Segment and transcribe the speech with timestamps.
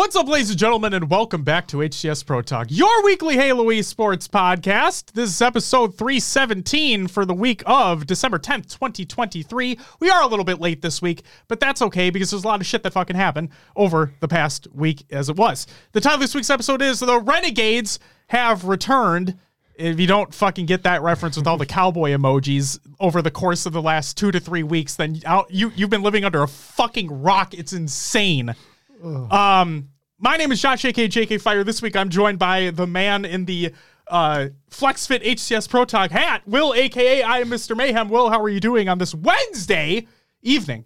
[0.00, 3.66] What's up, ladies and gentlemen, and welcome back to HCS Pro Talk, your weekly Halo
[3.66, 5.12] Esports podcast.
[5.12, 9.78] This is episode 317 for the week of December 10th, 2023.
[10.00, 12.62] We are a little bit late this week, but that's okay because there's a lot
[12.62, 15.66] of shit that fucking happened over the past week as it was.
[15.92, 19.36] The title of this week's episode is The Renegades Have Returned.
[19.74, 23.66] If you don't fucking get that reference with all the cowboy emojis over the course
[23.66, 25.20] of the last two to three weeks, then
[25.50, 27.52] you, you've been living under a fucking rock.
[27.52, 28.54] It's insane.
[29.02, 29.89] Um,
[30.20, 31.64] my name is Josh, aka JK Fire.
[31.64, 33.72] This week I'm joined by the man in the
[34.06, 37.76] uh, FlexFit HCS Pro Talk hat, Will, aka I am Mr.
[37.76, 38.08] Mayhem.
[38.08, 40.06] Will, how are you doing on this Wednesday
[40.42, 40.84] evening?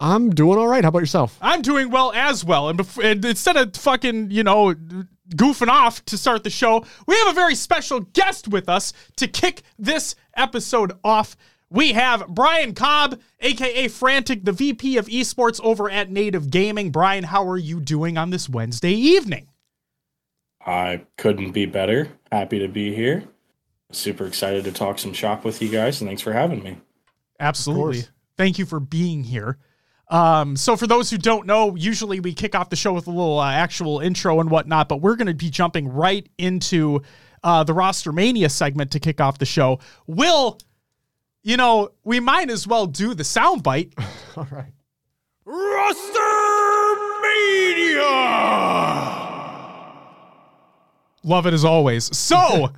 [0.00, 0.84] I'm doing all right.
[0.84, 1.38] How about yourself?
[1.40, 2.68] I'm doing well as well.
[2.68, 4.74] And, bef- and instead of fucking, you know,
[5.34, 9.26] goofing off to start the show, we have a very special guest with us to
[9.26, 11.36] kick this episode off.
[11.70, 16.90] We have Bryon Cobb, aka Frantic, the VP of Esports over at Native Gaming.
[16.90, 19.48] Bryon, how are you doing on this Wednesday evening?
[20.64, 22.08] I couldn't be better.
[22.32, 23.24] Happy to be here.
[23.92, 26.78] Super excited to talk some shop with you guys, and thanks for having me.
[27.40, 28.04] Absolutely.
[28.36, 29.58] Thank you for being here.
[30.10, 33.10] Um, so, for those who don't know, usually we kick off the show with a
[33.10, 37.02] little uh, actual intro and whatnot, but we're going to be jumping right into
[37.42, 39.78] uh, the roster mania segment to kick off the show.
[40.06, 40.58] Will,
[41.42, 43.92] you know, we might as well do the soundbite.
[44.36, 44.72] All right.
[45.44, 46.20] Roster
[47.22, 48.04] Mania!
[51.24, 52.16] Love it as always.
[52.16, 52.70] So,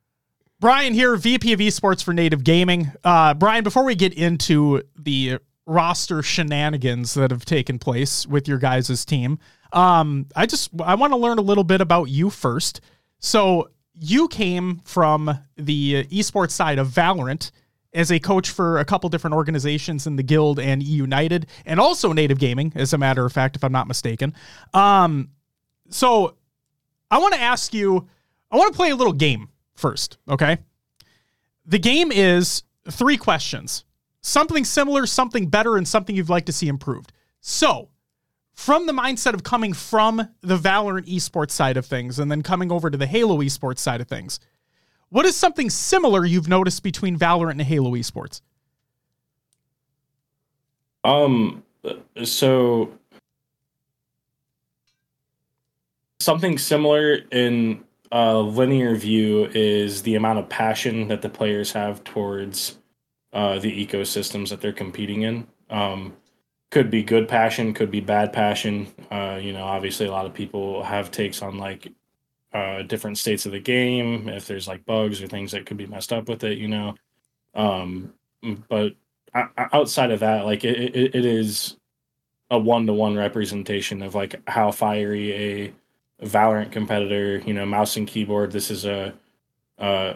[0.60, 2.92] Bryon here, VP of Esports for Native Gaming.
[3.02, 8.58] Uh, Bryon, before we get into the roster shenanigans that have taken place with your
[8.58, 9.38] guys' team,
[9.72, 12.80] um, I just I want to learn a little bit about you first.
[13.18, 17.50] So, you came from the esports side of Valorant
[17.94, 22.12] as a coach for a couple different organizations in the Guild and United, and also
[22.12, 24.34] Native Gaming, as a matter of fact, if I'm not mistaken.
[24.72, 25.30] Um,
[25.90, 26.36] so
[27.10, 28.08] I want to ask you,
[28.50, 30.58] I want to play a little game first, okay?
[31.66, 33.84] The game is three questions
[34.24, 37.12] something similar, something better, and something you'd like to see improved.
[37.40, 37.88] So,
[38.54, 42.70] from the mindset of coming from the Valorant esports side of things and then coming
[42.70, 44.38] over to the Halo esports side of things,
[45.12, 48.40] what is something similar you've noticed between Valorant and Halo esports?
[51.04, 51.62] Um,
[52.24, 52.90] so
[56.18, 62.02] something similar in a linear view is the amount of passion that the players have
[62.04, 62.78] towards
[63.34, 65.46] uh, the ecosystems that they're competing in.
[65.68, 66.16] Um,
[66.70, 68.86] could be good passion, could be bad passion.
[69.10, 71.92] Uh, you know, obviously, a lot of people have takes on like
[72.54, 75.86] uh, different states of the game, if there's like bugs or things that could be
[75.86, 76.94] messed up with it, you know.
[77.54, 78.12] Um,
[78.68, 78.94] but
[79.72, 81.76] outside of that, like it, it, it is
[82.50, 85.72] a one to one representation of like how fiery a
[86.26, 88.52] Valorant competitor, you know, mouse and keyboard.
[88.52, 89.14] This is a,
[89.78, 90.14] uh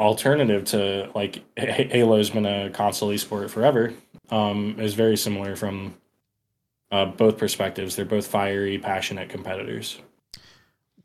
[0.00, 3.92] alternative to like Halo's been a console esport forever.
[4.30, 5.94] Um, is very similar from
[6.90, 7.94] uh, both perspectives.
[7.94, 10.00] They're both fiery, passionate competitors.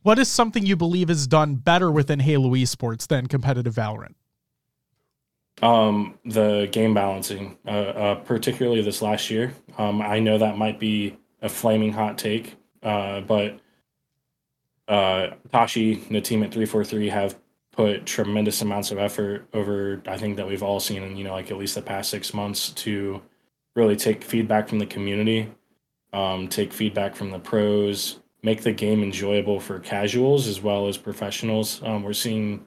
[0.06, 4.14] What is something you believe is done better within Halo esports than competitive Valorant?
[5.64, 9.56] Um, the game balancing, uh, uh, particularly this last year.
[9.80, 13.58] Um, I know that might be a flaming hot take, uh, but
[14.88, 17.40] uh, Tashi and the team at 343 have
[17.72, 21.34] put tremendous amounts of effort over, I think that we've all seen in, you know,
[21.34, 23.24] like at least the past six months to
[23.76, 25.50] really take feedback from the community,
[26.14, 30.97] um, take feedback from the pros, make the game enjoyable for casuals as well as
[30.97, 31.81] professionals.
[31.83, 32.66] Um, we're seeing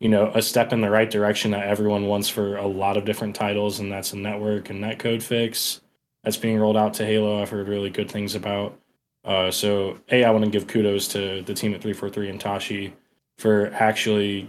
[0.00, 3.04] you know, a step in the right direction that everyone wants for a lot of
[3.04, 5.80] different titles, and that's a network and netcode fix
[6.22, 7.42] that's being rolled out to Halo.
[7.42, 8.78] I've heard really good things about.
[9.24, 12.94] Uh, so, a, I want to give kudos to the team at 343 and Tashi
[13.38, 14.48] for actually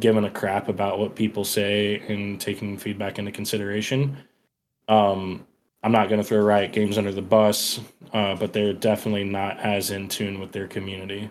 [0.00, 4.16] giving a crap about what people say and taking feedback into consideration.
[4.88, 5.46] Um,
[5.84, 7.78] I'm not going to throw Riot Games under the bus,
[8.14, 11.28] uh, but they're definitely not as in tune with their community.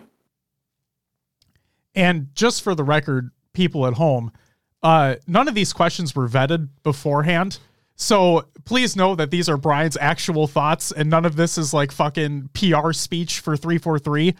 [1.96, 4.30] And just for the record, people at home,
[4.80, 7.58] uh, none of these questions were vetted beforehand.
[7.96, 11.90] So please know that these are Bryon's actual thoughts, and none of this is like
[11.90, 14.36] fucking PR speech for 343.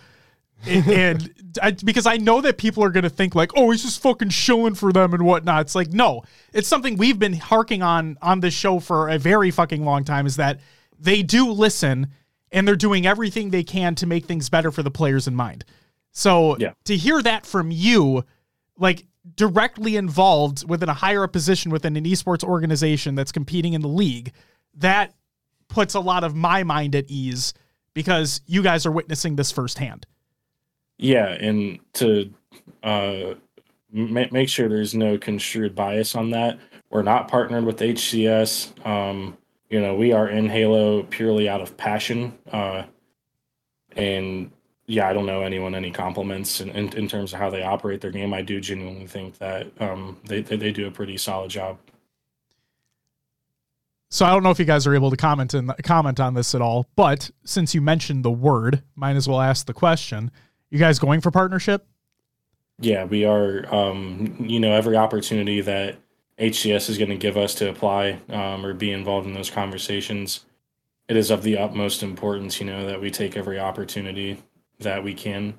[0.67, 1.33] And
[1.63, 4.31] I, because I know that people are going to think like, oh, he's just fucking
[4.31, 5.63] shilling for them and whatnot.
[5.63, 6.23] It's like, no,
[6.53, 10.27] it's something we've been harking on on this show for a very fucking long time.
[10.27, 10.61] Is that
[10.99, 12.09] they do listen
[12.53, 15.65] and they're doing everything they can to make things better for the players in mind.
[16.13, 16.73] So Yeah.
[16.85, 18.25] to hear that from you,
[18.79, 19.07] like
[19.37, 24.33] directly involved within a higher position within an esports organization that's competing in the league,
[24.77, 25.15] that
[25.69, 27.55] puts a lot of my mind at ease
[27.95, 30.07] because you guys are witnessing this firsthand.
[30.99, 32.33] Yeah, and to
[32.83, 33.35] uh,
[33.93, 36.59] ma- make sure there's no construed bias on that,
[36.91, 38.87] we're not partnered with HCS.
[38.87, 39.37] Um,
[39.69, 42.39] you know, we are in Halo purely out of passion.
[42.53, 42.85] Uh,
[43.97, 44.53] and
[44.87, 48.01] yeah, I don't know anyone any compliments in, in, in, terms of how they operate
[48.01, 48.33] their game.
[48.35, 51.79] I do genuinely think that um, they, they, they do a pretty solid job.
[54.11, 56.55] So I don't know if you guys are able to comment in, comment on this
[56.55, 60.31] at all, but since you mentioned the word, might as well ask the question.
[60.75, 61.87] You guys going for partnership?
[62.81, 63.73] Yeah, we are.
[63.73, 65.99] Um, you know, every opportunity that
[66.37, 70.45] HCS is going to give us to apply um, or be involved in those conversations,
[71.07, 72.59] it is of the utmost importance.
[72.59, 74.43] You know that we take every opportunity
[74.81, 75.55] that we can,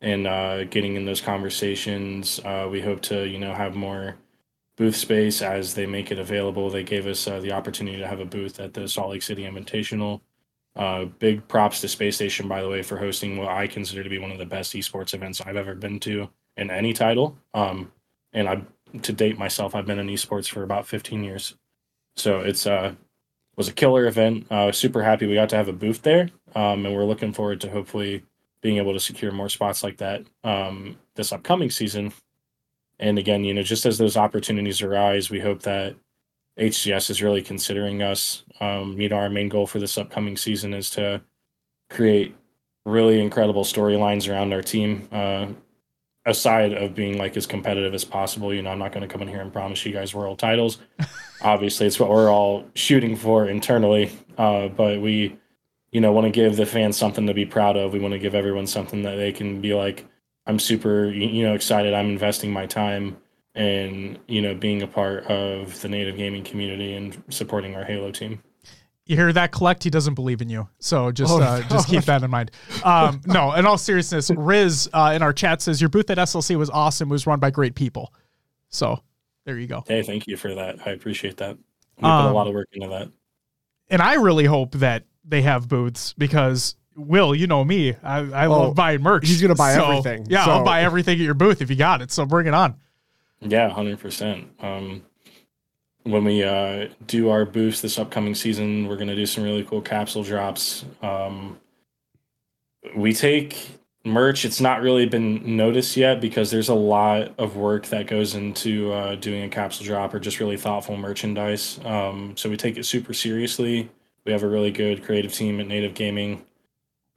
[0.00, 2.40] and uh, getting in those conversations.
[2.44, 4.16] Uh, we hope to you know have more
[4.74, 6.70] booth space as they make it available.
[6.70, 9.44] They gave us uh, the opportunity to have a booth at the Salt Lake City
[9.44, 10.22] Invitational.
[10.76, 14.10] Uh, big props to Space Station, by the way, for hosting what I consider to
[14.10, 17.36] be one of the best esports events I've ever been to in any title.
[17.54, 17.92] Um,
[18.32, 18.62] and I,
[19.02, 21.54] to date myself, I've been in esports for about 15 years.
[22.16, 22.94] So it's uh
[23.56, 24.46] was a killer event.
[24.50, 27.32] I Uh, super happy we got to have a booth there, um, and we're looking
[27.32, 28.22] forward to hopefully
[28.62, 32.12] being able to secure more spots like that um, this upcoming season.
[32.98, 35.94] And again, you know, just as those opportunities arise, we hope that
[36.60, 38.44] HCS is really considering us.
[38.60, 41.22] Um, you know, our main goal for this upcoming season is to
[41.88, 42.36] create
[42.84, 45.08] really incredible storylines around our team.
[45.10, 45.46] Uh,
[46.26, 49.22] aside of being like as competitive as possible, you know, I'm not going to come
[49.22, 50.78] in here and promise you guys world titles.
[51.42, 54.12] Obviously, it's what we're all shooting for internally.
[54.36, 55.38] Uh, but we,
[55.92, 57.94] you know, want to give the fans something to be proud of.
[57.94, 60.06] We want to give everyone something that they can be like,
[60.46, 61.94] I'm super, you know, excited.
[61.94, 63.16] I'm investing my time
[63.54, 68.10] and you know being a part of the native gaming community and supporting our Halo
[68.10, 68.40] team.
[69.06, 69.50] You hear that?
[69.50, 69.82] Kuhlect.
[69.82, 72.52] He doesn't believe in you, so just oh, uh, just keep that in mind.
[72.84, 76.56] Um, no, in all seriousness, Riz uh, in our chat says your booth at SLC
[76.56, 77.08] was awesome.
[77.08, 78.14] It was run by great people.
[78.68, 79.02] So
[79.44, 79.82] there you go.
[79.88, 80.86] Hey, thank you for that.
[80.86, 81.58] I appreciate that.
[82.00, 83.10] We um, put a lot of work into that.
[83.88, 87.94] And I really hope that they have booths because Will, you know me.
[88.02, 89.26] I, I oh, love buying merch.
[89.26, 90.26] He's gonna buy so, everything.
[90.28, 90.52] Yeah, so.
[90.52, 92.10] I'll buy everything at your booth if you got it.
[92.10, 92.76] So bring it on.
[93.40, 94.48] Yeah, hundred um, percent.
[96.04, 99.82] When we uh, do our boost this upcoming season, we're gonna do some really cool
[99.82, 100.84] capsule drops.
[101.02, 101.60] Um,
[102.96, 104.44] we take merch.
[104.46, 108.92] It's not really been noticed yet because there's a lot of work that goes into
[108.92, 111.78] uh, doing a capsule drop or just really thoughtful merchandise.
[111.84, 113.90] Um, so we take it super seriously.
[114.24, 116.44] We have a really good creative team at Native Gaming,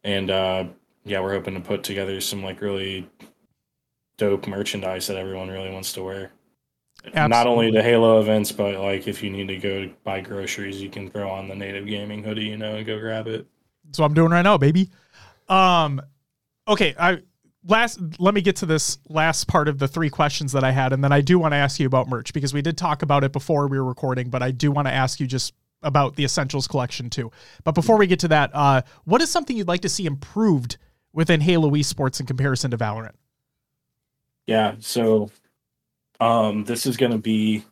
[0.04, 0.66] and uh,
[1.06, 3.10] yeah, we're hoping to put together some like really
[4.24, 6.32] dope merchandise that everyone really wants to wear.
[7.06, 7.30] Absolutely.
[7.30, 10.90] Not only the Halo events, but like if you need to go buy groceries, you
[10.90, 13.46] can throw on the native gaming hoodie, you know, and go grab it.
[13.84, 14.90] That's what I'm doing right now, baby.
[15.50, 16.02] Um,
[16.70, 17.22] okay, I
[17.68, 20.94] last let me get to this last part of the three questions that I had,
[20.94, 23.26] and then I do want to ask you about merch because we did talk about
[23.26, 26.24] it before we were recording, but I do want to ask you just about the
[26.24, 27.30] essentials collection too.
[27.66, 30.78] But before we get to that, uh, what is something you'd like to see improved
[31.12, 33.16] within Halo esports in comparison to Valorant?
[34.46, 35.30] Yeah, so
[36.20, 37.64] um, this is going to be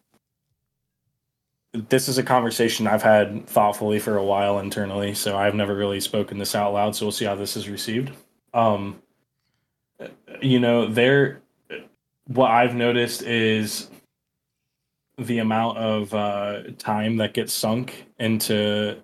[1.73, 6.01] this is a conversation I've had thoughtfully for a while internally, so I've never really
[6.01, 6.95] spoken this out loud.
[6.95, 8.11] So we'll see how this is received.
[8.53, 9.01] Um,
[10.41, 11.41] you know, there,
[12.27, 13.89] what I've noticed is
[15.17, 18.97] the amount of uh, time that gets sunk into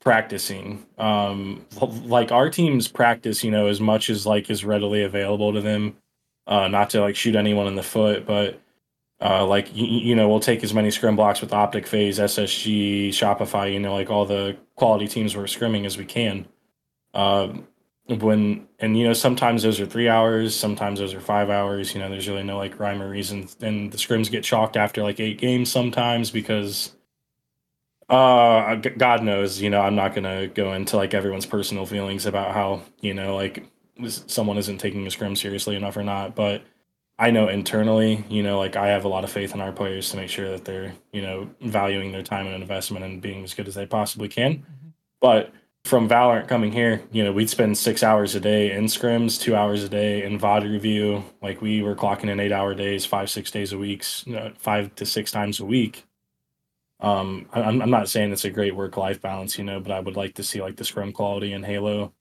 [0.00, 0.84] practicing.
[0.98, 5.60] Um, like our teams practice, you know, as much as like is readily available to
[5.60, 5.96] them
[6.46, 8.60] uh, not to like shoot anyone in the foot, but
[9.20, 13.08] uh, like you, you know, we'll take as many scrim blocks with Optic FaZe, SSG,
[13.08, 16.46] Shopify, you know, like all the quality teams we're scrimming as we can.
[17.14, 17.54] Uh,
[18.08, 21.94] when and you know, sometimes those are three hours, sometimes those are five hours.
[21.94, 25.02] You know, there's really no like rhyme or reason, and the scrims get chalked after
[25.02, 26.92] like eight games sometimes because
[28.08, 32.54] uh god knows you know i'm not gonna go into like everyone's personal feelings about
[32.54, 33.64] how you know like
[34.08, 36.34] someone isn't taking a scrim seriously enough or not.
[36.34, 36.62] But
[37.18, 40.10] I know internally, you know, like I have a lot of faith in our players
[40.10, 43.54] to make sure that they're, you know, valuing their time and investment and being as
[43.54, 44.56] good as they possibly can.
[44.56, 44.88] Mm-hmm.
[45.20, 45.52] But
[45.86, 49.56] from Valorant coming here, you know, we'd spend six hours a day in scrims, two
[49.56, 51.24] hours a day in VOD review.
[51.40, 54.52] Like we were clocking in eight hour days, five, six days a week, you know,
[54.58, 56.04] five to six times a week.
[57.00, 60.00] Um, I'm, I'm not saying it's a great work life balance, you know, but I
[60.00, 62.12] would like to see like the scrum quality in Halo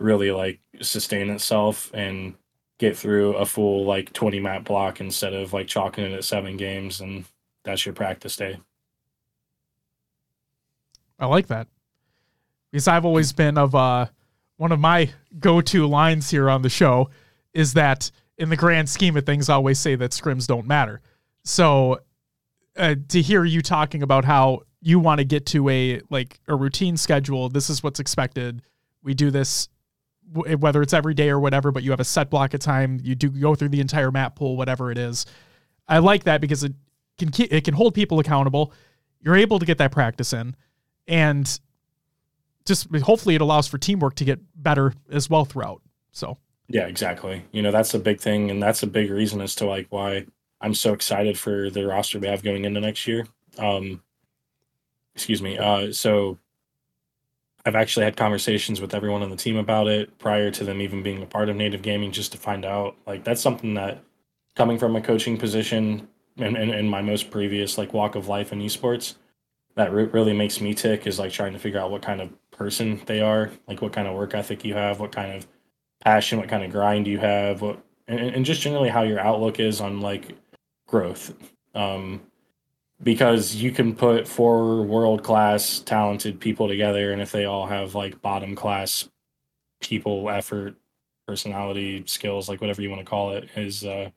[0.00, 2.34] really like sustain itself and
[2.78, 6.56] get through a full like 20 map block instead of like chalking it at seven
[6.56, 7.26] games and
[7.62, 8.58] that's your practice day.
[11.18, 11.68] I like that.
[12.72, 14.06] Because I've always been of uh
[14.56, 17.10] one of my go-to lines here on the show
[17.54, 21.00] is that in the grand scheme of things, I always say that scrims don't matter.
[21.44, 22.00] So
[22.76, 26.54] uh, to hear you talking about how you want to get to a like a
[26.54, 28.62] routine schedule, this is what's expected.
[29.02, 29.68] We do this
[30.32, 33.00] whether it's every day or whatever, but you have a set block of time.
[33.02, 35.26] You do go through the entire map pool, whatever it is.
[35.88, 36.72] I like that because it
[37.18, 38.72] can keep, it can hold people accountable.
[39.20, 40.54] You're able to get that practice in,
[41.08, 41.60] and
[42.64, 45.82] just hopefully it allows for teamwork to get better as well throughout.
[46.12, 47.44] So Yeah, exactly.
[47.50, 50.26] You know, that's a big thing, and that's a big reason as to like why
[50.60, 53.26] I'm so excited for the roster we have going into next year.
[53.58, 54.02] Um,
[55.14, 55.58] excuse me.
[55.58, 56.38] Uh, so
[57.66, 61.02] I've actually had conversations with everyone on the team about it prior to them even
[61.02, 62.96] being a part of Native Gaming, just to find out.
[63.06, 64.02] Like that's something that
[64.56, 68.60] coming from a coaching position and in, my most previous like walk of life in
[68.60, 69.14] esports,
[69.76, 72.30] that re- really makes me tick is like trying to figure out what kind of
[72.50, 75.46] person they are, like what kind of work ethic you have, what kind of
[76.02, 79.60] passion, what kind of grind you have, what and, and just generally how your outlook
[79.60, 80.34] is on like
[80.86, 81.34] growth.
[81.74, 82.22] Um,
[83.02, 87.94] because you can put four world class talented people together, and if they all have
[87.94, 89.08] like bottom class
[89.80, 90.74] people, effort,
[91.26, 94.10] personality, skills, like whatever you want to call it, is uh,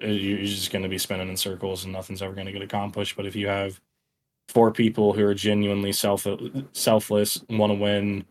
[0.00, 3.16] you're just going to be spinning in circles and nothing's ever going to get accomplished.
[3.16, 3.80] But if you have
[4.48, 6.26] four people who are genuinely self
[6.72, 8.24] selfless, want to win,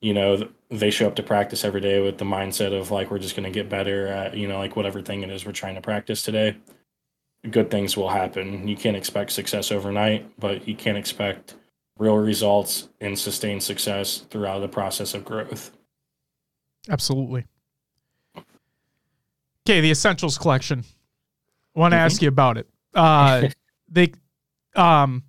[0.00, 3.18] you know, they show up to practice every day with the mindset of like we're
[3.18, 5.74] just going to get better at you know like whatever thing it is we're trying
[5.74, 6.56] to practice today
[7.48, 8.66] good things will happen.
[8.66, 11.56] You can't expect success overnight but you can't expect
[11.98, 15.72] real results and sustained success throughout the process of growth.
[16.88, 17.44] Absolutely.
[19.66, 20.84] Okay the essentials collection.
[21.76, 22.06] I want to mm-hmm.
[22.06, 22.68] ask you about it.
[22.94, 23.48] Uh
[23.88, 24.12] they
[24.76, 25.24] um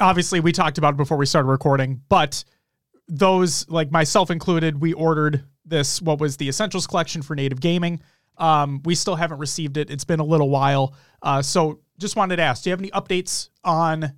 [0.00, 2.44] obviously we talked about it before we started recording but
[3.08, 8.00] those like myself included, we ordered this what was the essentials collection for native gaming.
[8.36, 9.90] Um, we still haven't received it.
[9.90, 10.94] It's been a little while.
[11.22, 14.12] Uh, so just wanted to ask, do you have any updates on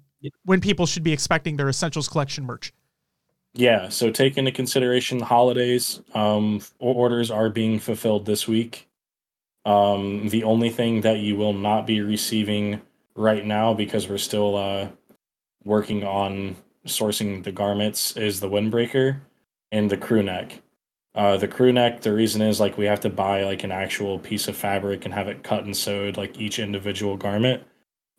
[0.44, 2.72] when people should be expecting their essentials collection merch?
[3.54, 6.00] Yeah, so take into consideration the holidays.
[6.14, 8.88] Um, orders are being fulfilled this week.
[9.64, 12.82] Um, the only thing that you will not be receiving
[13.14, 14.88] right now, because we're still uh,
[15.64, 16.56] working on
[16.86, 19.20] sourcing the garments is the windbreaker
[19.72, 20.60] and the crew neck.
[21.16, 24.18] Uh, the crew neck, the reason is like we have to buy like an actual
[24.18, 27.62] piece of fabric and have it cut and sewed like each individual garment.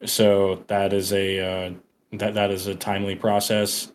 [0.04, 1.72] So that is a uh,
[2.14, 3.92] that that is a timely process,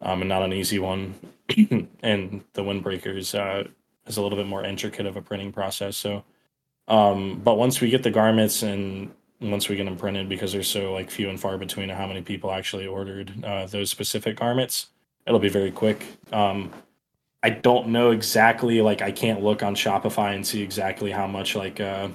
[0.00, 1.14] um, and not an easy one.
[2.02, 3.68] and the windbreakers uh,
[4.06, 5.96] is a little bit more intricate of a printing process.
[5.96, 6.24] So,
[6.88, 10.62] um, but once we get the garments and once we get them printed because they're
[10.62, 14.88] so like few and far between how many people actually ordered uh, those specific garments
[15.26, 16.70] it'll be very quick um,
[17.42, 21.54] i don't know exactly like i can't look on shopify and see exactly how much
[21.54, 22.08] like uh,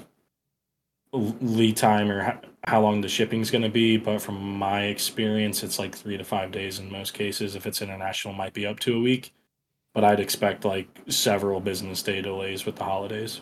[1.14, 5.80] lead time or how, long the shipping's going to be but from my experience it's
[5.80, 7.56] like three to five days in most cases.
[7.56, 9.34] If it's international might be up to a week
[9.94, 13.42] but i'd expect like several business day delays with the holidays.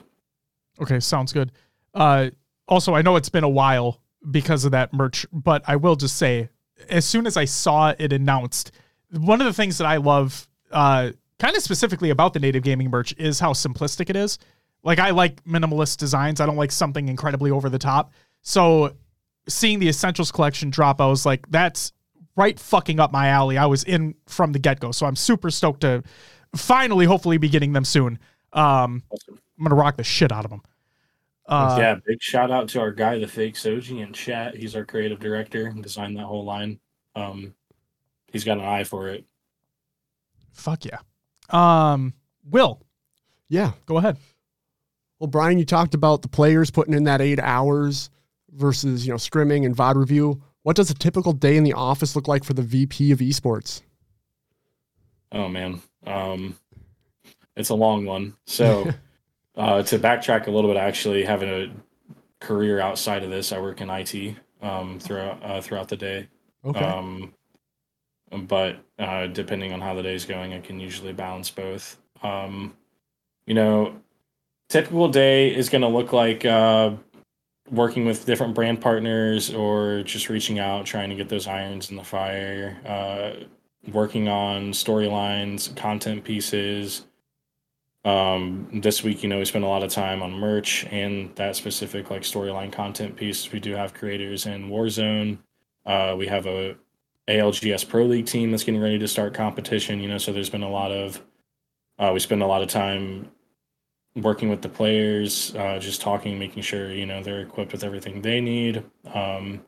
[0.79, 1.51] Okay sounds good.
[1.95, 2.29] Uh
[2.67, 3.99] also, I know it's been a while
[4.29, 6.49] because of that merch, but I will just say,
[6.89, 8.71] as soon as I saw it announced,
[9.11, 11.11] one of the things that I love, uh,
[11.43, 14.39] kind of specifically about the native gaming merch, is how simplistic it is.
[14.81, 16.39] Like I like minimalist designs.
[16.39, 18.13] I don't like something incredibly over the top.
[18.43, 18.93] So
[19.49, 21.91] seeing the essentials collection drop, I was like, that's
[22.37, 23.57] right fucking up my alley.
[23.57, 24.93] I was in from the get go.
[24.93, 26.01] So I'm super stoked to
[26.55, 28.19] finally, hopefully, be getting them soon.
[28.53, 30.61] Um, I'm gonna rock the shit out of them.
[31.45, 34.55] Uh, yeah, big shout out to our guy, the fake Soji in chat.
[34.55, 36.79] He's our creative director and designed that whole line.
[37.15, 37.53] Um,
[38.31, 39.25] he's got an eye for it.
[40.53, 40.99] Fuck yeah.
[41.49, 42.13] Um,
[42.49, 42.81] Will.
[43.49, 43.71] Yeah.
[43.85, 44.17] Go ahead.
[45.19, 48.09] Well, Bryon, you talked about the players putting in that eight hours
[48.51, 50.41] versus, you know, scrimming and VOD review.
[50.63, 53.81] What does a typical day in the office look like for the VP of esports?
[55.31, 55.81] Oh man.
[56.05, 56.57] Um,
[57.55, 58.35] it's a long one.
[58.45, 58.91] So
[59.55, 61.71] Uh, to backtrack a little bit, actually having a
[62.39, 66.27] career outside of this, I work in IT um, throughout uh, throughout the day.
[66.65, 66.83] Okay.
[66.83, 67.33] Um,
[68.47, 71.97] but uh, depending on how the day is going, I can usually balance both.
[72.21, 72.75] Um,
[73.45, 73.95] you know,
[74.69, 76.91] typical day is going to look like uh,
[77.69, 81.97] working with different brand partners or just reaching out, trying to get those irons in
[81.97, 83.45] the fire, uh,
[83.91, 87.03] working on storylines, content pieces,
[88.05, 91.55] um, this week, you know, we spent a lot of time on merch and that
[91.55, 93.51] specific like storyline content piece.
[93.51, 95.37] We do have creators in Warzone.
[95.85, 96.75] Uh, we have a
[97.27, 99.99] ALGS Pro League team that's getting ready to start competition.
[99.99, 101.21] You know, so there's been a lot of
[101.99, 103.29] Uh, we spend a lot of time
[104.15, 108.21] working with the players, uh, just talking, making sure you know they're equipped with everything
[108.21, 108.83] they need.
[109.13, 109.63] Um,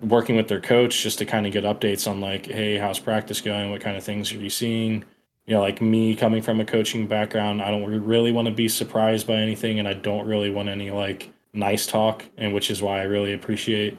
[0.00, 3.40] working with their coach just to kind of get updates on like, hey, how's practice
[3.40, 3.70] going?
[3.70, 5.04] What kind of things are you seeing?
[5.46, 8.68] You know, like me coming from a coaching background, I don't really want to be
[8.68, 12.80] surprised by anything, and I don't really want any like nice talk, and which is
[12.82, 13.98] why I really appreciate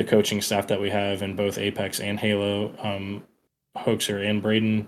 [0.00, 2.74] the coaching staff that we have in both Apex and Halo.
[2.78, 3.22] Um,
[3.76, 4.86] Hoaxer and Braden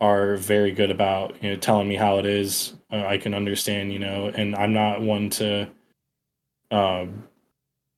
[0.00, 2.74] are very good about you know telling me how it is.
[2.92, 5.68] Uh, I can understand, you know, and I'm not one to
[6.70, 7.24] um,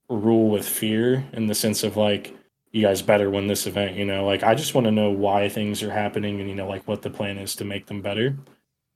[0.08, 2.34] rule with fear in the sense of like
[2.72, 3.96] you guys better win this event.
[3.96, 6.66] You know, like I just want to know why things are happening and you know
[6.66, 8.38] like what the plan is to make them better.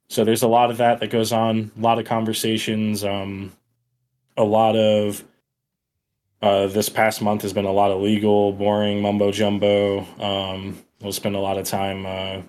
[0.09, 3.53] So there's a lot of that that goes on, a lot of conversations, um,
[4.39, 5.23] a lot of
[6.43, 10.01] uh, this past month has been a lot of legal, boring mumbo jumbo.
[10.21, 12.43] Um, we'll spend a lot of time uh,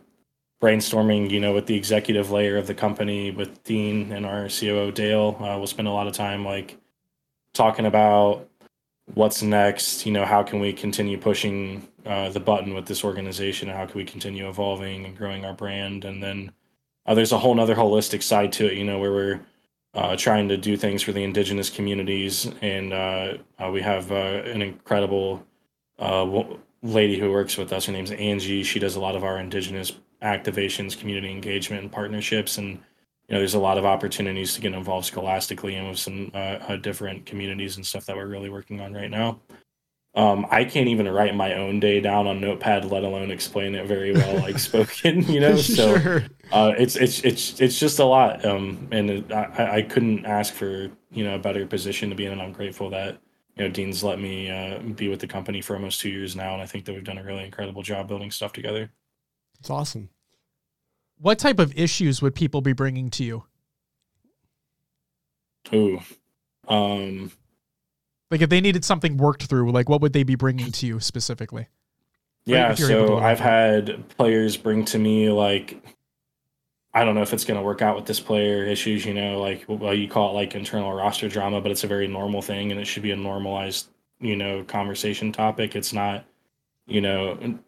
[0.61, 4.91] brainstorming, you know, with the executive layer of the company, with Dean and our COO
[4.91, 5.37] Dale.
[5.39, 6.77] Uh, we'll spend a lot of time like
[7.53, 8.49] talking about
[9.13, 10.07] what's next.
[10.07, 13.69] You know, how can we continue pushing uh, the button with this organization?
[13.69, 16.03] How can we continue evolving and growing our brand?
[16.03, 16.51] And then
[17.05, 18.75] uh, there's a whole other holistic side to it.
[18.75, 19.41] You know, where we're
[19.93, 24.15] uh, trying to do things for the indigenous communities, and uh, uh, we have uh,
[24.45, 25.43] an incredible
[26.81, 27.85] lady who works with us.
[27.85, 28.63] Her name's Angie.
[28.63, 32.79] She does a lot of our indigenous activations, community engagement, and partnerships, and
[33.27, 36.37] you know, there's a lot of opportunities to get involved scholastically and with some uh,
[36.67, 39.39] uh, different communities and stuff that we're really working on right now.
[40.15, 43.87] Um, I can't even write my own day down on Notepad, let alone explain it
[43.87, 45.23] very well, like spoken.
[45.23, 46.23] You know, so sure.
[46.51, 48.45] uh, it's it's it's it's just a lot.
[48.45, 52.25] Um, and it, I I couldn't ask for you know a better position to be
[52.25, 53.17] in, and I'm grateful that
[53.55, 56.53] you know Dean's let me uh, be with the company for almost two years now,
[56.53, 58.91] and I think that we've done a really incredible job building stuff together.
[59.59, 60.09] It's awesome.
[61.17, 63.45] What type of issues would people be bringing to you?
[65.73, 66.01] Ooh,
[66.67, 67.31] um,
[68.31, 70.99] like if they needed something worked through, like what would they be bringing to you
[70.99, 71.67] specifically?
[72.45, 75.81] Yeah, so I've had players bring to me like
[76.93, 79.39] I don't know if it's going to work out with this player issues, you know,
[79.39, 82.71] like well you call it like internal roster drama, but it's a very normal thing
[82.71, 85.75] and it should be a normalized, you know, conversation topic.
[85.75, 86.25] It's not,
[86.85, 87.59] you know,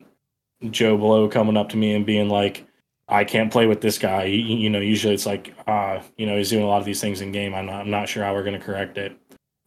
[0.71, 2.67] Joe Blow coming up to me and being like,
[3.07, 4.25] I can't play with this guy.
[4.25, 7.01] You, you know, usually it's like, uh, you know, he's doing a lot of these
[7.01, 7.53] things in game.
[7.53, 9.17] I'm not, I'm not sure how we're going to correct it.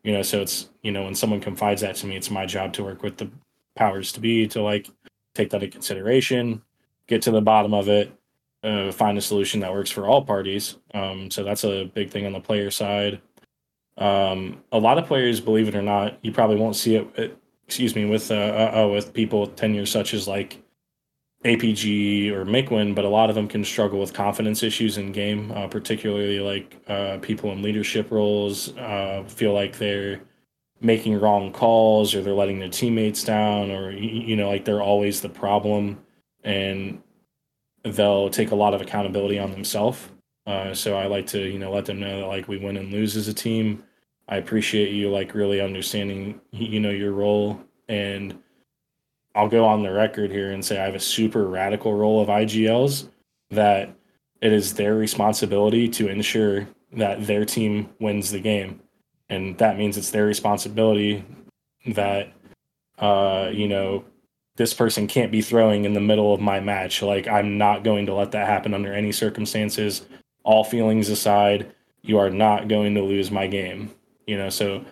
[0.05, 2.73] You know, so it's, you know, when someone confides that to me, it's my job
[2.75, 3.31] to work with the
[3.77, 4.89] powers to be to like
[5.35, 6.63] take that into consideration,
[7.07, 8.13] get to the bottom of it,
[8.63, 10.77] uh, find a solution that works for all parties.
[10.95, 13.21] Um, so that's a big thing on the player side.
[13.97, 17.09] Um, a lot of players, believe it or not, you probably won't see it.
[17.17, 20.63] it excuse me, with uh, uh, uh with people with tenures such as like
[21.45, 25.53] APG or Mikwen, but a lot of them can struggle with confidence issues in game,
[25.53, 30.21] uh, particularly like uh, people in leadership roles uh, feel like they're
[30.81, 35.21] making wrong calls or they're letting their teammates down or you know like they're always
[35.21, 35.99] the problem
[36.45, 37.03] and
[37.83, 40.09] they'll take a lot of accountability on themselves.
[40.47, 42.93] Uh, so I like to you know let them know that like we win and
[42.93, 43.85] lose as a team.
[44.29, 48.39] I appreciate you like really understanding you know your role and
[49.39, 52.27] I'll go on the record here and say I have a super radical role of
[52.27, 53.09] IGLs
[53.51, 53.89] that
[54.43, 58.81] it is their responsibility to ensure that their team wins the game.
[59.29, 61.25] And that means it's their responsibility
[61.87, 62.33] that,
[62.99, 64.05] uh, you know,
[64.57, 67.01] this person can't be throwing in the middle of my match.
[67.01, 70.05] Like, I'm not going to let that happen under any circumstances.
[70.43, 71.73] All feelings aside,
[72.03, 73.93] you are not going to lose my game.
[74.27, 74.85] You know, so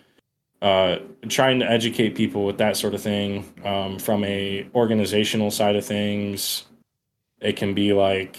[0.62, 5.77] uh, trying to educate people with that sort of thing um, from a organizational side
[5.77, 6.64] of things.
[7.40, 8.37] It can be like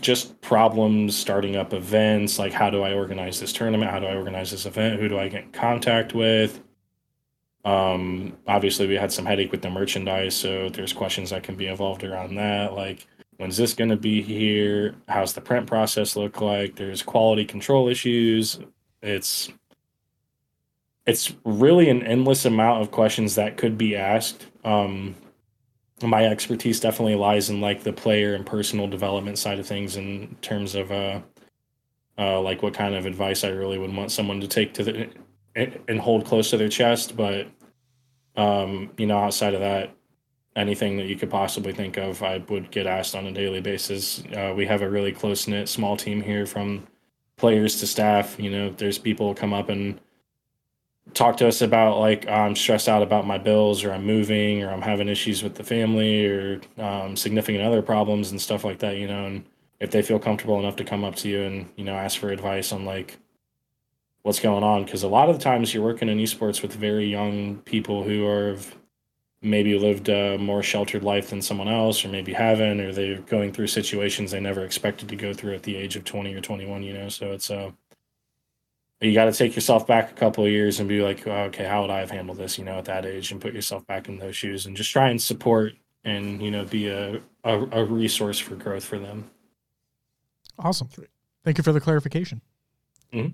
[0.00, 3.90] just problems starting up events like how do i organize this tournament?
[3.90, 5.00] How do i organize this event?
[5.00, 6.62] Who do i get in contact with?
[7.64, 11.66] Um, obviously we had some headache with the merchandise so there's questions that can be
[11.66, 13.06] involved around that like
[13.38, 14.94] when's this going to be here?
[15.08, 16.76] How's the print process look like?
[16.76, 18.60] There's quality control issues.
[19.02, 19.50] It's
[21.08, 24.46] it's really an endless amount of questions that could be asked.
[24.62, 25.14] Um,
[26.02, 30.36] my expertise definitely lies in like the player and personal development side of things in
[30.42, 31.20] terms of uh,
[32.18, 35.08] uh, like what kind of advice I really would want someone to take to the
[35.56, 37.16] and hold close to their chest.
[37.16, 37.48] But
[38.36, 39.90] um, you know, outside of that,
[40.56, 44.22] anything that you could possibly think of, I would get asked on a daily basis.
[44.36, 46.86] Uh, we have a really close knit small team here, from
[47.38, 48.38] players to staff.
[48.38, 49.98] You know, there's people come up and
[51.14, 54.70] talk to us about like I'm stressed out about my bills or I'm moving or
[54.70, 58.96] I'm having issues with the family or um, significant other problems and stuff like that,
[58.96, 59.44] you know, and
[59.80, 62.30] if they feel comfortable enough to come up to you and you know ask for
[62.30, 63.18] advice on like
[64.22, 64.84] what's going on.
[64.84, 68.26] Because a lot of the times you're working in esports with very young people who
[68.26, 68.56] are
[69.40, 73.52] maybe lived a more sheltered life than someone else or maybe haven't or they're going
[73.52, 76.82] through situations they never expected to go through at the age of 20 or 21
[76.82, 77.08] you know?
[77.08, 77.70] So it's uh
[79.00, 81.64] you got to take yourself back a couple of years and be like oh, okay
[81.64, 84.08] how would i have handled this you know at that age and put yourself back
[84.08, 87.84] in those shoes and just try and support and you know be a, a, a
[87.84, 89.30] resource for growth for them
[90.58, 90.88] Awesome.
[91.44, 92.40] Thank you for the clarification.
[93.12, 93.28] Hmm.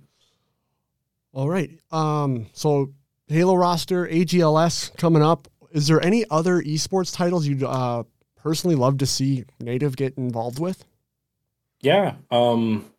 [1.33, 1.71] All right.
[1.91, 2.93] Um, so
[3.29, 5.49] Halo roster, AGLS coming up.
[5.73, 8.05] Is there any other esports titles you'd uh,
[8.37, 10.85] personally love to see Native get involved with?
[11.81, 12.15] Yeah.
[12.31, 12.91] Um,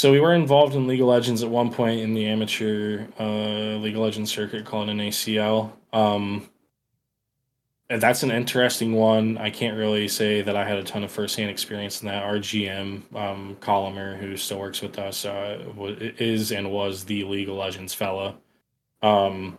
[0.00, 3.76] so we were involved in League of Legends at one point in the amateur uh,
[3.76, 5.72] League of Legends circuit called NACL.
[5.92, 6.48] Um,
[7.90, 9.36] that's an interesting one.
[9.36, 12.22] I can't really say that I had a ton of firsthand experience in that.
[12.22, 15.62] Our GM, um, who still works with us, uh,
[16.16, 18.36] is and was the League of Legends fella.
[19.02, 19.58] Um,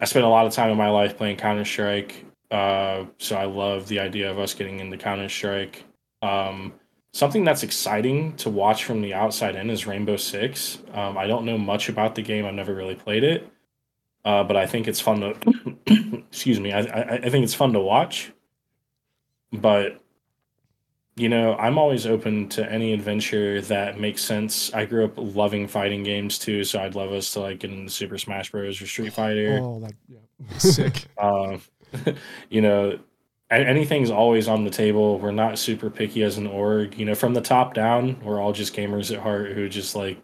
[0.00, 3.44] I spent a lot of time in my life playing Counter Strike, uh, so I
[3.44, 5.84] love the idea of us getting into Counter Strike.
[6.22, 6.72] Um,
[7.12, 10.78] something that's exciting to watch from the outside in is Rainbow Six.
[10.92, 12.44] Um, I don't know much about the game.
[12.46, 13.50] I've never really played it,
[14.24, 15.76] uh, but I think it's fun to.
[16.30, 16.72] excuse me.
[16.72, 18.32] I, I I think it's fun to watch,
[19.52, 20.00] but
[21.16, 24.72] you know, I'm always open to any adventure that makes sense.
[24.72, 27.90] I grew up loving fighting games too, so I'd love us to like get into
[27.90, 28.80] Super Smash Bros.
[28.80, 29.58] or Street Fighter.
[29.60, 30.18] Oh, that, yeah.
[30.58, 31.04] Sick.
[31.18, 31.58] Uh,
[32.48, 32.98] you know,
[33.50, 35.18] anything's always on the table.
[35.18, 36.96] We're not super picky as an org.
[36.98, 40.18] You know, from the top down, we're all just gamers at heart who just like,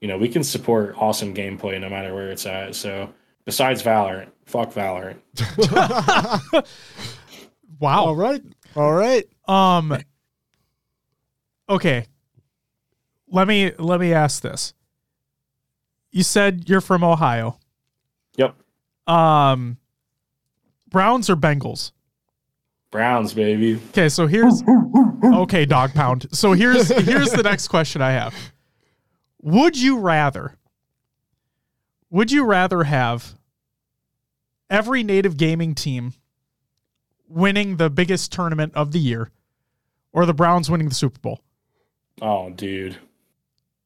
[0.00, 2.74] you know, we can support awesome gameplay no matter where it's at.
[2.74, 3.12] So
[3.44, 5.18] besides Valorant, fuck Valorant.
[7.80, 8.04] Wow.
[8.04, 8.42] All right.
[8.76, 9.26] All right.
[9.48, 9.96] Um
[11.68, 12.04] Okay.
[13.28, 14.74] Let me let me ask this.
[16.12, 17.58] You said you're from Ohio.
[18.36, 18.54] Yep,
[19.06, 19.78] Um
[20.90, 21.92] Browns or Bengals?
[22.90, 23.80] Browns, baby.
[23.90, 24.62] Okay, so here's
[25.24, 26.26] Okay, dog pound.
[26.32, 28.34] So here's here's the next question I have.
[29.42, 30.56] Would you rather
[32.10, 33.36] would you rather have
[34.68, 36.14] every native gaming team
[37.28, 39.30] winning the biggest tournament of the year
[40.12, 41.40] or the Browns winning the Super Bowl?
[42.20, 42.96] Oh, dude.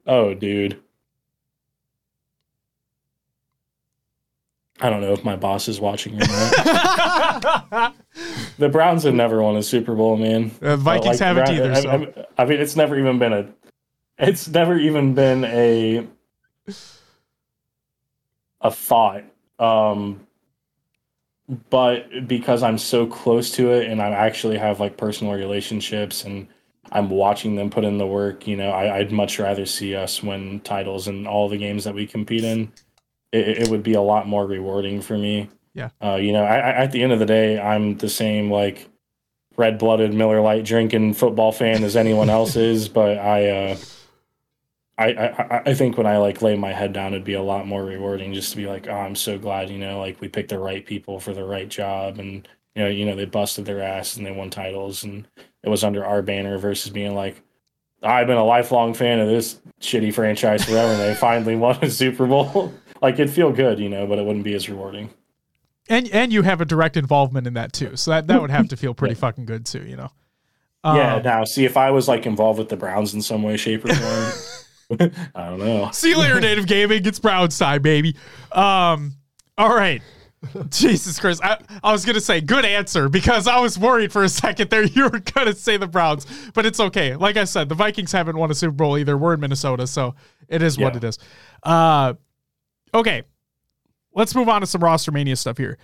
[0.07, 0.81] Oh, dude.
[4.81, 7.95] I don't know if my boss is watching or not.
[8.59, 10.51] the Browns have never won a Super Bowl, man.
[10.61, 11.73] Uh, Vikings Like, haven't either.
[11.73, 11.91] I, So.
[11.91, 13.47] I- I mean, it's never even been a.
[14.19, 16.07] It's never even been a.
[18.61, 19.25] A thought.
[19.59, 20.27] Um,
[21.71, 26.49] but because I'm so close to it, and I actually have like personal relationships, and
[26.91, 28.47] I'm watching them put in the work.
[28.49, 31.95] You know, I, I'd much rather see us win titles in all the games that
[31.95, 32.73] we compete in.
[33.35, 35.51] It, it would be a lot more rewarding for me.
[35.75, 35.91] Yeah.
[36.03, 38.89] Uh, you know, I, I, at the end of the day, I'm the same like
[39.57, 43.77] red-blooded Miller Lite drinking football fan as anyone else is, but I, uh,
[44.97, 47.67] I, I, I think when I like lay my head down, it'd be a lot
[47.67, 50.51] more rewarding just to be like, oh, I'm so glad, you know, like we picked
[50.51, 53.83] the right people for the right job, and you know, you know, they busted their
[53.83, 55.27] ass and they won titles, and
[55.65, 57.43] it was under our banner versus being like,
[58.05, 61.91] I've been a lifelong fan of this shitty franchise forever, and they finally won a
[61.91, 62.73] Super Bowl.
[63.05, 65.11] like it'd feel good, you know, but it wouldn't be as rewarding.
[65.89, 67.97] and and you have a direct involvement in that too.
[67.97, 70.11] So that, that would have to feel pretty fucking good too, you know.
[70.85, 71.17] yeah.
[71.17, 73.85] Um, Now, see, if I was like involved with the Browns in some way, shape,
[73.85, 74.33] or form,
[75.35, 75.91] I don't know.
[75.93, 77.05] See you later, Native Gaming.
[77.05, 78.17] It's Browns time, baby.
[78.53, 79.13] Um,
[79.57, 80.03] all right.
[80.69, 81.43] Jesus Christ.
[81.43, 84.69] I, I was going to say good answer because I was worried for a second
[84.69, 87.17] there you were going to say the Browns, but it's okay.
[87.17, 89.17] Like I said, the Vikings haven't won a Super Bowl either.
[89.17, 90.15] We're in Minnesota, so
[90.49, 91.19] it is what it is.
[91.63, 92.13] Uh,
[92.95, 93.23] okay.
[94.15, 95.77] Let's move on to some roster mania stuff here.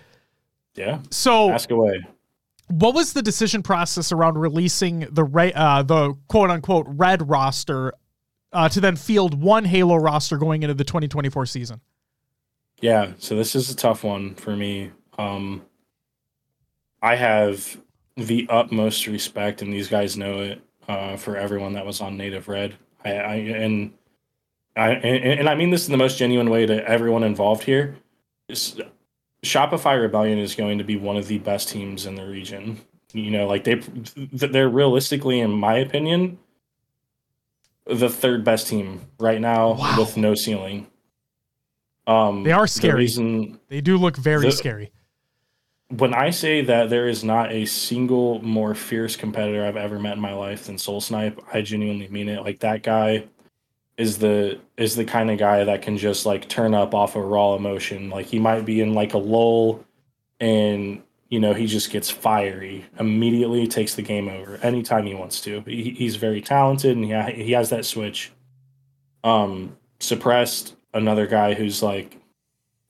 [0.77, 1.01] Yeah.
[1.11, 2.01] So, Ask away.
[2.69, 7.93] what was the decision process around releasing the re- uh, the quote unquote red roster
[8.53, 11.81] uh, to then field one Halo roster going into the 2024 season?
[12.81, 14.91] Yeah, so this is a tough one for me.
[15.19, 15.63] Um,
[17.03, 17.79] I have
[18.17, 22.49] the utmost respect, and these guys know it uh, for everyone that was on Native
[22.49, 22.75] Red.
[23.05, 23.93] I, I and
[24.77, 27.97] I and, and I mean this in the most genuine way to everyone involved here.
[29.43, 32.81] Shopify Rebellion is going to be one of the best teams in the region.
[33.13, 33.75] You know, like they
[34.33, 36.39] they're realistically, in my opinion,
[37.87, 39.97] the third best team right now Wow.
[39.99, 40.87] with no ceiling.
[42.07, 42.99] Um, They are the scary.
[43.01, 44.93] reason- They do look very The- scary.
[45.89, 50.15] when I say that there is not a single more fierce competitor I've ever met
[50.15, 52.43] in my life than Soul Snipe, I genuinely mean it.
[52.45, 53.25] Like that guy
[54.01, 57.21] is the is the kind of guy that can just like turn up off a
[57.21, 58.11] of raw emotion.
[58.11, 59.85] Like he might be in like a lull
[60.41, 65.41] and you know he just gets fiery immediately takes the game over anytime he wants
[65.43, 68.33] to he, he's very talented and he, he has that switch
[69.23, 72.21] um suppressed another guy who's like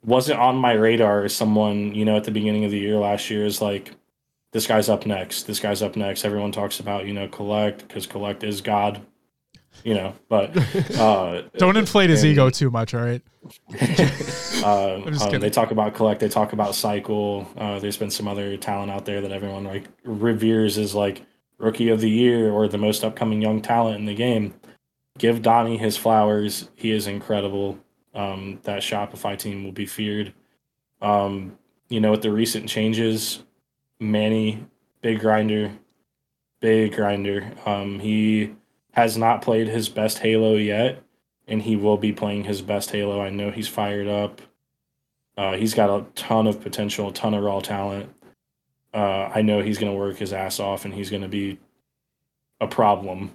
[0.04, 3.30] wasn't on my radar as someone, you know, at the beginning of the year last
[3.30, 3.94] year is like,
[4.52, 5.44] this guy's up next.
[5.44, 6.24] This guy's up next.
[6.24, 9.00] Everyone talks about, you know, Kuhlect because Kuhlect is God,
[9.84, 10.56] you know, but
[10.98, 12.94] uh, don't inflate his ego too much.
[12.94, 13.22] All right.
[14.62, 16.18] uh, um, they talk about Kuhlect.
[16.18, 17.46] They talk about Cykul.
[17.56, 21.22] Uh, there's been some other talent out there that everyone like reveres as like
[21.58, 24.54] rookie of the year or the most upcoming young talent in the game.
[25.18, 26.70] Give Donnie his flowers.
[26.76, 27.78] He is incredible
[28.14, 30.32] um, that Shopify team will be feared.
[31.02, 33.42] Um, you know, with the recent changes,
[33.98, 34.64] Manny,
[35.02, 35.72] big grinder,
[36.60, 37.52] big grinder.
[37.66, 38.54] Um, he
[38.92, 41.02] has not played his best Halo yet,
[41.46, 43.20] and he will be playing his best Halo.
[43.20, 44.40] I know he's fired up.
[45.36, 48.12] Uh, he's got a ton of potential, a ton of raw talent.
[48.92, 51.58] Uh, I know he's going to work his ass off, and he's going to be
[52.60, 53.34] a problem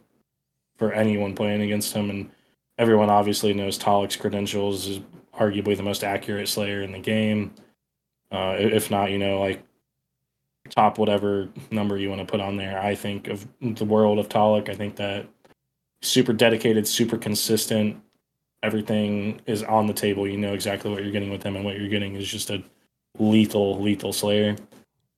[0.78, 2.10] for anyone playing against him.
[2.10, 2.30] And
[2.78, 5.00] everyone obviously knows Talik's credentials is
[5.34, 7.54] arguably the most accurate Slayer in the game.
[8.32, 9.64] Uh, if not, you know, like
[10.70, 12.80] top whatever number you want to put on there.
[12.80, 14.70] I think of the world of Talik.
[14.70, 15.28] I think that
[16.02, 18.02] super dedicated, super consistent.
[18.64, 20.28] Everything is on the table.
[20.28, 22.64] You know exactly what you're getting with him, and what you're getting is just a
[23.20, 24.56] lethal, lethal Slayer.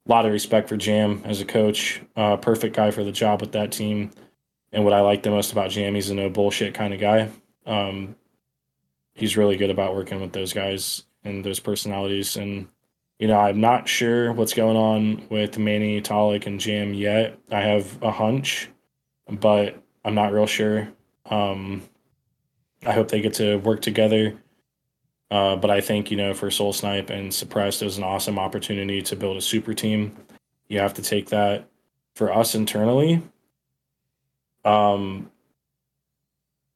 [0.05, 2.01] A lot of respect for Jam as a coach.
[2.15, 4.11] Uh, perfect guy for the job with that team.
[4.71, 7.29] And what I like the most about Jam, he's a no bullshit kind of guy.
[7.65, 8.15] Um,
[9.13, 12.37] he's really good about working with those guys and those personalities.
[12.37, 12.67] And
[13.19, 17.37] you know, I'm not sure what's going on with Manny, Talik, and Jam yet.
[17.51, 18.69] I have a hunch,
[19.27, 20.87] but I'm not real sure.
[21.29, 21.83] Um,
[22.85, 24.37] I hope they get to work together.
[25.29, 28.39] Uh, but I think, you know, for Soul Snipe and Suppressed, it was an awesome
[28.39, 30.15] opportunity to build a super team.
[30.69, 31.67] You have to take that
[32.15, 33.21] for us internally.
[34.63, 35.29] Um,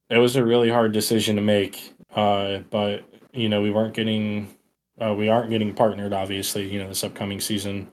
[0.10, 4.54] it was a really hard decision to make, uh, but you know we weren't getting
[5.02, 7.92] uh, we aren't getting partnered obviously you know this upcoming season,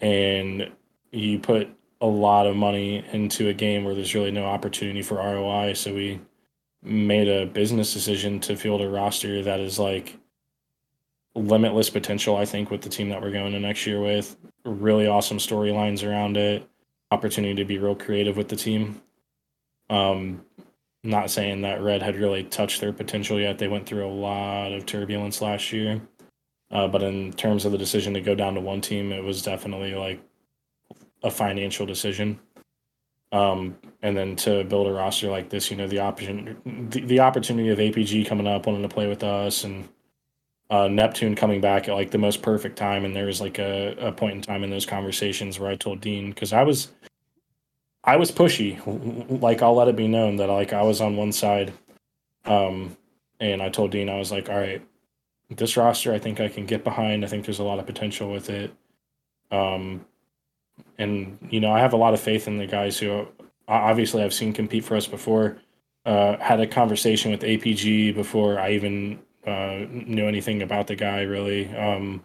[0.00, 0.70] and
[1.10, 5.14] you put a lot of money into a game where there's really no opportunity for
[5.16, 6.20] ROI, so we
[6.82, 10.18] made a business decision to field a roster that is like
[11.36, 12.36] limitless potential.
[12.36, 16.06] I think with the team that we're going to next year with really awesome storylines
[16.06, 16.68] around it,
[17.12, 19.00] opportunity to be real creative with the team.
[19.88, 20.44] Um,
[21.04, 23.58] not saying that Red had really touched their potential yet.
[23.58, 26.00] They went through a lot of turbulence last year.
[26.70, 29.42] Uh, but in terms of the decision to go down to one team, it was
[29.42, 30.20] definitely like
[31.22, 32.38] a financial decision.
[33.32, 37.20] Um, and then to build a roster like this, you know, the option, the, the
[37.20, 39.88] opportunity of APG coming up, wanting to play with us, and
[40.68, 43.04] uh, Neptune coming back at like the most perfect time.
[43.04, 46.00] And there was like a, a point in time in those conversations where I told
[46.00, 46.92] Dean because I was
[48.04, 48.80] I was pushy.
[49.40, 51.72] Like I'll let it be known that like I was on one side.
[52.44, 52.96] Um,
[53.40, 54.82] and I told Dean I was like, all right,
[55.50, 57.24] this roster I think I can get behind.
[57.24, 58.74] I think there's a lot of potential with it.
[59.50, 60.04] Um,
[61.02, 63.28] and you know I have a lot of faith in the guys who
[63.68, 65.58] obviously I've seen compete for us before.
[66.04, 71.22] Uh, had a conversation with APG before I even uh, knew anything about the guy
[71.22, 71.74] really.
[71.76, 72.24] Um,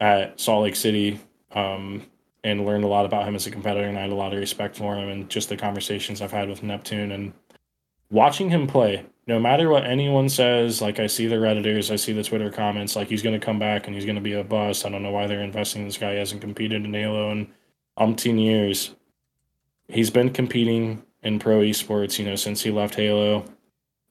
[0.00, 1.18] at Salt Lake City,
[1.52, 2.04] um,
[2.44, 4.38] and learned a lot about him as a competitor, and I had a lot of
[4.38, 7.32] respect for him and just the conversations I've had with Neptune and
[8.10, 9.04] watching him play.
[9.28, 12.96] No matter what anyone says, like I see the redditors, I see the Twitter comments,
[12.96, 14.86] like he's going to come back and he's going to be a bust.
[14.86, 16.12] I don't know why they're investing in this guy.
[16.12, 17.52] He hasn't competed in Halo in
[17.98, 18.94] umpteen years.
[19.86, 23.44] He's been competing in pro esports, you know, since he left Halo.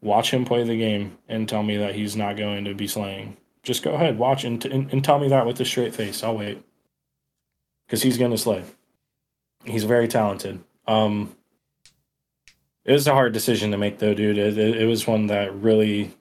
[0.01, 3.37] Watch him play the game and tell me that he's not going to be slaying.
[3.63, 6.23] Just go ahead, watch and, and, and tell me that with a straight face.
[6.23, 6.63] I'll wait
[7.87, 8.63] because he's going to slay.
[9.65, 10.63] He's very talented.
[10.85, 11.35] Um,
[12.87, 14.37] it was a hard decision to make, though, dude.
[14.37, 16.11] It, it, it was one that really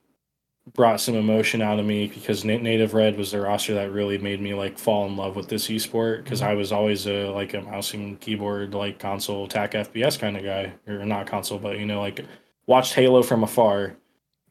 [0.74, 4.40] brought some emotion out of me because Native Red was the roster that really made
[4.40, 6.50] me like fall in love with this esport because mm-hmm.
[6.50, 10.42] I was always a like a mouse and keyboard like console attack FPS kind of
[10.42, 12.24] guy or not console but you know like
[12.66, 13.96] watched Halo from afar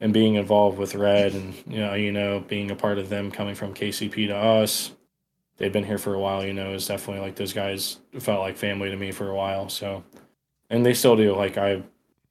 [0.00, 3.30] and being involved with Red and you know you know being a part of them
[3.30, 4.92] coming from KCP to us
[5.56, 8.56] they've been here for a while, you know, it's definitely like those guys felt like
[8.56, 9.68] family to me for a while.
[9.68, 10.04] So,
[10.70, 11.34] and they still do.
[11.34, 11.82] Like I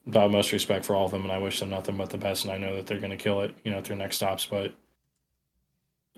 [0.07, 2.45] the utmost respect for all of them, and I wish them nothing but the best.
[2.45, 4.45] And I know that they're going to kill it, you know, through next stops.
[4.45, 4.73] But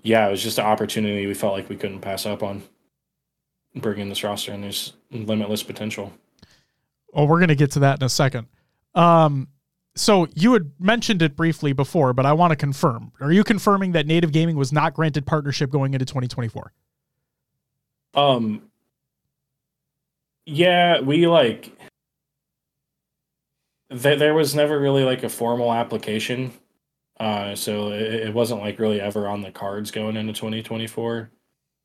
[0.02, 2.62] yeah, it was just an opportunity we felt like we couldn't pass up on
[3.74, 6.12] bringing this roster, and there's limitless potential.
[7.14, 8.48] Oh, we're gonna get to that in a second.
[8.94, 9.48] Um,
[9.94, 13.12] so you had mentioned it briefly before, but I want to confirm.
[13.20, 16.72] Are you confirming that Native Gaming was not granted partnership going into 2024?
[18.14, 18.62] Um,
[20.46, 21.72] yeah, we like.
[23.90, 26.52] Th- there was never really like a formal application,
[27.18, 31.30] uh, so it, it wasn't like really ever on the cards going into 2024.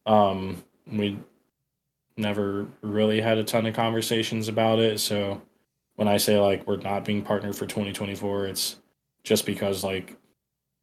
[0.05, 1.17] Um, we
[2.17, 5.41] never really had a ton of conversations about it, so
[5.95, 8.77] when I say like we're not being partnered for 2024, it's
[9.23, 10.17] just because like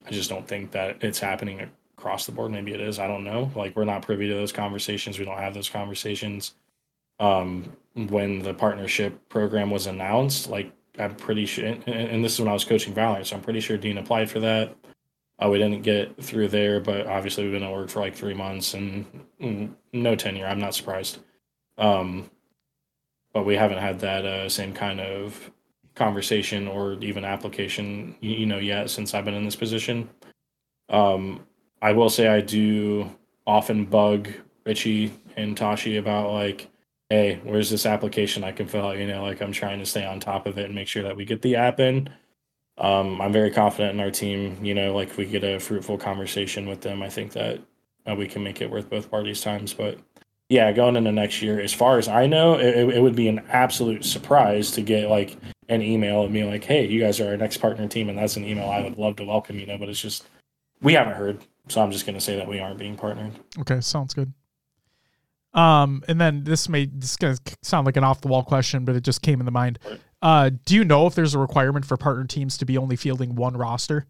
[0.06, 2.52] I just don't think that it's happening across the board.
[2.52, 2.98] Maybe it is.
[2.98, 3.50] I don't know.
[3.54, 5.18] Like we're not privy to those conversations.
[5.18, 6.54] We don't have those conversations.
[7.18, 12.40] Um, when the partnership program was announced, like I'm pretty sure, and, and this is
[12.40, 14.74] when I was coaching Valorant, so I'm pretty sure Dean applied for that.
[15.42, 18.34] Uh, we didn't get through there, but obviously we've been at work for like three
[18.34, 19.06] months and
[19.40, 20.46] mm, no tenure.
[20.46, 21.18] I'm not surprised.
[21.78, 22.30] Um,
[23.32, 25.50] but we haven't had that uh, same kind of
[25.94, 30.10] conversation or even application, you know, yet since I've been in this position.
[30.90, 31.46] Um,
[31.80, 33.10] I will say I do
[33.46, 34.28] often bug
[34.66, 36.68] Richie and Tashi about like,
[37.10, 38.96] hey, where's this application I can fill out?
[38.96, 41.16] You know, like I'm trying to stay on top of it and make sure that
[41.16, 42.08] we get the app in.
[42.78, 44.64] Um, I'm very confident in our team.
[44.64, 47.02] You know, like we get a fruitful conversation with them.
[47.02, 47.60] I think that
[48.08, 49.74] uh, we can make it worth both parties' times.
[49.74, 49.98] But
[50.48, 53.40] yeah, going into next year, as far as I know, it, it would be an
[53.48, 55.36] absolute surprise to get like
[55.68, 58.36] an email and be like, "Hey, you guys are our next partner team," and that's
[58.36, 59.58] an email I would love to welcome.
[59.58, 60.24] You know, but it's just
[60.80, 63.32] we haven't heard, so I'm just going to say that we aren't being partnered.
[63.58, 64.32] Okay, sounds good.
[65.52, 68.84] Um, and then this may this is gonna sound like an off the wall question,
[68.84, 69.78] but it just came in the mind.
[70.22, 73.34] Uh, do you know if there's a requirement for partner teams to be only fielding
[73.34, 74.06] one roster?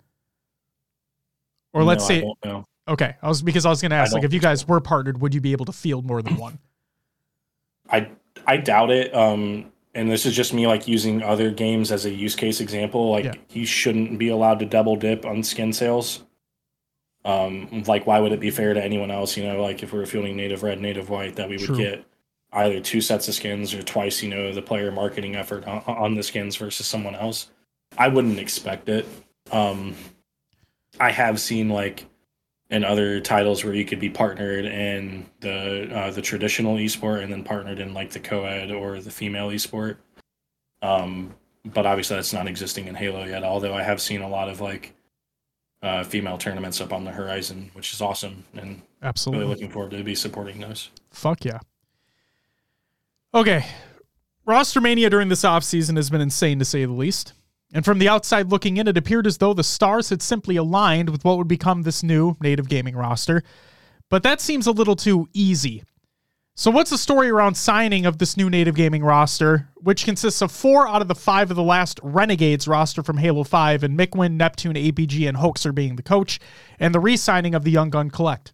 [1.72, 2.64] Or let's No, I say know.
[2.88, 5.20] Okay, I was because I was going to ask, like, if you guys were partnered,
[5.20, 6.58] would you be able to field more than one?
[7.88, 8.08] I
[8.46, 9.14] I doubt it.
[9.14, 13.10] Um, and this is just me like using other games as a use case example.
[13.10, 13.34] Like Yeah.
[13.50, 16.24] you shouldn't be allowed to double dip on skin sales.
[17.24, 19.36] Um, like why would it be fair to anyone else?
[19.36, 21.76] You know, like if we were fielding native red, native white, that we would True.
[21.76, 22.04] get
[22.52, 24.22] either two sets of skins or twice.
[24.22, 27.50] You know, the player marketing effort on, on the skins versus someone else.
[27.98, 29.06] I wouldn't expect it.
[29.50, 29.94] Um,
[30.98, 32.06] I have seen like
[32.70, 37.32] in other titles where you could be partnered in the uh, the traditional esport and
[37.32, 39.96] then partnered in like the co-ed or the female esport.
[40.82, 43.44] Um, but obviously that's not existing in Halo yet.
[43.44, 44.94] Although I have seen a lot of like
[45.82, 49.46] uh, female tournaments up on the horizon, which is awesome, and really Absolutely.
[49.46, 50.90] looking forward to be supporting those.
[51.10, 51.60] Fuck yeah.
[53.32, 53.64] Okay.
[54.44, 57.32] Roster mania during this offseason has been insane to say the least.
[57.72, 61.08] And from the outside looking in, it appeared as though the stars had simply aligned
[61.08, 63.42] with what would become this new native gaming roster.
[64.08, 65.84] But that seems a little too easy.
[66.60, 70.52] So, what's the story around signing of this new native gaming roster, which consists of
[70.52, 74.32] four out of the five of the last Renegades roster from Halo 5, and Mikwen,
[74.32, 76.38] Neptune, APG, and Hoaxer being the coach,
[76.78, 78.52] and the re signing of the Young Gun Kuhlect?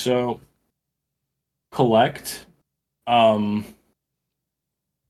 [0.00, 0.40] So,
[1.72, 2.46] Kuhlect,
[3.06, 3.64] um,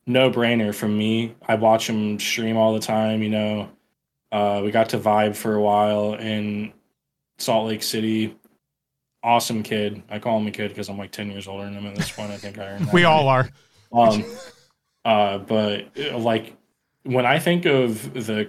[0.07, 1.35] no brainer from me.
[1.49, 3.23] I watch him stream all the time.
[3.23, 3.69] You know,
[4.33, 6.75] uh, we got to vibe for a while in
[7.39, 8.37] Salt Lake City.
[9.23, 10.03] Awesome kid.
[10.11, 12.11] I call him a kid because I'm like 10 years older than him at this
[12.11, 12.31] point.
[12.31, 12.79] I think I.
[12.93, 13.49] We all are.
[13.93, 14.25] Um,
[15.05, 16.57] uh, but like
[17.03, 18.49] when I think of the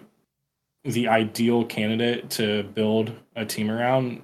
[0.83, 4.21] the ideal candidate to build a team around,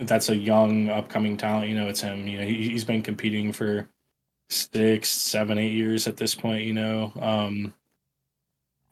[0.00, 1.68] that's a young upcoming talent.
[1.68, 2.26] You know, it's him.
[2.26, 3.88] You know, he, he's been competing for
[4.50, 6.64] six, seven, eight years at this point.
[6.64, 7.74] You know, um,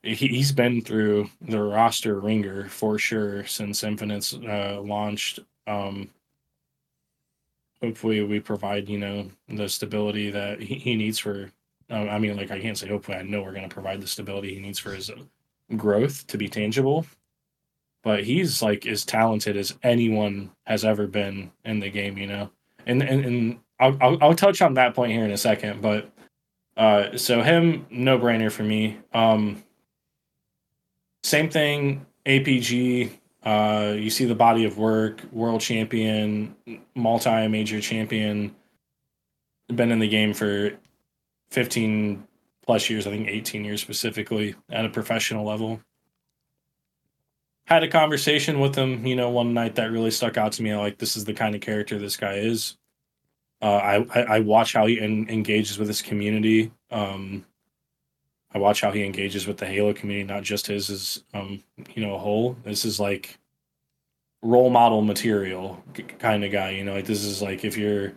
[0.02, 5.40] he, he's been through the roster ringer for sure since Infinite's uh, launched.
[5.66, 6.10] Um,
[7.82, 11.50] hopefully, we provide you know the stability that he, he needs for.
[11.90, 13.18] Uh, I mean, like I can't say hopefully.
[13.18, 15.10] I know we're going to provide the stability he needs for his
[15.76, 17.06] growth to be tangible.
[18.02, 22.50] But he's like as talented as anyone has ever been in the game, you know.
[22.86, 26.10] And and, and I'll, I'll I'll touch on that point here in a second, but
[26.76, 28.98] uh, so him no brainer for me.
[29.12, 29.62] Um,
[31.22, 33.10] same thing, APG.
[33.42, 36.54] Uh, you see the body of work, world champion,
[36.94, 38.54] multi major champion,
[39.68, 40.72] been in the game for
[41.50, 42.26] 15
[42.64, 45.80] plus years, I think 18 years specifically at a professional level.
[47.66, 50.74] Had a conversation with him, you know, one night that really stuck out to me.
[50.74, 52.76] Like, this is the kind of character this guy is.
[53.62, 56.72] Uh, I, I watch how he en- engages with his community.
[56.90, 57.44] Um,
[58.52, 61.62] I watch how he engages with the Halo community, not just his as um
[61.94, 62.56] you know whole.
[62.64, 63.38] This is like
[64.42, 65.82] role model material
[66.18, 66.70] kind of guy.
[66.70, 68.12] You know, like this is like if you're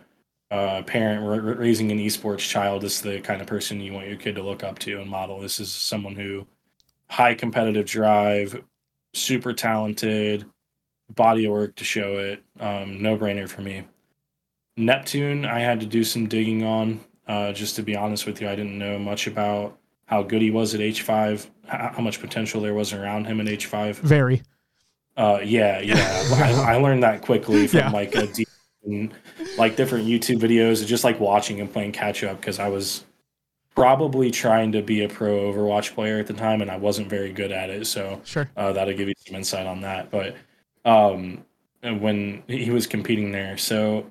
[0.50, 4.16] a parent raising an esports child, this is the kind of person you want your
[4.16, 5.40] kid to look up to and model.
[5.40, 6.46] This is someone who
[7.08, 8.62] high competitive drive,
[9.12, 10.44] super talented,
[11.14, 12.42] body of work to show it.
[12.60, 13.84] Um, no brainer for me.
[14.76, 17.00] Neptune, I had to do some digging on.
[17.26, 20.50] Uh, just to be honest with you, I didn't know much about how good he
[20.50, 23.96] was at H5, how much potential there was around him at H5.
[23.96, 24.42] Very.
[25.16, 25.96] Uh, yeah, yeah.
[26.32, 27.90] I, I, learned that quickly from yeah.
[27.90, 28.48] like a deep,
[29.56, 33.04] like different YouTube videos, and just like watching and playing catch up because I was
[33.74, 37.32] probably trying to be a pro Overwatch player at the time, and I wasn't very
[37.32, 37.86] good at it.
[37.86, 40.10] So sure, uh, that'll give you some insight on that.
[40.10, 40.34] But
[40.84, 41.44] um,
[41.82, 44.10] when he was competing there, so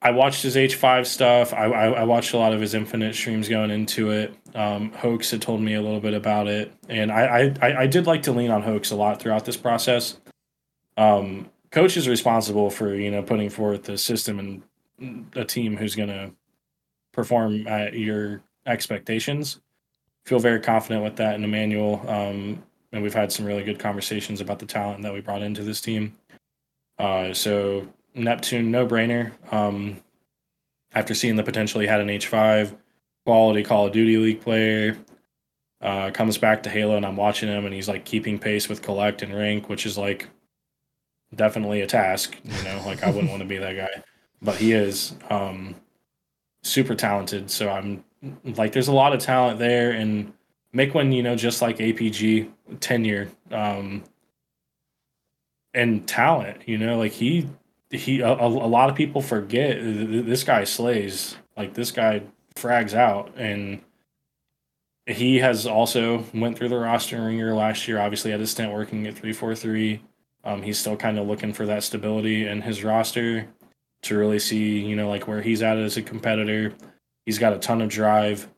[0.00, 1.52] I watched his H5 stuff.
[1.52, 4.32] I, I, I, watched a lot of his Infinite streams going into it.
[4.54, 8.06] Um, Hoax had told me a little bit about it, and I, I, I did
[8.06, 10.18] like to lean on Hoax a lot throughout this process.
[10.96, 14.38] Um, coach is responsible for you know putting forth the system
[15.00, 16.30] and a team who's going to
[17.12, 19.60] perform at your expectations.
[20.26, 24.40] Feel very confident with that in Emmanuel, um, and we've had some really good conversations
[24.40, 26.16] about the talent that we brought into this team.
[26.98, 27.86] Uh, so
[28.18, 29.32] Neptune, no brainer.
[29.52, 30.00] Um,
[30.92, 32.76] after seeing the potential he had in H5,
[33.24, 34.96] quality Call of Duty League player,
[35.80, 38.82] uh, comes back to Halo, and I'm watching him, and he's like keeping pace with
[38.82, 40.28] Kuhlect and Rank, which is like
[41.34, 42.36] definitely a task.
[42.44, 44.02] You know, like I wouldn't want to be that guy,
[44.42, 45.74] but he is um,
[46.62, 47.50] super talented.
[47.50, 48.04] So I'm
[48.44, 50.32] like, there's a lot of talent there, and
[50.74, 52.50] Mikwen, you know, just like APG,
[52.80, 54.02] tenure um,
[55.74, 56.62] and talent.
[56.66, 57.48] You know, like he
[57.90, 62.22] he a, a lot of people forget this guy slays like this guy
[62.54, 63.80] frags out and
[65.06, 69.06] he has also went through the roster ringer last year obviously had a stint working
[69.06, 70.02] at 343
[70.44, 73.48] um, he's still kind of looking for that stability in his roster
[74.02, 76.72] to really see you know like where he's at as a competitor.
[77.26, 78.48] He's got a ton of drive.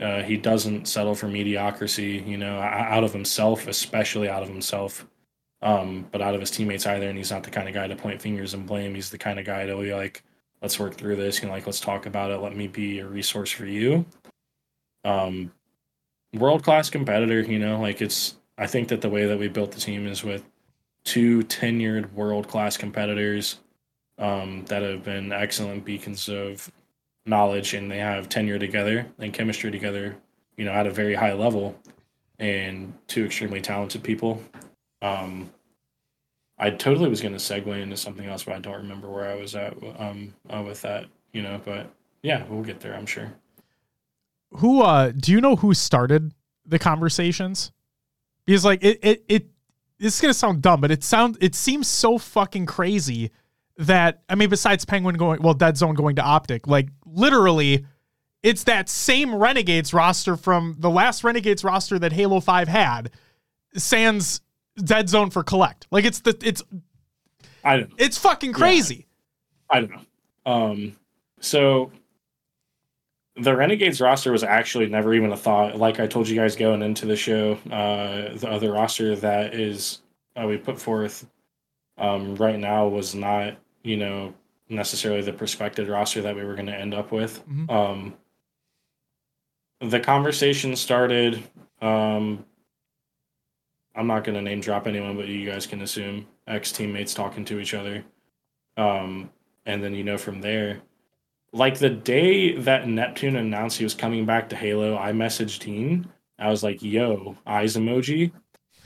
[0.00, 5.04] Uh, he doesn't settle for mediocrity you know out of himself especially out of himself
[5.62, 7.08] um, but out of his teammates either.
[7.08, 8.94] And he's not the kind of guy to point fingers and blame.
[8.94, 10.22] He's the kind of guy to be like,
[10.62, 11.40] let's work through this.
[11.40, 12.38] You know, like, let's talk about it.
[12.38, 14.06] Let me be a resource for you.
[15.04, 15.52] Um,
[16.34, 19.72] world class competitor, you know, like it's, I think that the way that we built
[19.72, 20.44] the team is with
[21.04, 23.60] two tenured world class competitors
[24.18, 26.70] um, that have been excellent beacons of
[27.24, 30.16] knowledge and they have tenure together and chemistry together,
[30.56, 31.78] you know, at a very high level
[32.38, 34.42] and two extremely talented people
[35.02, 35.50] um,
[36.58, 39.36] I totally was going to segue into something else, but I don't remember where I
[39.36, 41.06] was at um, uh, with that.
[41.32, 41.92] You know, but
[42.22, 42.94] yeah, we'll get there.
[42.94, 43.32] I'm sure.
[44.52, 46.32] Who uh do you know who started
[46.64, 47.70] the conversations?
[48.46, 49.46] Because like it it it
[49.98, 53.30] this is gonna sound dumb, but it sound it seems so fucking crazy
[53.76, 57.84] that I mean, besides Penguin going well, Dead Zone going to Optic, like literally,
[58.42, 63.10] it's that same Renegades roster from the last Renegades roster that Halo Five had.
[63.76, 64.40] Sans
[64.84, 65.86] dead zone for Kuhlect.
[65.90, 66.62] Like it's the it's
[67.64, 67.96] I don't know.
[67.98, 69.06] It's fucking crazy.
[69.70, 69.76] Yeah.
[69.76, 70.52] I don't know.
[70.52, 70.96] Um
[71.40, 71.92] so
[73.36, 75.76] the Renegades roster was actually never even a thought.
[75.76, 80.00] Like I told you guys going into the show, uh the other roster that is
[80.36, 81.26] uh, we put forth
[81.98, 84.34] um right now was not, you know,
[84.68, 87.46] necessarily the prospective roster that we were going to end up with.
[87.48, 87.70] Mm-hmm.
[87.70, 88.14] Um
[89.80, 91.42] the conversation started
[91.80, 92.44] um
[93.98, 97.44] I'm not going to name drop anyone, but you guys can assume ex teammates talking
[97.46, 98.04] to each other.
[98.76, 99.30] Um,
[99.66, 100.80] and then you know from there,
[101.52, 106.08] like the day that Neptune announced he was coming back to Halo, I messaged Dean.
[106.38, 108.30] I was like, "Yo, eyes emoji,"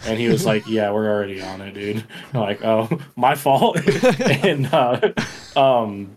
[0.07, 3.79] and he was like, "Yeah, we're already on it, dude." I'm like, "Oh, my fault."
[4.21, 5.13] and uh,
[5.55, 6.17] um,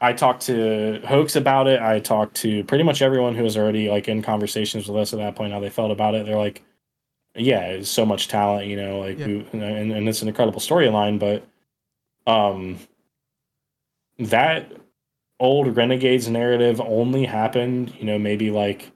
[0.00, 1.80] I talked to Hoax about it.
[1.80, 5.20] I talked to pretty much everyone who was already like in conversations with us at
[5.20, 5.52] that point.
[5.52, 6.26] How they felt about it.
[6.26, 6.64] They're like,
[7.34, 9.26] yeah, so much talent, you know, like yeah.
[9.26, 11.46] and, and it's an incredible storyline, but
[12.30, 12.78] um
[14.18, 14.72] that
[15.40, 18.92] old renegades narrative only happened, you know, maybe like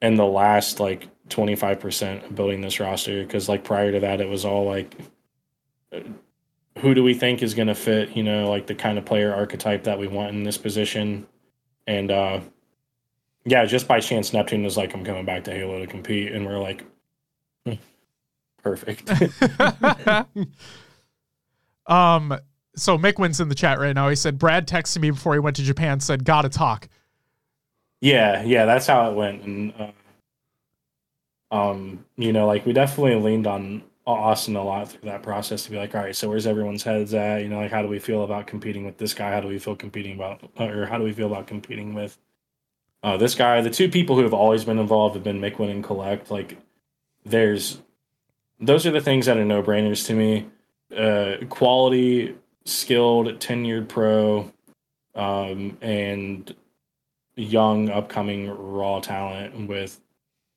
[0.00, 4.28] in the last like 25% of building this roster because like prior to that it
[4.28, 4.96] was all like
[6.78, 9.34] who do we think is going to fit, you know, like the kind of player
[9.34, 11.26] archetype that we want in this position
[11.86, 12.40] and uh
[13.50, 16.46] yeah, just by chance, Neptune was like, "I'm coming back to Halo to compete," and
[16.46, 16.84] we're like,
[17.64, 17.74] hmm,
[18.62, 19.10] "Perfect."
[21.86, 22.38] um.
[22.76, 24.08] So Mikwen's in the chat right now.
[24.08, 26.00] He said Brad texted me before he went to Japan.
[26.00, 26.88] Said, "Gotta talk."
[28.00, 29.90] Yeah, yeah, that's how it went, and uh,
[31.50, 35.70] um, you know, like we definitely leaned on Austin a lot through that process to
[35.70, 37.42] be like, all right, so where's everyone's heads at?
[37.42, 39.32] You know, like how do we feel about competing with this guy?
[39.32, 42.18] How do we feel competing about, or how do we feel about competing with
[43.02, 43.60] uh, this guy?
[43.60, 46.30] The two people who have always been involved have been Mikwen and Kuhlect.
[46.30, 46.58] Like,
[47.24, 47.78] there's
[48.60, 50.46] those are the things that are no brainers to me.
[50.96, 52.34] Uh, quality,
[52.64, 54.50] skilled, tenured pro,
[55.14, 56.54] um, and
[57.36, 60.00] young, upcoming raw talent with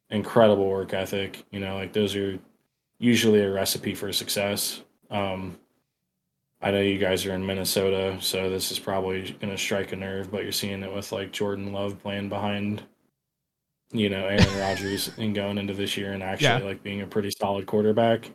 [0.10, 1.46] incredible work ethic.
[1.52, 2.40] You know, like those are
[2.98, 4.82] usually a recipe for success.
[5.10, 5.58] Um,
[6.62, 9.96] I know you guys are in Minnesota, so this is probably going to strike a
[9.96, 12.84] nerve, but you're seeing it with like Jordan Love playing behind,
[13.92, 16.58] you know, Aaron Rodgers and going into this year and actually yeah.
[16.60, 18.30] like being a pretty solid quarterback.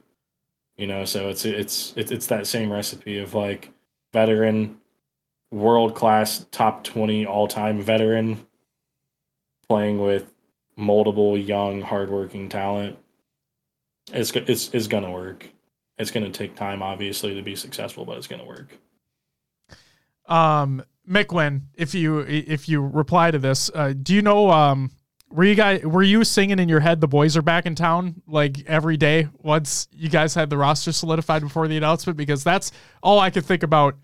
[0.76, 3.72] You know, so it's it's it's it's that same recipe of like
[4.12, 4.78] veteran,
[5.50, 8.46] world class, top twenty all time veteran
[9.68, 10.30] playing with
[10.78, 12.98] moldable, young, hardworking talent
[14.12, 15.48] it's it's it's gonna work.
[15.98, 18.76] It's gonna take time, obviously, to be successful, but it's gonna work.
[20.26, 24.90] Um, Mikwen, if you if you reply to this, uh, do you know um
[25.30, 28.22] were you guys were you singing in your head the boys are back in town
[28.26, 32.70] like every day once you guys had the roster solidified before the announcement because that's
[33.02, 33.96] all I could think about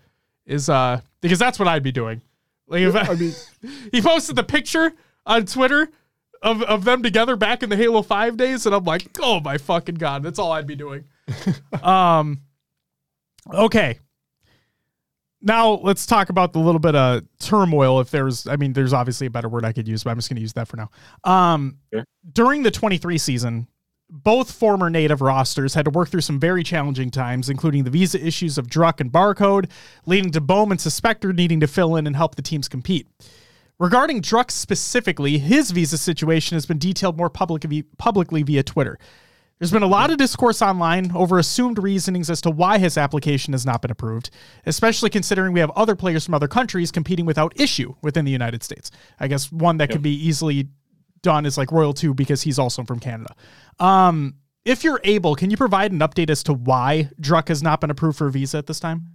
[0.45, 2.21] is uh because that's what I'd be doing.
[2.67, 3.33] Like if I, I mean
[3.91, 4.93] he posted the picture
[5.25, 5.89] on Twitter
[6.41, 9.57] of, of them together back in the Halo 5 days, and I'm like, oh my
[9.57, 11.05] fucking god, that's all I'd be doing.
[11.83, 12.41] um
[13.53, 13.99] okay.
[15.41, 17.99] Now let's talk about the little bit of turmoil.
[17.99, 20.29] If there's, I mean, there's obviously a better word I could use, but I'm just
[20.29, 20.89] going to use that for now.
[21.23, 21.79] Um.
[22.31, 23.67] During the 23 season,
[24.09, 28.23] both former native rosters had to work through some very challenging times, including the visa
[28.25, 29.69] issues of Druck and Barcode,
[30.05, 33.07] leading to Bowman Suspector needing to fill in and help the teams compete.
[33.79, 37.65] Regarding Druck specifically, his visa situation has been detailed more public,
[37.97, 38.99] publicly via Twitter.
[39.59, 43.53] There's been a lot of discourse online over assumed reasonings as to why his application
[43.53, 44.29] has not been approved,
[44.65, 48.63] especially considering we have other players from other countries competing without issue within the United
[48.63, 48.91] States.
[49.19, 49.91] I guess one that yep.
[49.91, 50.67] could be easily
[51.21, 53.33] done is like Royal 2 because he's also from Canada.
[53.79, 54.35] Um,
[54.65, 57.89] if you're able, can you provide an update as to why Druck has not been
[57.89, 59.07] approved for a visa at this time?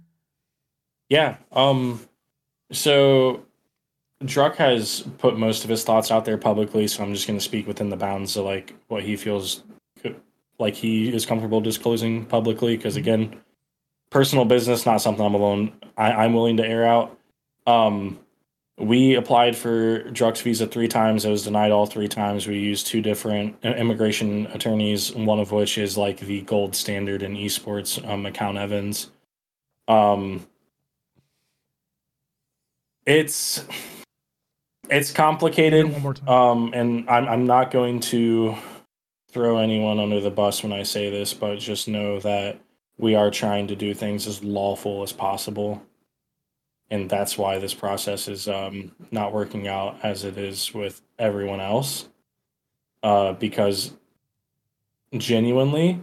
[1.09, 1.37] Yeah.
[1.51, 2.07] Um,
[2.71, 3.45] so
[4.23, 7.43] Druck has put most of his thoughts out there publicly, so I'm just going to
[7.43, 9.63] speak within the bounds of like what he feels
[10.59, 12.77] like he is comfortable disclosing publicly.
[12.77, 13.01] Because mm-hmm.
[13.01, 13.41] again,
[14.09, 15.73] personal business, not something I'm alone.
[15.97, 17.17] I, am willing to air out.
[17.65, 18.19] Um,
[18.77, 21.25] we applied for Druck's visa three times.
[21.25, 22.47] It was denied all three times.
[22.47, 27.35] We used two different immigration attorneys, one of which is like the gold standard in
[27.35, 29.11] esports, um, McCown Evans.
[29.89, 30.47] Um,
[33.05, 33.65] it's
[34.89, 35.91] it's complicated.
[35.91, 36.29] One more time.
[36.29, 38.55] Um, and I'm I'm not going to
[39.31, 42.59] throw anyone under the bus when I say this, but just know that
[42.97, 45.81] we are trying to do things as lawful as possible.
[46.91, 51.61] And that's why this process is um, not working out as it is with everyone
[51.61, 52.09] else.
[53.03, 53.93] Uh, because
[55.15, 56.01] genuinely,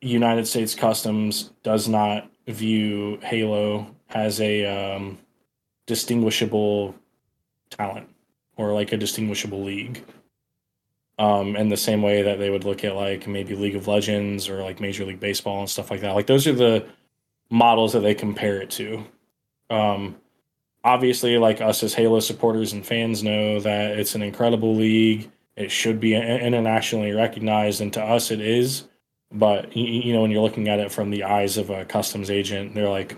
[0.00, 5.18] United States Customs does not view Halo as a um,
[5.86, 6.94] distinguishable
[7.70, 8.08] talent
[8.56, 10.04] or like a distinguishable league.
[11.22, 14.48] Um, in the same way that they would look at like maybe League of Legends
[14.48, 16.16] or like Major League Baseball and stuff like that.
[16.16, 16.84] Like those are the
[17.48, 19.04] models that they compare it to.
[19.70, 20.16] Um,
[20.82, 25.30] obviously, like us as Halo supporters and fans know that it's an incredible league.
[25.54, 28.88] It should be internationally recognized, and to us, it is.
[29.30, 32.74] But you know, when you're looking at it from the eyes of a customs agent,
[32.74, 33.16] they're like,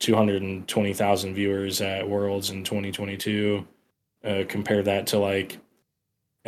[0.00, 3.66] 220,000 viewers at Worlds in 2022.
[4.22, 5.58] Uh, compare that to like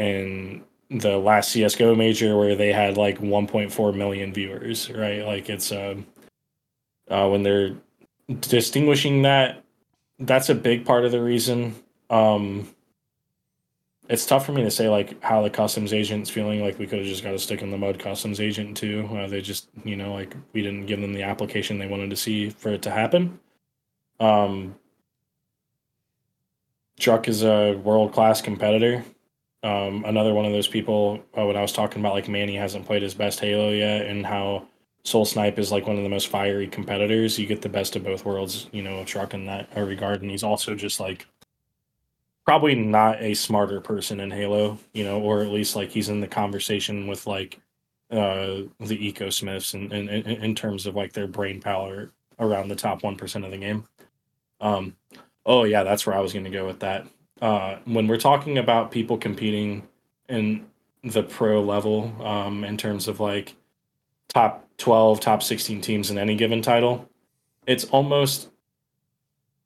[0.00, 5.24] in the last CS:GO major where they had like 1.4 million viewers, right?
[5.24, 5.96] Like it's uh,
[7.08, 7.76] uh, when they're
[8.40, 9.62] distinguishing that,
[10.18, 11.76] that's a big part of the reason.
[12.08, 12.74] Um,
[14.08, 16.98] it's tough for me to say like how the customs agent's feeling like we could
[16.98, 19.94] have just got a stick in the mud customs agent too uh, they just you
[19.94, 22.90] know like we didn't give them the application they wanted to see for it to
[22.90, 23.38] happen
[24.18, 24.74] um
[26.98, 29.04] Druck is a world class competitor
[29.62, 32.86] um another one of those people uh, when i was talking about like manny hasn't
[32.86, 34.66] played his best halo yet and how
[35.04, 38.04] soul snipe is like one of the most fiery competitors you get the best of
[38.04, 41.26] both worlds you know of Druck in that regard and he's also just like
[42.50, 46.20] probably not a smarter person in Halo, you know, or at least like he's in
[46.20, 47.60] the conversation with like
[48.10, 52.66] uh the eco smiths and in, in, in terms of like their brain power around
[52.66, 53.86] the top one percent of the game.
[54.60, 54.96] Um
[55.46, 57.06] oh yeah, that's where I was gonna go with that.
[57.40, 59.86] Uh when we're talking about people competing
[60.28, 60.66] in
[61.02, 63.56] the pro level um, in terms of like
[64.28, 67.08] top 12, top 16 teams in any given title,
[67.66, 68.48] it's almost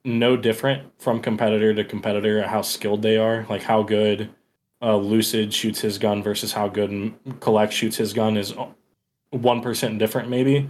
[0.05, 4.31] no different from competitor to competitor how skilled they are, like how good
[4.83, 6.91] uh, Lucid shoots his gun versus how good
[7.41, 8.55] Kuhlect shoots his gun is
[9.31, 10.69] one percent different, maybe.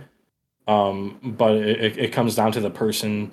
[0.67, 3.33] Um, but it, it comes down to the person,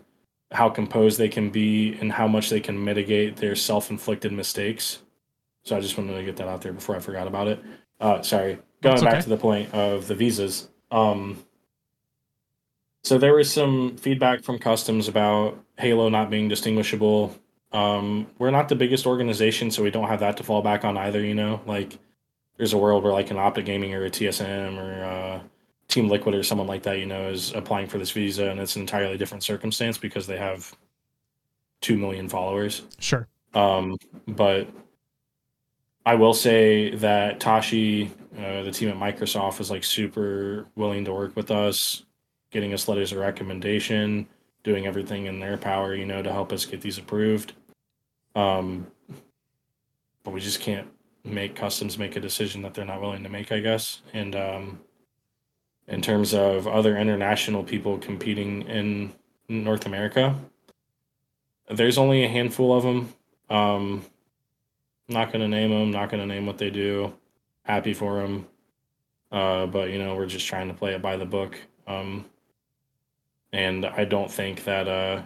[0.52, 5.02] how composed they can be, and how much they can mitigate their self-inflicted mistakes.
[5.64, 7.64] So I just wanted to get that out there before I forgot about it.
[8.00, 9.22] Uh, sorry, going That's back okay.
[9.22, 10.70] to the point of the visas.
[10.90, 11.44] Um,
[13.04, 17.36] so there was some feedback from customs about Halo not being distinguishable.
[17.72, 20.98] Um, we're not the biggest organization, so we don't have that to fall back on
[20.98, 21.24] either.
[21.24, 21.98] You know, like
[22.58, 25.40] there's a world where like an Optic Gaming or a TSM or uh,
[25.92, 28.76] Team Liquid or someone like that, you know, is applying for this visa, and it's
[28.76, 30.76] an entirely different circumstance because they have
[31.82, 32.84] two million followers.
[33.00, 33.28] Sure.
[33.54, 34.68] Um, but
[36.06, 41.14] I will say that Tashi, uh, the team at Microsoft, is like super willing to
[41.14, 42.04] work with us
[42.52, 44.28] getting us letters of recommendation,
[44.64, 47.54] doing everything in their power, you know, to help us get these approved.
[48.36, 48.86] Um,
[50.24, 50.88] but we just can't
[51.24, 54.02] make customs make a decision that they're not willing to make, I guess.
[54.14, 54.80] And um,
[55.92, 59.14] in terms of other international people competing in
[59.50, 60.40] North America,
[61.70, 63.14] there's only a handful of them.
[63.50, 64.06] Um,
[65.10, 67.14] not going to name them, not going to name what they do.
[67.64, 68.48] Happy for them.
[69.32, 71.58] Uh, but, you know, we're just trying to play it by the book.
[71.88, 72.26] Um,
[73.52, 75.24] and I don't think that uh,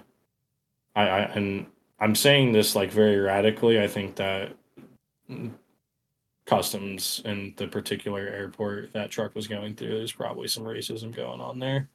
[0.96, 1.68] I, I and
[2.00, 3.80] I'm saying this like very radically.
[3.80, 4.56] I think that
[6.46, 11.42] customs in the particular airport that Druck was going through, there's probably some racism going
[11.42, 11.90] on there.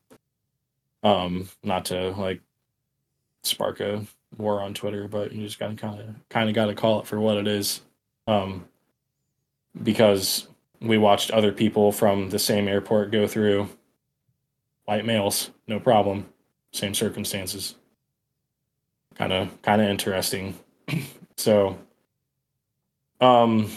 [1.02, 2.40] Um, not to like
[3.42, 4.04] spark a
[4.36, 7.06] war on Twitter, but you just gotta kind of kind of got to call it
[7.06, 7.80] for what it is.
[8.26, 8.66] Um,
[9.82, 10.48] because
[10.80, 13.68] we watched other people from the same airport go through
[14.84, 16.26] white males, no problem.
[16.72, 17.76] Same circumstances.
[19.14, 20.58] Kind of kind of interesting.
[21.36, 21.78] so
[23.20, 23.70] um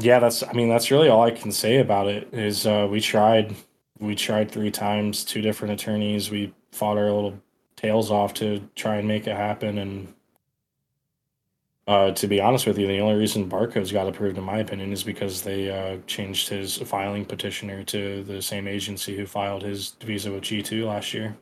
[0.00, 3.00] yeah, that's I mean that's really all I can say about it is uh we
[3.00, 3.54] tried
[3.98, 6.30] we tried three times, two different attorneys.
[6.30, 7.40] We fought our little
[7.76, 10.14] tails off to try and make it happen and
[11.86, 14.90] uh, to be honest with you, the only reason Barcodes got approved, in my opinion,
[14.90, 19.94] is because they uh, changed his filing petitioner to the same agency who filed his
[20.00, 21.36] visa with G2 last year.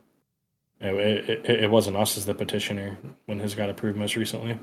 [0.81, 4.59] It, it, it wasn't us as the petitioner when his got approved most recently.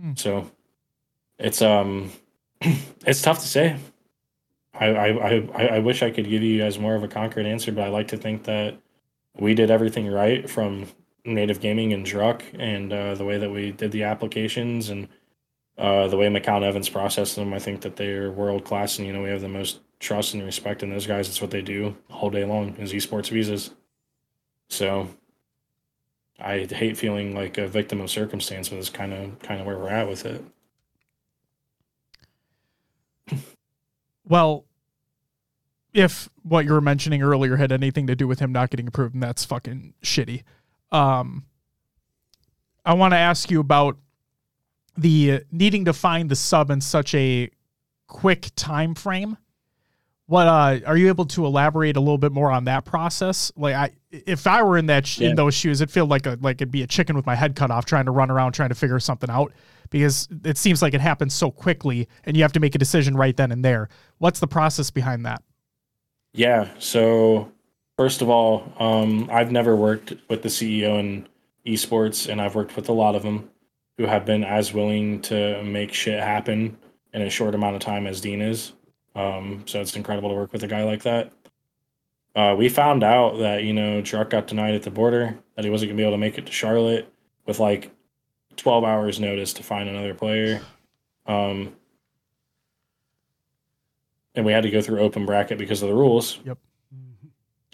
[0.00, 0.12] Hmm.
[0.14, 0.48] So
[1.40, 2.12] it's um
[3.06, 3.76] it's tough to say.
[4.74, 5.08] I, I,
[5.54, 7.88] I, I wish I could give you guys more of a concrete answer, but I
[7.88, 8.78] like to think that
[9.38, 10.86] we did everything right from
[11.24, 15.08] native gaming and Druck and uh, the way that we did the applications and
[15.78, 17.54] uh, the way McCown Evans processed them.
[17.54, 20.42] I think that they're world class, and you know we have the most trust and
[20.42, 21.28] respect in those guys.
[21.28, 23.70] It's what they do all day long is esports visas.
[24.68, 25.08] So
[26.38, 29.78] I hate feeling like a victim of circumstance, but it's kind of kind of where
[29.78, 30.44] we're at with it.
[34.30, 34.64] Well,
[35.92, 39.12] if what you were mentioning earlier had anything to do with him not getting approved,
[39.12, 40.44] and that's fucking shitty.
[40.92, 41.46] Um,
[42.84, 43.98] I want to ask you about
[44.96, 47.50] the needing to find the sub in such a
[48.06, 49.36] quick time frame.
[50.30, 53.50] What uh, are you able to elaborate a little bit more on that process?
[53.56, 55.30] Like, I if I were in that sh- yeah.
[55.30, 57.56] in those shoes, it'd feel like a like it'd be a chicken with my head
[57.56, 59.52] cut off, trying to run around trying to figure something out
[59.90, 63.16] because it seems like it happens so quickly, and you have to make a decision
[63.16, 63.88] right then and there.
[64.18, 65.42] What's the process behind that?
[66.32, 66.68] Yeah.
[66.78, 67.50] So
[68.00, 71.28] First of all, um, I've never worked with the CEO in
[71.66, 73.50] esports, and I've worked with a lot of them
[73.98, 76.78] who have been as willing to make shit happen
[77.12, 78.72] in a short amount of time as Dean is.
[79.20, 81.32] Um, so it's incredible to work with a guy like that.
[82.34, 85.70] Uh, we found out that you know Druck got denied at the border, that he
[85.70, 87.12] wasn't gonna be able to make it to Charlotte
[87.46, 87.90] with like
[88.56, 90.60] 12 hours notice to find another player.
[91.26, 91.74] Um,
[94.34, 96.38] and we had to go through open bracket because of the rules.
[96.44, 96.58] Yep.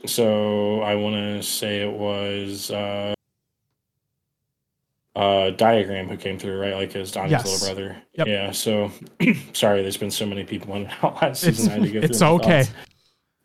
[0.07, 3.15] So I want to say it was uh,
[5.17, 6.75] uh, Diagram who came through, right?
[6.75, 7.45] Like his Donnie's yes.
[7.45, 7.97] little brother.
[8.13, 8.27] Yep.
[8.27, 8.51] Yeah.
[8.53, 8.93] So
[9.55, 11.65] sorry, there's been so many people in out last season.
[11.65, 12.65] It's, I had to go it's okay.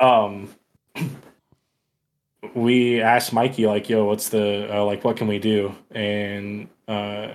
[0.01, 0.49] Um,
[2.53, 5.05] we asked Mikey like, "Yo, what's the uh, like?
[5.05, 7.29] What can we do?" And uh,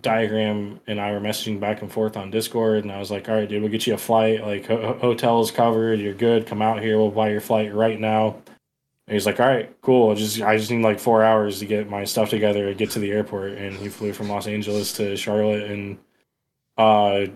[0.00, 3.34] Diagram and I were messaging back and forth on Discord, and I was like, "All
[3.34, 4.40] right, dude, we'll get you a flight.
[4.40, 6.00] Like, ho- hotel's covered.
[6.00, 6.46] You're good.
[6.46, 6.96] Come out here.
[6.96, 8.36] We'll buy your flight right now."
[9.06, 10.14] And he's like, all right, cool.
[10.14, 12.98] Just I just need like four hours to get my stuff together and get to
[13.00, 13.52] the airport.
[13.52, 15.98] And he flew from Los Angeles to Charlotte, and
[16.78, 17.26] uh,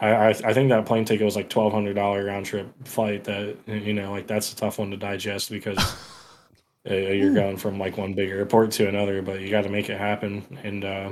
[0.00, 3.24] I, I I think that plane ticket was like twelve hundred dollar round trip flight.
[3.24, 5.78] That you know, like that's a tough one to digest because
[6.90, 9.90] uh, you're going from like one big airport to another, but you got to make
[9.90, 10.58] it happen.
[10.64, 11.10] And uh,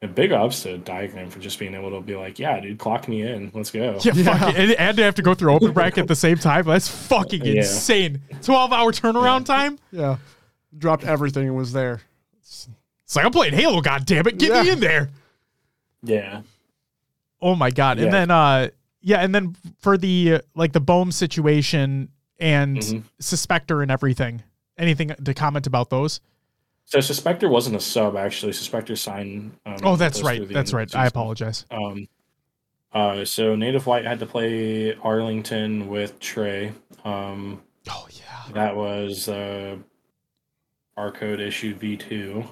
[0.00, 3.08] and big ups to Diagram for just being able to be like, yeah, dude, clock
[3.08, 3.98] me in, let's go.
[4.02, 4.38] Yeah, Yeah.
[4.38, 4.56] fuck it.
[4.56, 6.64] And, and to have to go through open bracket at the same time.
[6.66, 7.54] That's fucking Yeah.
[7.54, 8.20] insane.
[8.42, 9.78] 12 hour turnaround time.
[9.90, 10.18] Yeah.
[10.76, 12.00] Dropped everything and was there.
[12.40, 14.38] It's like I'm playing Halo, god damn it.
[14.38, 15.10] Get me in there.
[16.02, 16.42] Yeah.
[17.40, 17.98] Oh my god.
[17.98, 18.68] And then uh
[19.00, 23.02] yeah, and then for the uh, like the Bohm situation and Mhm.
[23.20, 24.42] Suspector and everything.
[24.76, 26.20] Anything to comment about those?
[26.90, 28.52] So Suspector wasn't a sub actually.
[28.52, 29.52] Suspector signed.
[29.66, 30.48] Um, Oh, that's right.
[30.48, 30.92] That's right.
[30.96, 31.66] I apologize.
[31.70, 32.08] Um,
[32.94, 36.72] uh, so Native White had to play Arlington with Trey.
[37.04, 37.60] Um,
[37.90, 38.52] Oh yeah.
[38.54, 39.76] that was uh,
[40.96, 42.44] Barcode issue V two.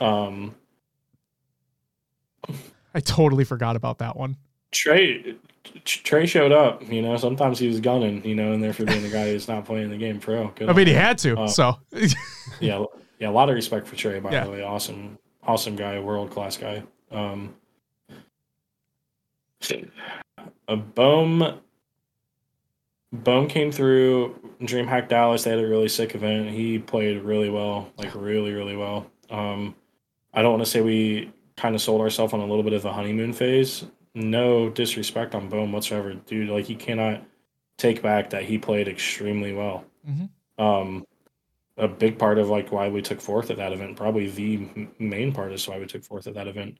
[0.00, 0.54] Um,
[2.94, 4.38] I totally forgot about that one.
[4.72, 5.34] Trey
[5.84, 6.82] Trey showed up.
[6.90, 8.24] You know, sometimes he was gunning.
[8.24, 10.48] You know, and there for being the guy who's not playing the game pro.
[10.48, 11.38] Good I mean, he had to.
[11.40, 11.78] Uh, so
[12.60, 12.82] yeah,
[13.18, 14.20] yeah, a lot of respect for Trey.
[14.20, 14.44] By Yeah.
[14.44, 16.82] the way, awesome, awesome guy, world class guy.
[17.10, 17.54] Um,
[20.68, 21.60] a Bohm,
[23.12, 25.44] Bohm came through DreamHack Dallas.
[25.44, 26.50] They had a really sick event.
[26.50, 29.06] He played really well, like really, really well.
[29.30, 29.74] Um,
[30.34, 32.84] I don't want to say we kind of sold ourselves on a little bit of
[32.84, 33.84] a honeymoon phase.
[34.14, 36.48] No disrespect on Bohm whatsoever, dude.
[36.48, 37.22] Like he cannot
[37.78, 39.84] take back that he played extremely well.
[40.08, 40.28] Mhm.
[40.58, 41.06] Um,
[41.76, 45.32] a big part of like why we took fourth at that event, probably the main
[45.32, 46.78] part is why we took fourth at that event.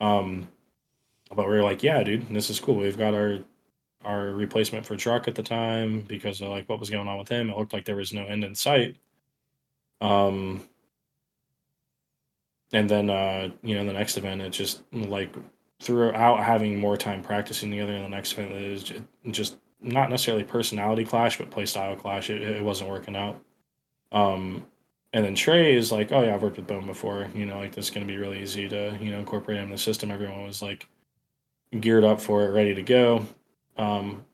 [0.00, 0.48] Um,
[1.34, 2.76] but we were like, yeah, dude, this is cool.
[2.76, 3.38] We've got our
[4.04, 7.28] our replacement for Druck at the time because of like what was going on with
[7.28, 7.50] him.
[7.50, 8.96] It looked like there was no end in sight.
[10.00, 10.68] Um,
[12.72, 15.32] and then uh, you know the next event, it just like
[15.80, 18.92] throughout having more time practicing together in the next event, it was
[19.30, 22.30] just not necessarily personality clash, but play style clash.
[22.30, 23.40] It, it wasn't working out.
[24.12, 24.66] Um,
[25.12, 27.28] and then Trey is like, oh yeah, I've worked with Bohm before.
[27.34, 29.70] You know, like this is gonna be really easy to you know incorporate him in
[29.70, 30.10] the system.
[30.10, 30.86] Everyone was like
[31.80, 33.26] geared up for it, ready to go.
[33.76, 34.24] Um,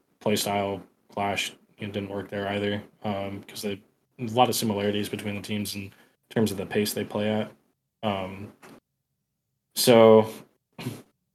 [1.14, 3.80] clash it didn't work there either um, because they
[4.20, 5.92] a lot of similarities between the teams in
[6.28, 7.52] terms of the pace they play at.
[8.02, 8.52] Um,
[9.74, 10.28] so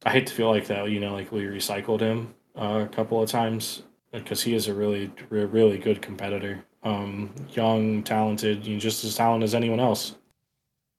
[0.04, 0.90] I hate to feel like that.
[0.90, 3.82] You know, like we recycled him uh, a couple of times
[4.12, 6.64] because he is a really, re- really good competitor.
[6.84, 10.14] Um, young, talented, you know, just as talented as anyone else.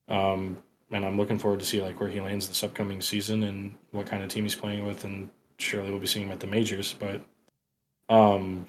[0.07, 0.57] Um,
[0.91, 4.07] and I'm looking forward to see like where he lands this upcoming season and what
[4.07, 6.95] kind of team he's playing with, and surely we'll be seeing him at the majors.
[6.97, 7.21] But
[8.09, 8.67] um,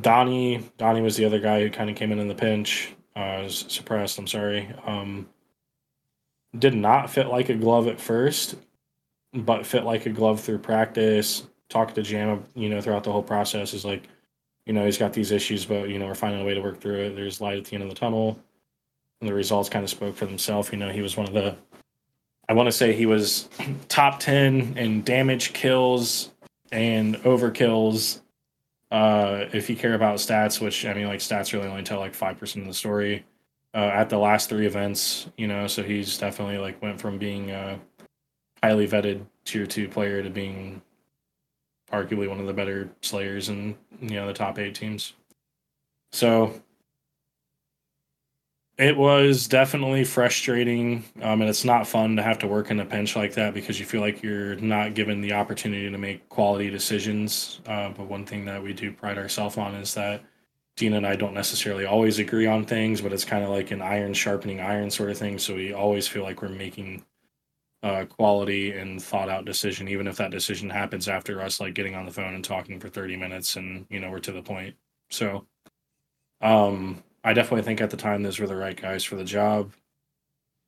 [0.00, 2.94] Donnie, Donnie was the other guy who kind of came in in the pinch.
[3.14, 4.18] Uh, was suppressed.
[4.18, 4.74] I'm sorry.
[4.86, 5.28] Um,
[6.58, 8.56] did not fit like a glove at first,
[9.32, 11.46] but fit like a glove through practice.
[11.68, 14.08] Talked to Jam, you know, throughout the whole process is like,
[14.66, 16.80] you know, he's got these issues, but you know, we're finding a way to work
[16.80, 17.16] through it.
[17.16, 18.38] There's light at the end of the tunnel.
[19.20, 20.70] And the results kind of spoke for themselves.
[20.70, 21.56] You know, he was one of the,
[22.48, 23.48] I want to say he was
[23.88, 26.32] top 10 in damage kills
[26.72, 28.20] and overkills.
[28.90, 32.14] Uh, if you care about stats, which I mean, like stats really only tell like
[32.14, 33.24] 5% of the story
[33.74, 37.50] uh, at the last three events, you know, so he's definitely like went from being
[37.50, 37.78] a
[38.62, 40.82] highly vetted tier two player to being
[41.92, 45.14] arguably one of the better slayers in you know the top eight teams.
[46.12, 46.60] So
[48.78, 52.84] it was definitely frustrating, um, and it's not fun to have to work in a
[52.84, 56.68] pinch like that because you feel like you're not given the opportunity to make quality
[56.68, 57.60] decisions.
[57.66, 60.22] Uh, but one thing that we do pride ourselves on is that
[60.76, 63.80] Dina and I don't necessarily always agree on things, but it's kind of like an
[63.80, 65.38] iron sharpening iron sort of thing.
[65.38, 67.02] So we always feel like we're making
[67.82, 71.94] uh, quality and thought out decision, even if that decision happens after us like getting
[71.94, 74.74] on the phone and talking for 30 minutes and you know we're to the point.
[75.10, 75.46] So
[76.40, 79.72] um I definitely think at the time those were the right guys for the job.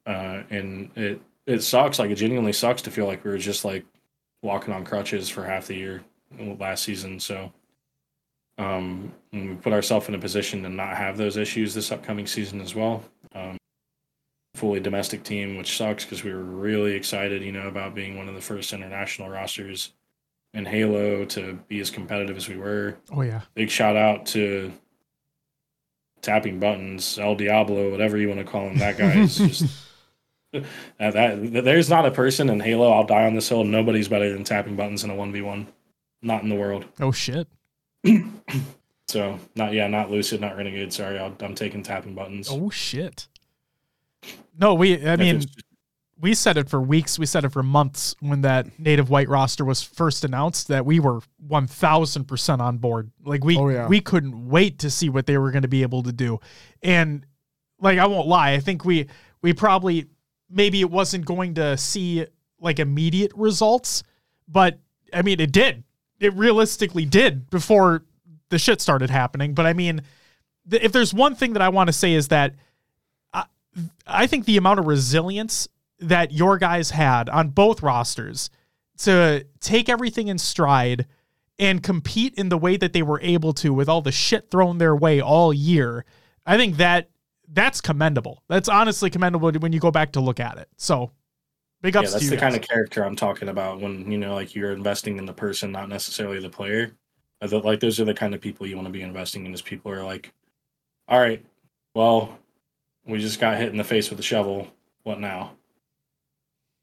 [0.06, 3.64] Uh and it it sucks, like it genuinely sucks to feel like we were just
[3.64, 3.84] like
[4.42, 6.04] walking on crutches for half the year
[6.58, 7.18] last season.
[7.18, 7.52] So
[8.58, 12.60] um we put ourselves in a position to not have those issues this upcoming season
[12.60, 13.02] as well.
[14.58, 18.28] Fully domestic team, which sucks because we were really excited, you know, about being one
[18.28, 19.92] of the first international rosters
[20.52, 22.96] in Halo to be as competitive as we were.
[23.12, 23.42] Oh yeah.
[23.54, 24.72] Big shout out to
[26.22, 28.78] tapping buttons, El Diablo, whatever you want to call him.
[28.78, 29.64] That guy is just
[30.52, 30.60] uh,
[30.98, 31.62] that.
[31.64, 32.90] There's not a person in Halo.
[32.90, 33.62] I'll die on this hill.
[33.62, 35.68] Nobody's better than tapping buttons in a one v one.
[36.20, 36.84] Not in the world.
[37.00, 37.46] Oh shit.
[39.08, 40.92] So not yeah, not lucid, not renegade.
[40.92, 42.50] Sorry, I'll, I'm taking tapping buttons.
[42.52, 43.26] Oh shit.
[44.58, 44.94] No, we.
[44.94, 45.62] I If mean, it's-
[46.20, 49.64] we said it for weeks, we said it for months when that native white roster
[49.64, 53.12] was first announced that we were 1000% on board.
[53.24, 53.86] Like we Oh, yeah.
[53.86, 56.40] we couldn't wait to see what they were going to be able to do.
[56.82, 57.24] And
[57.80, 59.06] like I won't lie, I think we
[59.42, 60.06] we probably
[60.50, 62.26] maybe it wasn't going to see
[62.60, 64.02] like immediate results,
[64.48, 64.80] but
[65.14, 65.84] I mean it did.
[66.18, 68.02] It realistically did before
[68.48, 70.02] the shit started happening, but I mean
[70.68, 72.56] th- if there's one thing that I want to say is that
[74.06, 75.68] I, think the amount of resilience
[76.00, 78.50] that your guys had on both rosters
[78.98, 81.06] to take everything in stride
[81.58, 84.78] and compete in the way that they were able to with all the shit thrown
[84.78, 86.04] their way all year.
[86.46, 87.10] I think that
[87.48, 88.42] that's commendable.
[88.48, 90.68] That's honestly commendable when you go back to look at it.
[90.76, 91.10] So
[91.82, 92.40] big Yeah, ups to that's the guys.
[92.40, 95.72] kind of character I'm talking about when you know, like you're investing in the person,
[95.72, 96.92] not necessarily the player.
[97.40, 99.54] Like those are the kind of people you want to be investing in.
[99.54, 100.32] Is people are like,
[101.06, 101.44] all right,
[101.94, 102.38] well,
[103.08, 104.68] we just got hit in the face with a shovel.
[105.02, 105.52] What now?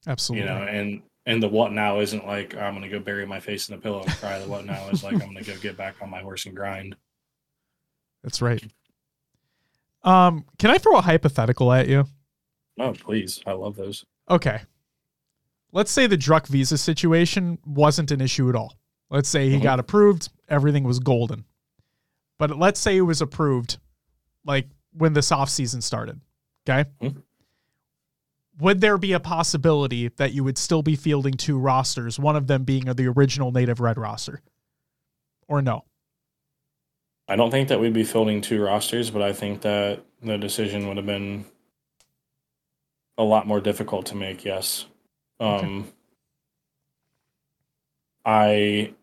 [0.07, 0.47] Absolutely.
[0.47, 3.69] You know, and and the what now isn't like I'm gonna go bury my face
[3.69, 4.39] in the pillow and cry.
[4.39, 6.95] The what now is like I'm gonna go get back on my horse and grind.
[8.23, 8.63] That's right.
[10.03, 12.05] Um, can I throw a hypothetical at you?
[12.79, 14.05] Oh, please, I love those.
[14.29, 14.61] Okay.
[15.71, 18.75] Let's say the Druck visa situation wasn't an issue at all.
[19.09, 19.63] Let's say he Mhm.
[19.63, 21.45] got approved, everything was golden.
[22.37, 23.77] But let's say it was approved
[24.45, 24.67] like
[24.97, 26.21] when this offseason started.
[26.67, 26.89] Okay.
[27.01, 27.23] Mhm.
[28.59, 32.47] Would there be a possibility that you would still be fielding two rosters, one of
[32.47, 34.41] them being the original native red roster?
[35.47, 35.83] Or no?
[37.27, 40.87] I don't think that we'd be fielding two rosters, but I think that the decision
[40.87, 41.45] would have been
[43.17, 44.45] a lot more difficult to make.
[44.45, 44.85] Yes.
[45.39, 45.91] Um,
[48.23, 48.93] I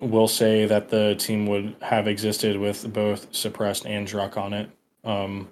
[0.00, 4.70] will say that the team would have existed with both suppressed and Druck on it.
[5.04, 5.50] Um,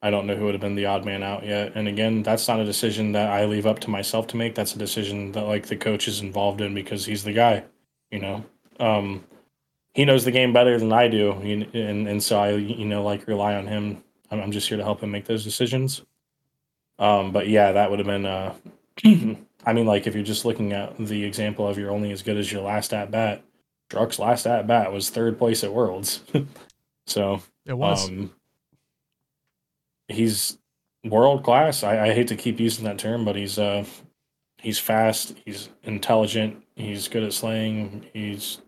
[0.00, 1.72] I don't know who would have been the odd man out yet.
[1.74, 4.54] And again, that's not a decision that I leave up to myself to make.
[4.54, 7.64] That's a decision that like the coach is involved in because he's the guy,
[8.10, 8.44] you know.
[8.78, 9.24] Um,
[9.94, 13.26] he knows the game better than I do, and and so I you know like
[13.26, 14.04] rely on him.
[14.30, 16.02] I'm, I'm just here to help him make those decisions.
[17.00, 18.26] Um, but yeah, that would have been.
[18.26, 18.54] Uh,
[19.66, 22.36] I mean, like if you're just looking at the example of you're only as good
[22.36, 23.42] as your last at bat.
[23.90, 26.22] Druck's last at bat was third place at Worlds,
[27.06, 28.08] so It was.
[28.08, 28.30] um,
[30.08, 30.58] he's
[31.04, 31.82] world class.
[31.82, 33.84] I, I hate to keep using that term, but he's uh
[34.58, 35.34] he's fast.
[35.44, 36.64] He's intelligent.
[36.76, 38.06] He's good at slaying.
[38.12, 38.58] He's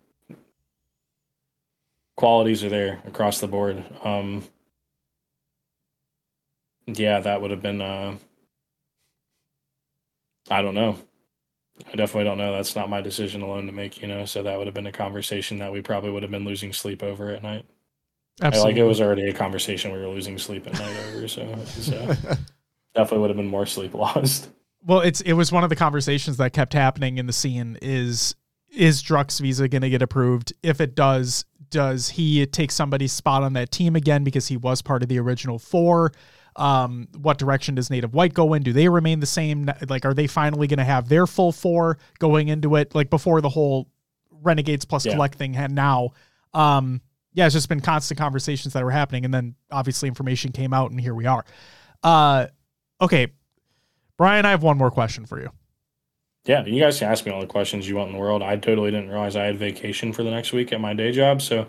[2.17, 3.83] qualities are there across the board.
[4.05, 4.45] Um,
[6.87, 7.81] yeah, that would have been.
[7.81, 8.17] Uh,
[10.51, 10.99] I don't know.
[11.93, 12.53] I definitely don't know.
[12.53, 14.25] That's not my decision alone to make, you know.
[14.25, 17.03] So that would have been a conversation that we probably would have been losing sleep
[17.03, 17.65] over at night.
[18.41, 21.43] I Like it was already a conversation we were losing sleep at night over, so
[21.43, 21.57] uh,
[22.95, 24.49] definitely would have been more sleep lost.
[24.85, 28.35] Well, it's it was one of the conversations that kept happening in the scene is
[28.71, 30.53] is Druck's visa going to get approved?
[30.63, 34.81] If it does, does he take somebody's spot on that team again because he was
[34.81, 36.13] part of the original four?
[36.57, 38.63] Um, what direction does Native White go in?
[38.63, 39.71] Do they remain the same?
[39.89, 42.95] Like, are they finally going to have their full four going into it?
[42.95, 43.89] Like before the whole
[44.43, 45.15] Renegades plus Yeah.
[45.15, 46.11] Kuhlect thing had now.
[46.55, 47.01] Um,
[47.33, 50.91] yeah, it's just been constant conversations that were happening, and then obviously information came out,
[50.91, 51.45] and here we are.
[52.03, 52.47] Uh,
[53.01, 53.29] okay,
[54.17, 55.51] Bryon, I have one more question for you.
[56.45, 58.43] Yeah, you guys can ask me all the questions you want in the world.
[58.43, 61.43] I totally didn't realize I had vacation for the next week at my day job,
[61.43, 61.67] so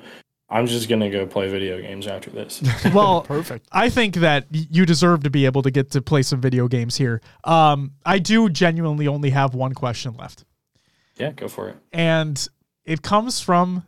[0.49, 2.61] I'm just gonna go play video games after this.
[2.93, 3.67] Well, Perfect.
[3.71, 6.95] I think that you deserve to be able to get to play some video games
[6.97, 7.21] here.
[7.43, 10.45] Um, I do genuinely only have one question left,
[11.17, 11.77] yeah, go for it.
[11.91, 12.47] and
[12.85, 13.85] it comes from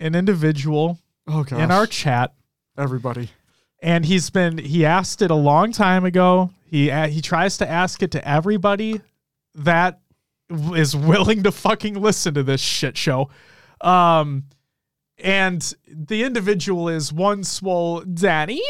[0.00, 1.60] an individual Oh gosh.
[1.60, 2.34] in our chat,
[2.76, 3.30] everybody.
[3.82, 6.50] and he's been he asked it a long time ago.
[6.66, 9.00] He he tries to ask it to everybody
[9.54, 10.00] that
[10.50, 13.30] is willing to fucking listen to this shit show.
[13.80, 14.44] Um,
[15.18, 18.62] and the individual is one swole Danny.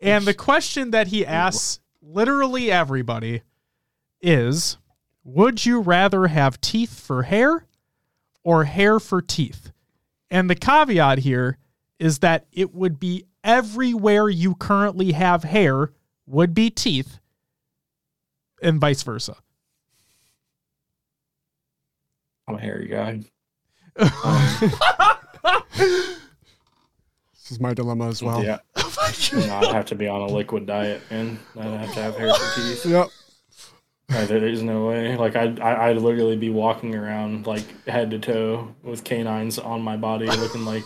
[0.00, 3.42] And the question that he asks literally everybody
[4.20, 4.78] is
[5.22, 7.66] Would you rather have teeth for hair
[8.42, 9.70] or hair for teeth?
[10.30, 11.58] And the caveat here
[11.98, 15.92] is that it would be everywhere you currently have hair
[16.26, 17.18] would be teeth
[18.62, 19.36] and vice versa.
[22.48, 23.20] I'm a hairy guy.
[27.44, 28.42] This is my dilemma as well.
[28.42, 32.00] yeah, oh no, I'd have to be on a liquid diet, and I'd have to
[32.00, 32.86] have hair for teeth.
[32.86, 33.08] Yep.
[34.26, 35.16] There is no way.
[35.16, 39.82] Like I'd, I- I'd literally be walking around like head to toe with canines on
[39.82, 40.82] my body, looking like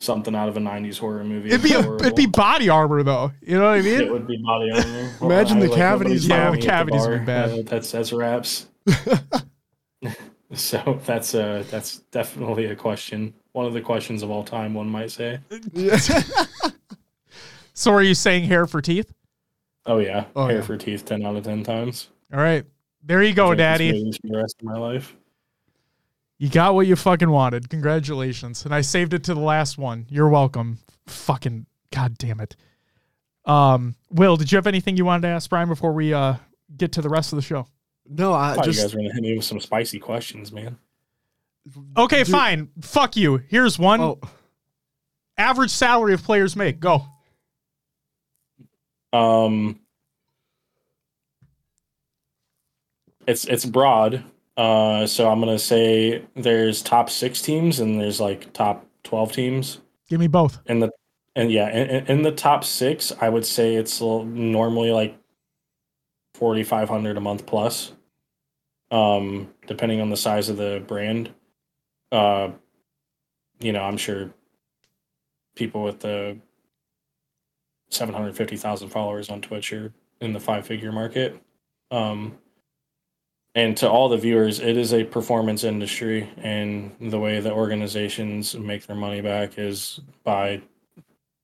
[0.00, 1.50] something out of a '90s horror movie.
[1.50, 3.32] It'd be a, it'd be body armor though.
[3.42, 4.00] You know what I mean?
[4.00, 5.14] It would be body armor.
[5.22, 7.66] Imagine I, the like, cavities, Yeah, the cavities would be bad.
[7.66, 8.66] That's that's raps.
[10.54, 13.34] so that's uh that's definitely a question.
[13.52, 15.40] One of the questions of all time, one might say.
[17.72, 19.10] So are you saying hair for teeth?
[19.86, 20.62] Oh yeah, Oh, hair yeah.
[20.62, 22.08] for teeth, ten out of ten times.
[22.32, 22.64] All right.
[23.02, 24.12] There you go, Drinking daddy.
[24.12, 25.16] for the rest of my life.
[26.38, 27.68] You got what you fucking wanted.
[27.68, 28.64] Congratulations.
[28.64, 30.06] And I saved it to the last one.
[30.08, 30.78] You're welcome.
[31.06, 32.56] Fucking god damn it.
[33.44, 36.34] Um, Will, did you have anything you wanted to ask Bryon before we uh
[36.76, 37.66] get to the rest of the show?
[38.08, 40.50] no, I I thought you just guys were gonna hit me with some spicy questions,
[40.52, 40.78] man.
[41.96, 42.32] Okay, Dude.
[42.32, 42.68] fine.
[42.80, 43.36] Fuck you.
[43.48, 44.18] Here's one oh
[45.36, 46.80] average salary of players make.
[46.80, 47.04] Go.
[49.12, 49.80] Um,
[53.30, 54.24] it's it's broad.
[54.56, 59.80] Uh, so I'm gonna say there's top six teams and there's like top twelve teams
[60.08, 60.58] Give me both.
[60.66, 60.90] in the
[61.36, 65.16] and yeah in, in- in the top six I would say it's normally like
[66.34, 67.92] forty five hundred a month plus,
[68.90, 71.30] um, depending on the size of the brand.
[72.12, 72.50] Uh,
[73.60, 74.30] you know, I'm sure
[75.54, 76.36] people with the
[77.90, 81.40] 750,000 followers on Twitch are in the five figure market.
[81.90, 82.36] Um,
[83.54, 88.54] and to all the viewers, it is a performance industry, and the way that organizations
[88.54, 90.62] make their money back is by,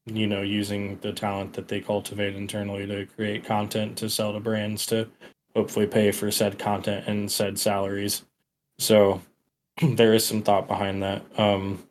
[0.06, 4.40] you know, using the talent that they cultivate internally to create content to sell to
[4.40, 5.08] brands to
[5.56, 8.22] hopefully pay for said content and said salaries.
[8.78, 9.22] So
[9.82, 11.24] there is some thought behind that.
[11.38, 11.82] Um,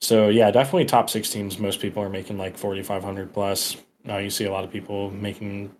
[0.00, 1.58] so yeah, definitely top six teams.
[1.58, 3.76] Most people are making like forty five hundred plus.
[4.04, 5.74] Now you see a lot of people making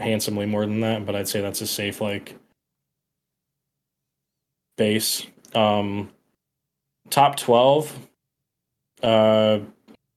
[0.00, 2.34] handsomely more than that, but I'd say that's a safe like
[4.78, 5.26] base.
[5.54, 6.10] Um,
[7.10, 7.94] top twelve.
[9.02, 9.60] Uh,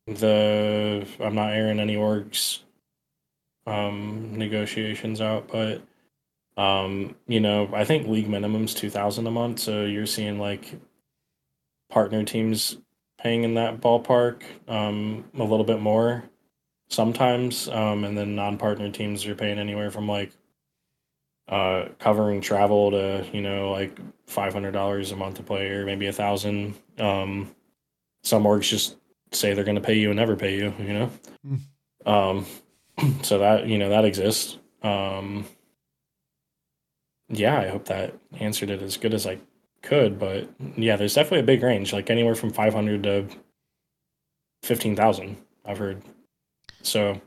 [0.08, 2.60] the I'm not airing any orgs
[3.68, 5.82] um negotiations out, but
[6.58, 10.80] um, you know, I think league minimum's two thousand a month, so you're seeing like
[11.90, 12.78] partner teams
[13.20, 16.24] paying in that ballpark, um, a little bit more
[16.90, 20.32] sometimes, um, and then non-partner teams are paying anywhere from like
[21.52, 25.86] uh, covering travel to you know like five hundred dollars a month to play or
[25.86, 26.74] maybe a thousand.
[26.98, 27.54] Um,
[28.24, 28.98] some orgs just
[29.32, 31.12] say they're going to pay you and never pay you, you know.
[32.06, 32.46] Um,
[33.22, 34.58] so that you know that exists.
[34.82, 35.46] Um,
[37.30, 39.38] yeah, I hope that answered it as good as I
[39.82, 43.28] could, but yeah, there's definitely a big range, like anywhere from 500 to
[44.64, 45.38] 15,000.
[45.66, 46.02] I've heard.
[46.82, 47.22] So,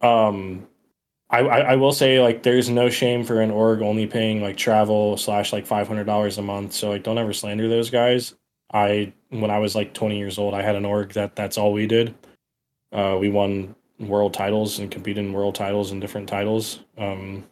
[0.00, 0.66] um,
[1.34, 4.56] I, I I will say like there's no shame for an org only paying like
[4.56, 6.72] travel slash like five hundred dollars a month.
[6.72, 8.34] So like don't ever slander those guys.
[8.72, 11.72] I when I was like 20 years old, I had an org that that's all
[11.72, 12.14] we did.
[12.92, 16.80] Uh, we won world titles and competed in world titles and different titles.
[16.98, 17.44] Um,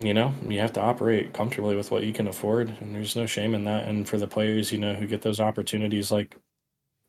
[0.00, 3.26] you know, you have to operate comfortably with what you can afford, and there's no
[3.26, 3.88] shame in that.
[3.88, 6.36] And for the players, you know, who get those opportunities, like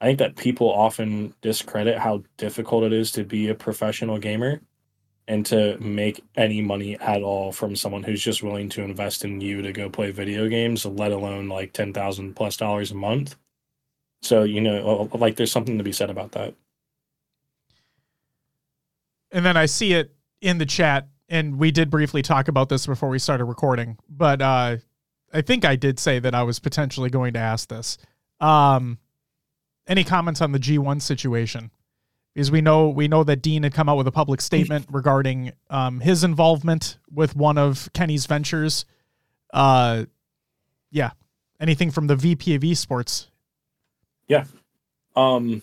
[0.01, 4.61] I think that people often discredit how difficult it is to be a professional gamer
[5.27, 9.41] and to make any money at all from someone who's just willing to invest in
[9.41, 13.35] you to go play video games, let alone like ten thousand plus dollars a month.
[14.21, 16.53] So you know, like there's something to be said about that.
[19.31, 22.85] And then I see it in the chat, and we did briefly talk about this
[22.85, 24.77] before we started recording, but uh,
[25.33, 27.97] I think I did say that I was potentially going to ask this.
[28.39, 28.99] Um,
[29.87, 31.71] any comments on the G1 situation?
[32.33, 35.53] Because we know we know that Dean had come out with a public statement regarding
[35.69, 38.85] um, his involvement with one of Kenny's ventures.
[39.53, 40.05] Uh,
[40.91, 41.11] yeah,
[41.61, 43.27] anything from the VP of Esports?
[44.27, 44.45] Yeah,
[45.15, 45.61] um,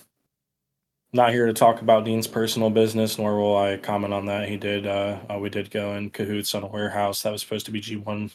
[1.12, 4.48] not here to talk about Dean's personal business, nor will I comment on that.
[4.48, 4.86] He did.
[4.86, 7.80] Uh, uh, we did go in cahoots on a warehouse that was supposed to be
[7.80, 8.32] G1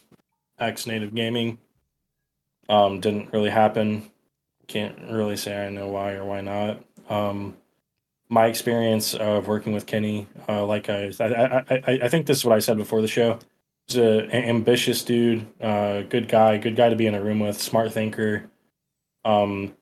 [0.60, 1.58] X Native Gaming.
[2.70, 4.12] Um, didn't really happen.
[4.68, 6.84] Can't really say I know why or why not.
[7.10, 7.56] Um,
[8.30, 12.46] my experience of working with Kenny, uh, like I, I, I, I think this is
[12.46, 13.40] what I said before the show.
[13.88, 17.40] He's a a- ambitious dude, uh, good guy, good guy to be in a room
[17.40, 18.50] with, smart thinker.
[19.24, 19.74] Um,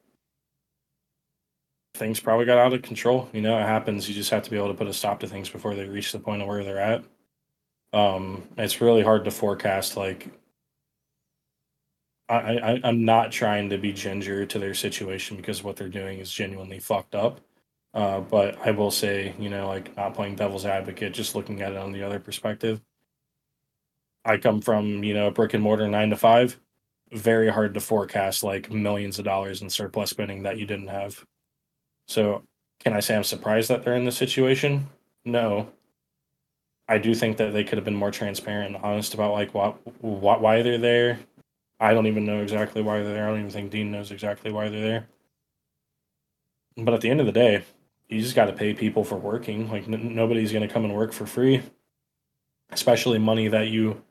[1.95, 3.29] things probably got out of control.
[3.33, 4.07] You know, it happens.
[4.07, 6.11] You just have to be able to put a stop to things before they reach
[6.11, 7.03] the point of where they're at.
[7.93, 9.97] Um, it's really hard to forecast.
[9.97, 10.29] Like,
[12.29, 16.19] I, I, I'm not trying to be ginger to their situation because what they're doing
[16.19, 17.41] is genuinely fucked up.
[17.93, 21.71] Uh, but I will say, you know, like not playing devil's advocate, just looking at
[21.73, 22.81] it on the other perspective.
[24.25, 26.59] I come from, you know, brick and mortar nine to five.
[27.13, 31.25] very hard to forecast like millions of dollars in surplus spending that you didn't have.
[32.07, 32.43] So,
[32.79, 34.89] can I say I'm surprised that they're in this situation?
[35.25, 35.69] No.
[36.87, 39.77] I do think that they could have been more transparent and honest about like what,
[40.03, 41.19] what why they're there.
[41.79, 43.25] I don't even know exactly why they're there.
[43.25, 45.07] I don't even think Dean knows exactly why they're there.
[46.77, 47.63] But at the end of the day,
[48.09, 49.69] you just got to pay people for working.
[49.69, 51.61] Like n- nobody's going to come and work for free,
[52.71, 54.01] especially money that you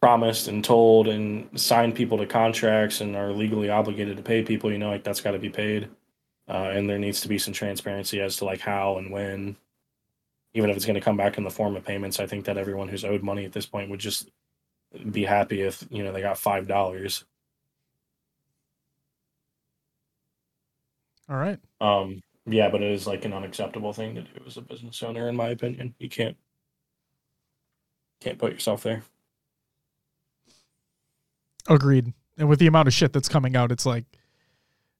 [0.00, 4.72] promised and told and signed people to contracts and are legally obligated to pay people.
[4.72, 5.88] You know, like that's got to be paid,
[6.48, 9.56] uh, and there needs to be some transparency as to like how and when.
[10.54, 12.58] Even if it's going to come back in the form of payments, I think that
[12.58, 14.28] everyone who's owed money at this point would just
[15.10, 17.24] be happy if you know they got five dollars.
[21.28, 21.58] All right.
[21.80, 25.28] Um, yeah, but it is like an unacceptable thing to do as a business owner,
[25.28, 25.94] in my opinion.
[25.98, 26.36] You can't
[28.20, 29.02] can't put yourself there.
[31.68, 32.12] Agreed.
[32.36, 34.04] And with the amount of shit that's coming out, it's like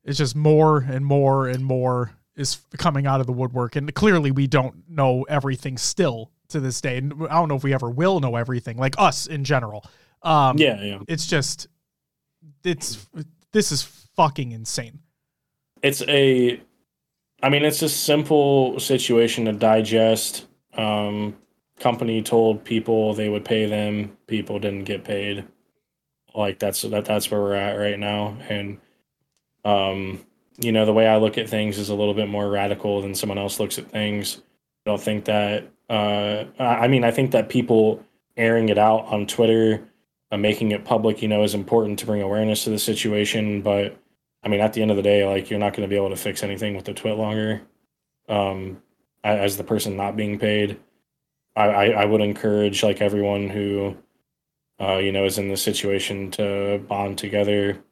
[0.05, 3.77] it's just more and more and more is coming out of the woodwork.
[3.77, 6.99] And clearly, we don't know everything still to this day.
[6.99, 9.85] And I don't know if we ever will know everything, like us in general.
[10.23, 10.99] Um, Yeah, yeah.
[11.09, 11.69] It's just,
[12.65, 13.07] it's
[13.53, 15.01] this is fucking insane.
[15.83, 16.61] It's a
[17.43, 20.47] I mean, it's a simple situation to digest.
[20.75, 21.37] Um,
[21.81, 24.17] company told people they would pay them.
[24.29, 25.45] People didn't get paid.
[26.35, 28.37] Like that's that that's where we're at right now.
[28.49, 28.79] And
[29.65, 30.25] um,
[30.59, 33.15] you know, the way I look at things is a little bit more radical than
[33.15, 34.41] someone else looks at things.
[34.87, 35.69] I don't think that.
[35.89, 38.03] Uh, I mean, I think that people
[38.37, 39.87] airing it out on Twitter,
[40.31, 43.63] uh, making it public, you know, is important to bring awareness to the situation.
[43.63, 43.97] But
[44.43, 46.11] I mean, at the end of the day, like you're not going to be able
[46.11, 47.61] to fix anything with the TwitLonger.
[48.29, 48.83] Um,
[49.25, 50.81] as the person not being paid,
[51.55, 53.97] I, I, I would encourage like everyone who,
[54.81, 57.83] uh, you know, is in this situation to bond together,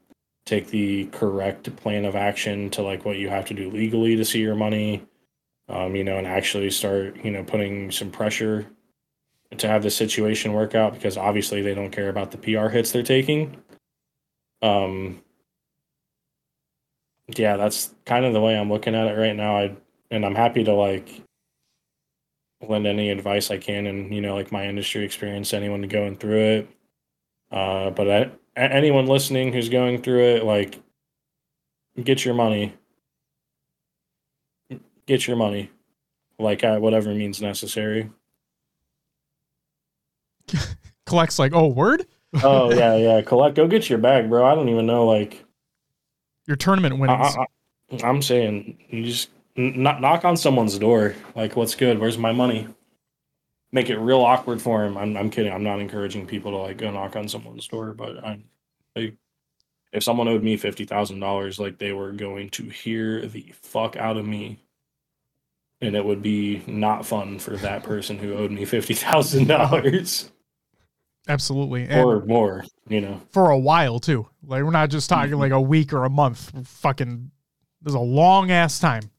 [0.47, 4.25] take the correct plan of action to like what you have to do legally to
[4.25, 5.07] see your money,
[5.71, 8.67] um, you know, and actually start, you know, putting some pressure
[9.57, 12.93] to have the situation work out because obviously they don't care about the PR hits
[12.93, 13.57] they're taking.
[14.63, 15.23] Um,
[17.37, 19.57] yeah, that's kind of the way I'm looking at it right now.
[19.57, 19.77] I
[20.11, 21.23] and I'm happy to like
[22.67, 26.41] lend any advice I can and you know like my industry experience anyone going through
[26.41, 26.71] it.
[27.51, 30.81] Uh, but I, anyone listening who's going through it, like,
[32.03, 32.75] get your money.
[35.11, 35.73] Get your money,
[36.39, 38.09] like uh, whatever means necessary.
[41.05, 42.07] Collects like, oh, word?
[42.45, 43.21] Oh yeah, yeah.
[43.21, 44.47] Collect, go get your bag, bro.
[44.47, 45.45] I don't even know like.
[46.47, 47.37] Your tournament I, winnings.
[47.37, 51.17] I, I- I'm saying you just n- knock on someone's door.
[51.35, 51.99] Like, what's good?
[51.99, 52.69] Where's my money?
[53.73, 54.97] Make it real awkward for him.
[54.97, 55.53] I'm, I'm kidding.
[55.53, 58.45] I'm not encouraging people to like go knock on someone's door, but I'm
[58.95, 59.17] like,
[59.93, 63.97] if someone owed me fifty thousand dollars, like they were going to hear the fuck
[63.97, 64.61] out of me,
[65.81, 70.31] and it would be not fun for that person who owed me fifty thousand dollars
[71.29, 71.87] Absolutely.
[71.89, 72.65] And or more.
[72.89, 73.21] You know.
[73.31, 74.29] for a while, too.
[74.43, 76.51] Like, we're not just talking like a week or a month.
[76.67, 77.31] Fucking,
[77.83, 79.11] there's a long ass time.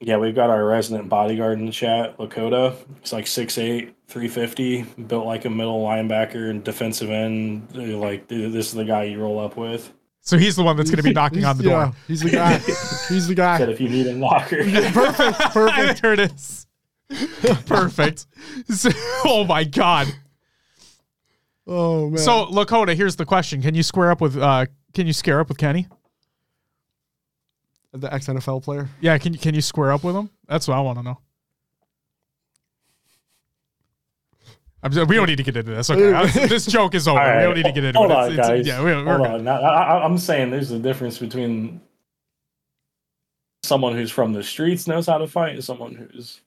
[0.00, 2.74] Yeah, we've got our resident bodyguard in the chat, Lakota.
[3.00, 7.74] He's like 6'8, 350, built like a middle linebacker and defensive end.
[7.74, 9.92] Like, this is the guy you roll up with.
[10.22, 11.72] So he's the one that's going to be knocking on the door.
[11.78, 11.94] Yeah, door.
[12.06, 12.58] he's the guy.
[13.08, 13.58] he's the guy.
[13.58, 14.56] Said if you need a locker.
[14.92, 15.38] Perfect.
[15.38, 16.02] Perfect.
[16.02, 16.66] there it is.
[17.66, 18.26] Perfect.
[18.68, 18.90] So-
[19.24, 20.08] oh my god.
[21.66, 22.18] Oh man.
[22.18, 24.36] So Lakota, here's the question: Can you square up with?
[24.36, 25.86] uh Can you square up with Kenny?
[27.92, 28.88] the ex NFL player.
[29.00, 29.18] Yeah.
[29.18, 30.30] Can you can you square up with him?
[30.46, 31.18] That's what I want to know.
[34.82, 35.90] I'm, we don't need to get into this.
[35.90, 37.20] Okay, this joke is over.
[37.20, 38.16] All We don't need to get into hold it.
[38.16, 38.66] on, It's- it's- guys.
[38.66, 39.44] yeah, we, we're Hold on.
[39.44, 41.80] Now, I, I'm saying there's a difference between
[43.62, 46.40] someone who's from the streets knows how to fight and someone who's.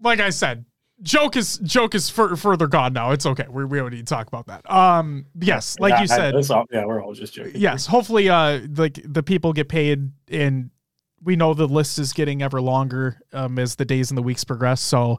[0.00, 0.64] like I said,
[1.02, 3.12] joke is joke is fur, further gone now.
[3.12, 3.46] It's okay.
[3.48, 4.70] We we don't need to talk about that.
[4.70, 7.52] Um, yes, like Yeah, you said, all- yeah, we're all just joking.
[7.54, 7.86] yes.
[7.86, 10.70] Hopefully, uh, like the people get paid, and
[11.22, 14.44] we know the list is getting ever longer um, as the days and the weeks
[14.44, 14.80] progress.
[14.80, 15.18] So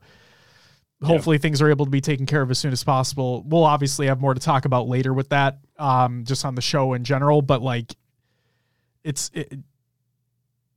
[1.04, 3.44] hopefully things are able to be taken care of as soon as possible.
[3.48, 6.94] We'll obviously have more to talk about later with that, um, just on the show
[6.94, 7.42] in general.
[7.42, 7.96] But like,
[9.04, 9.60] it's it,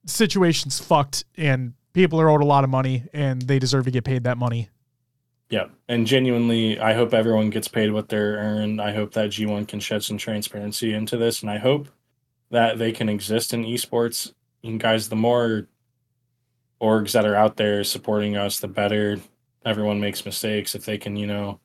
[0.07, 4.05] situation's fucked, and people are owed a lot of money, and they deserve to get
[4.05, 4.69] paid that money.
[5.51, 8.81] Yeah, and genuinely, I hope everyone gets paid what they're earned.
[8.81, 11.89] I hope that G1 can shed some transparency into this, and I hope
[12.51, 14.33] that they can exist in esports.
[14.65, 15.69] And guys, the more
[16.81, 19.21] orgs that are out there supporting us, the better.
[19.65, 20.75] Everyone makes mistakes.
[20.75, 21.61] If they can, you know,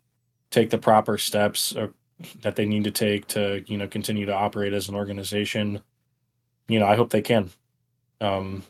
[0.52, 1.88] take the proper steps, uh,
[2.42, 5.82] that they need to take to you know continue to operate as an organization,
[6.68, 7.50] you know, I hope they can.
[8.22, 8.64] Um,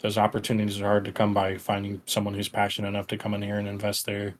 [0.00, 1.56] those opportunities are hard to come by.
[1.58, 4.34] Finding someone who's passionate enough to come in here and invest there,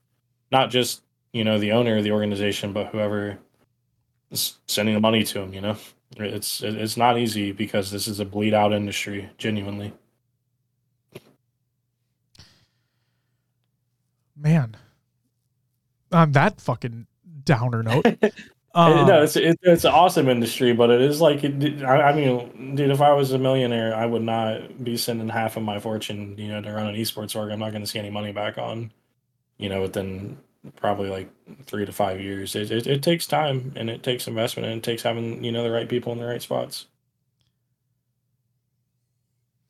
[0.52, 3.38] not just you know the owner of the organization, but whoever
[4.30, 5.52] is sending the money to them.
[5.52, 5.76] You know,
[6.16, 9.92] it's it's not easy because this is a bleed out industry, genuinely.
[14.36, 14.76] Man,
[16.12, 17.06] on that fucking
[17.44, 18.06] downer note.
[18.76, 22.12] Um, no, it's it, it's an awesome industry, but it is like it, I, I
[22.14, 25.78] mean, dude, if I was a millionaire, I would not be sending half of my
[25.80, 27.50] fortune, you know, to run an esports org.
[27.50, 28.92] I'm not going to see any money back on,
[29.56, 30.36] you know, within
[30.76, 31.30] probably like
[31.64, 32.54] three to five years.
[32.54, 35.62] It, it, it takes time and it takes investment and it takes having you know
[35.62, 36.84] the right people in the right spots.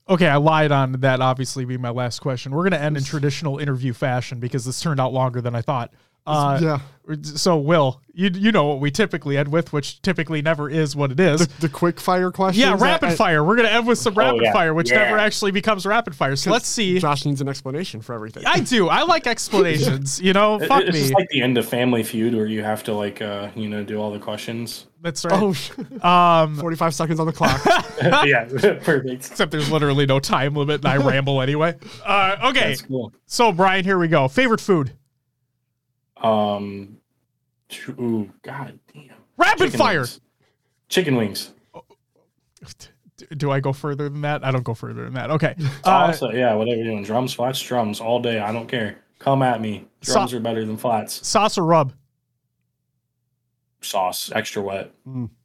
[0.09, 1.20] Okay, I lied on that.
[1.20, 2.53] Obviously, be my last question.
[2.53, 5.62] We're going to end in traditional interview fashion because this turned out longer than I
[5.62, 5.93] thought.
[6.27, 6.78] Uh, yeah.
[7.23, 11.12] So, Will, you you know what we typically end with, which typically never is what
[11.12, 11.47] it is.
[11.47, 12.61] The, the quick fire question.
[12.62, 13.44] yeah, rapid I- I- fire.
[13.44, 14.53] We're gonna end with some Oh, rapid yeah.
[14.53, 15.05] fire, which Yeah.
[15.05, 16.35] never actually becomes rapid fire.
[16.35, 16.98] So let's see.
[16.98, 18.43] Josh needs an explanation for everything.
[18.44, 18.89] I do.
[18.89, 20.20] I like explanations.
[20.20, 21.01] You know, It- fuck it's me.
[21.03, 23.85] just like the end of Family Feud where you have to like uh you know
[23.85, 24.86] do all the questions.
[25.01, 25.32] That's right.
[25.40, 25.55] oh,
[26.43, 27.61] Um, 45 seconds on the clock.
[28.03, 29.09] yeah, perfect.
[29.31, 31.77] except there's literally no time limit, and I ramble anyway.
[32.05, 33.12] Uh, okay, That's cool.
[33.27, 34.27] so Bryon, here we go.
[34.27, 34.90] Favorite food?
[36.19, 36.97] Um,
[37.99, 39.11] ooh, god damn.
[39.37, 39.99] Rapid Chicken fire.
[40.01, 40.21] wings.
[40.89, 41.53] Chicken wings.
[43.37, 44.45] Do I go further than that?
[44.45, 45.31] I don't go further than that.
[45.31, 45.55] Okay.
[45.85, 47.03] Uh, also, yeah, whatever you're doing.
[47.03, 48.41] Drums, flats, drums all day.
[48.41, 48.99] I don't care.
[49.19, 49.87] Come at me.
[50.03, 51.27] Drums So- are better than flats.
[51.27, 51.93] sauce or rub?
[53.83, 54.91] Sauce, extra wet.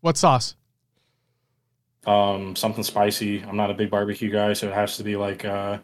[0.01, 0.55] What sauce?
[2.05, 3.43] Um, something spicy.
[3.43, 5.77] I'm not a big barbecue guy, so it has to be like uh,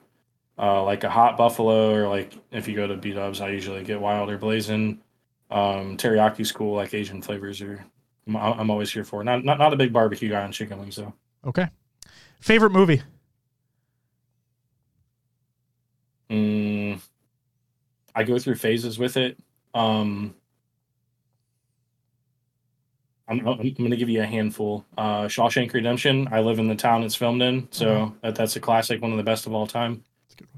[0.60, 3.84] uh, like a hot buffalo, or like if you go to B Dubs, I usually
[3.84, 5.02] get wild or blazing.
[5.50, 7.86] Um, teriyaki cool, like Asian flavors are.
[8.28, 9.24] I'm, I'm always here for.
[9.24, 11.14] Not, not not a big barbecue guy on chicken wings though.
[11.46, 11.68] Okay.
[12.40, 13.02] Favorite movie?
[16.30, 17.00] Mm,
[18.14, 19.38] I go through phases with it.
[19.74, 20.36] Um,
[23.30, 24.86] I'm, I'm going to give you a handful.
[24.98, 26.28] Uh, Shawshank Redemption.
[26.32, 29.18] I live in the town it's filmed in, so that, that's a classic, one of
[29.18, 30.04] the best of all time.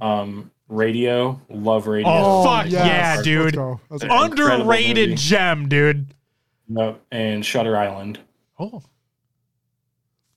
[0.02, 2.10] Um, Radio, love Radio.
[2.12, 3.56] Oh, fuck yeah, Let's dude.
[3.56, 3.80] go.
[3.90, 4.10] Let's Yeah.
[4.10, 4.26] go.
[4.26, 6.08] Incredible Underrated gem, dude.
[6.70, 8.20] Yep, and Shutter Island.
[8.60, 8.84] Oh.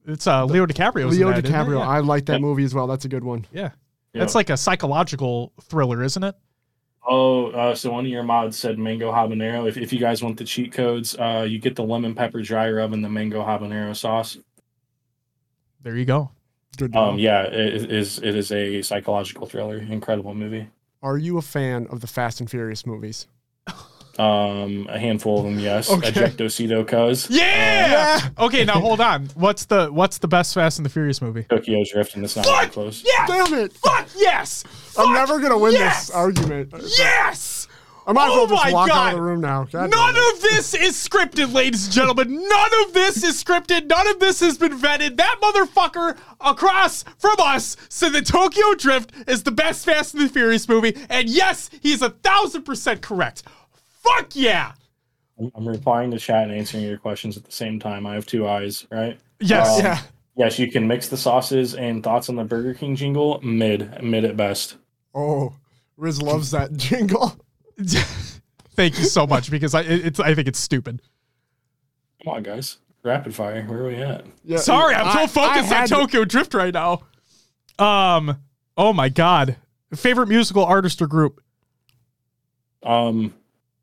[0.06, 1.10] It's uh Leo DiCaprio.
[1.10, 1.56] Leo in that, isn't it?
[1.56, 1.78] DiCaprio.
[1.78, 1.88] Yeah.
[1.88, 2.40] I like that Yep.
[2.40, 2.86] movie as well.
[2.86, 3.46] That's a good one.
[3.52, 3.62] yeah.
[3.62, 4.20] Yep.
[4.20, 6.34] That's like a psychological thriller, isn't it?
[7.06, 9.66] Oh, uh, so one of your mods said mango habanero.
[9.68, 12.70] If, if you guys want the cheat codes, uh, you get the lemon pepper dry
[12.70, 14.38] rub and the mango habanero sauce.
[15.82, 16.30] There you go.
[16.76, 16.92] Good.
[16.92, 18.18] to Um, yeah, it is.
[18.18, 19.78] It is a psychological thriller.
[19.78, 20.68] Incredible movie.
[21.02, 23.26] Are you a fan of the Fast and Furious movies?
[24.18, 25.90] Um, a handful of them, yes.
[26.02, 26.10] Okay.
[26.10, 27.30] Ejecto seato cuz.
[27.30, 28.20] Yeah!
[28.38, 29.26] Okay, now hold on.
[29.34, 31.44] What's the what's the best Fast and the Furious movie?
[31.44, 33.02] Tokyo Drift, and it's not even close.
[33.04, 33.26] Yeah!
[33.26, 33.72] Damn it!
[33.72, 34.64] Fuck yes!
[34.98, 36.08] I'm never gonna win yes!
[36.08, 36.74] this argument.
[36.98, 37.61] Yes!
[38.06, 39.08] I might as well Oh just my walk out God.
[39.12, 39.64] of the room now.
[39.64, 42.34] God None of this is scripted, ladies and gentlemen.
[42.48, 43.86] None of this is scripted.
[43.86, 45.16] None of this has been vetted.
[45.16, 50.28] That motherfucker across from us said that Tokyo Drift is the best Fast and the
[50.28, 50.96] Furious movie.
[51.08, 53.44] And yes, he's a thousand percent correct.
[54.02, 54.72] Fuck yeah.
[55.38, 58.06] I'm, I'm replying to chat and answering your questions at the same time.
[58.06, 59.18] I have two eyes, right?
[59.40, 59.78] Yes.
[59.78, 60.00] Um, Yeah.
[60.34, 63.38] Yes, you can mix the sauces and thoughts on the Burger King jingle.
[63.42, 64.76] Mid, mid at best.
[65.14, 65.52] Oh,
[65.98, 67.36] Riz loves that jingle.
[68.74, 71.00] Thank you so much because I it's I think it's stupid.
[72.24, 72.78] Come on, guys.
[73.04, 73.62] Rapid fire.
[73.64, 74.24] Where are we at?
[74.44, 77.00] Yeah, Sorry, I'm I- so I focused on had to- Tokyo Drift right now.
[77.78, 78.38] Um.
[78.76, 79.56] Oh my god.
[79.94, 81.42] Favorite musical artist or group?
[82.82, 83.34] Um,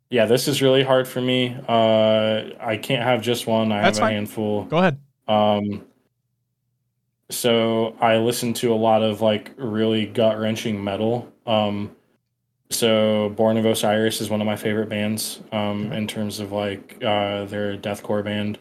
[0.09, 1.55] yeah, this is really hard for me.
[1.67, 3.71] Uh, I can't have just one.
[3.71, 4.13] I That's have a fine.
[4.15, 4.63] handful.
[4.65, 4.99] Go ahead.
[5.27, 5.85] Um,
[7.29, 11.31] so I listen to a lot of like really gut wrenching metal.
[11.45, 11.95] Um,
[12.69, 15.41] so Born of Osiris is one of my favorite bands.
[15.51, 18.59] Um, in terms of like uh, they're a deathcore band.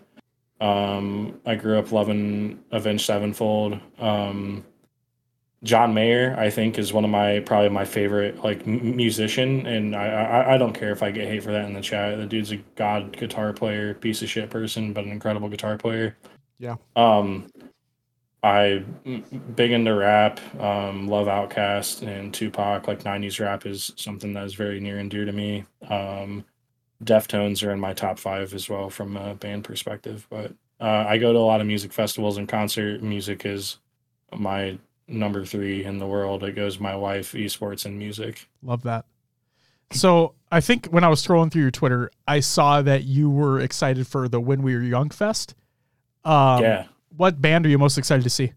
[0.61, 3.79] Um, I grew up loving Avenged Sevenfold.
[3.99, 4.65] Um,
[5.65, 9.95] John Mayer, I think, is one of my probably my favorite like m- musician, and
[9.95, 12.17] I, I I don't care if I get hate for that in the chat.
[12.17, 16.17] The dude's a god guitar player, piece of shit person, but an incredible guitar player.
[16.59, 16.77] Yeah.
[16.97, 17.49] Um,
[18.43, 18.85] I
[19.57, 20.41] big into rap.
[20.61, 22.87] Um, love Outkast and Tupac.
[22.87, 25.65] Like '90s rap is something that is very near and dear to me.
[25.89, 26.45] Um,
[27.03, 30.27] Deftones are in my top five as well from a band perspective.
[30.31, 33.79] But uh, I go to a lot of music festivals and concert music is
[34.37, 34.79] my
[35.09, 36.45] number three in the world.
[36.45, 38.49] It goes my wife, esports, and music.
[38.63, 39.05] Love that.
[39.91, 43.59] So I think when I was scrolling through your Twitter, I saw that you were
[43.61, 45.55] excited for the When We Were Young Fest.
[46.25, 46.87] Um, yeah.
[47.19, 48.53] What band are you most excited to see?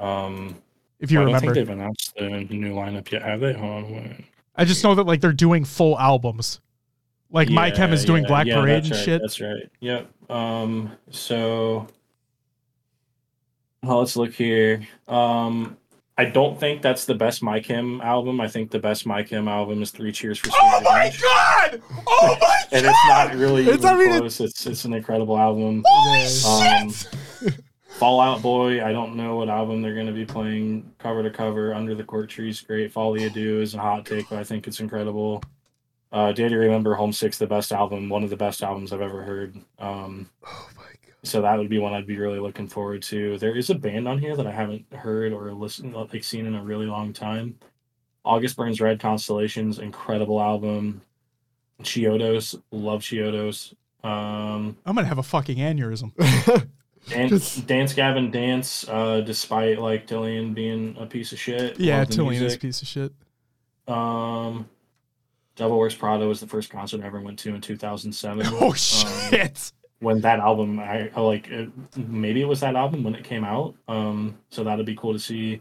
[0.00, 0.56] Um,
[0.98, 3.54] If you I don't remember, think they've announced the new lineup yet, have they?
[3.54, 4.24] On.
[4.56, 6.60] I just know that like they're doing full albums.
[7.30, 9.20] Like My Chem is doing yeah, Black yeah, Parade and right, shit.
[9.20, 9.70] That's right.
[9.80, 10.10] Yep.
[10.30, 10.90] Um.
[11.10, 11.86] So,
[13.82, 14.86] well, let's look here.
[15.06, 15.76] Um.
[16.20, 18.40] I don't think that's the best My Chem album.
[18.40, 21.22] I think the best My Chem album is Three Cheers for Sweet Oh my Revenge.
[21.22, 21.82] god!
[22.08, 22.54] Oh my god!
[22.72, 24.40] And it's not really It's- I mean, close.
[24.40, 25.84] It's it's an incredible album.
[25.86, 27.08] Holy Um, shit!
[27.98, 31.30] Fall Out Boy, I don't know what album they're going to be playing cover to
[31.30, 31.74] cover.
[31.74, 32.92] Under the Cork Tree's great.
[32.92, 35.42] Folie à Deux is a hot take, but I think it's incredible.
[36.12, 39.22] Uh, Day to Remember Homesick's the best album, one of the best albums I've ever
[39.22, 39.56] heard.
[39.80, 41.14] Um, Oh my god.
[41.24, 43.36] so that would be one I'd be really looking forward to.
[43.38, 46.54] There is a band on here that I haven't heard or listened, like seen in
[46.54, 47.58] a really long time.
[48.24, 51.02] August Burns Red Constellations, incredible album.
[51.82, 53.74] Chiodos, love Chiodos.
[54.04, 56.12] Um, I'm gonna have a fucking aneurysm.
[57.08, 61.78] Dance, Just- Dance Gavin Dance, uh, despite like Tilian being a piece of shit.
[61.78, 63.12] Yeah, Tilian is a piece of shit.
[63.86, 64.68] Um,
[65.56, 68.46] Devil Wears Prada was the first concert I ever went to in 2007.
[68.60, 69.72] Oh Um, shit!
[70.00, 73.44] when that album, I, I like it, maybe it was that album when it came
[73.44, 73.74] out.
[73.88, 75.60] Um, so that'd be cool to see.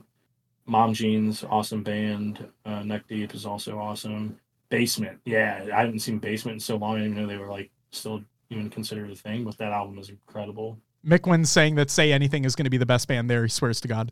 [0.70, 2.46] Mom Jeans, awesome band.
[2.66, 4.38] Uh, Neck Deep is also awesome.
[4.70, 6.96] Basement, yeah, I haven't seen Basement in so long.
[6.96, 9.98] I didn't even know they were like still even considered a thing, but that album
[9.98, 10.78] is incredible.
[11.06, 13.44] Mick saying that Say Anything is gonna be the best band there.
[13.44, 14.12] He swears to God.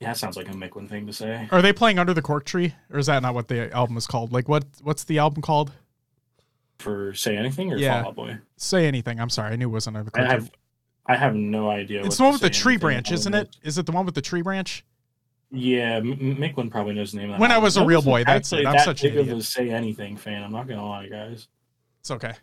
[0.00, 1.46] Yeah, that sounds like a Micklin thing to say.
[1.52, 4.06] Are they playing Under the Cork Tree, or is that not what the album is
[4.06, 4.32] called?
[4.32, 4.64] Like what?
[4.82, 5.72] What's the album called?
[6.78, 8.00] For say anything or Yeah.
[8.02, 8.38] Fall Out Boy.
[8.56, 9.20] Say Anything.
[9.20, 10.50] I'm sorry, I knew it wasn't Under the I Cork Tree.
[11.06, 12.04] I have no idea.
[12.04, 13.56] It's the one with the tree branch, isn't it?
[13.62, 14.84] Is it the one with the tree branch?
[15.50, 17.40] Yeah, M- Micklin probably knows the name of that.
[17.40, 17.64] When I album.
[17.64, 18.64] was a I real boy, that's it.
[18.64, 19.36] I'm that such an idiot.
[19.36, 20.42] a say anything fan.
[20.44, 21.48] I'm not gonna lie, guys.
[22.00, 22.34] It's okay.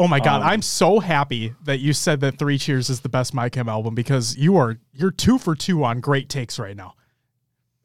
[0.00, 3.10] Oh my god, Um, I'm so happy that you said that Three Cheers is the
[3.10, 6.74] best My Chem album because you are you're two for two on great takes right
[6.74, 6.94] now.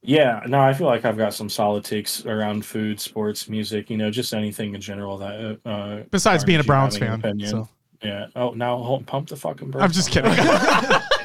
[0.02, 3.90] Yeah, no, I feel like I've got some solid takes around food, sports, music.
[3.90, 5.60] You know, just anything in general that.
[5.66, 7.68] Uh, Besides being a Browns you having an fan, so
[8.02, 8.28] Yeah.
[8.34, 9.76] Oh, now hold, pump the fucking.
[9.76, 10.32] I'm just kidding.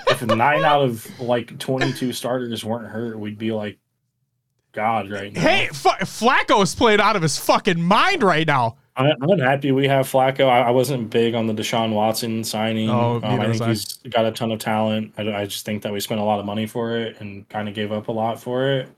[0.09, 3.79] if nine out of like 22 starters weren't hurt, we'd be like
[4.73, 5.41] God right now.
[5.41, 8.77] hey, F- Flacco is playing out of his fucking mind right now.
[8.97, 10.49] I- I'm happy we have Flacco.
[10.49, 12.91] I, I wasn't big on the Deshaun Watson signing.
[12.91, 13.69] Oh, um, I think I.
[13.69, 15.15] he's got a ton of talent.
[15.17, 17.69] I, I just think that we spent a lot of money for it and kind
[17.69, 18.89] of gave up a lot for it.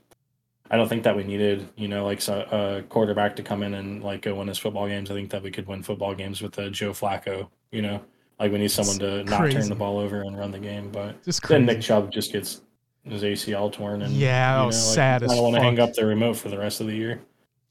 [0.71, 4.03] I don't think that we needed, you know, like a quarterback to come in and
[4.03, 5.11] like go win us football games.
[5.11, 7.47] I think that we could win football games with uh, Joe Flacco.
[7.71, 8.01] You know,
[8.39, 9.57] like we need someone to not crazy.
[9.59, 10.89] turn the ball over and run the game.
[10.91, 11.65] But Just then.
[11.67, 12.61] Nick Chubb just gets
[13.03, 15.79] his ACL torn, and Yeah, you was know, like, sad I don't want to hang
[15.79, 17.21] up the remote for the rest of the year.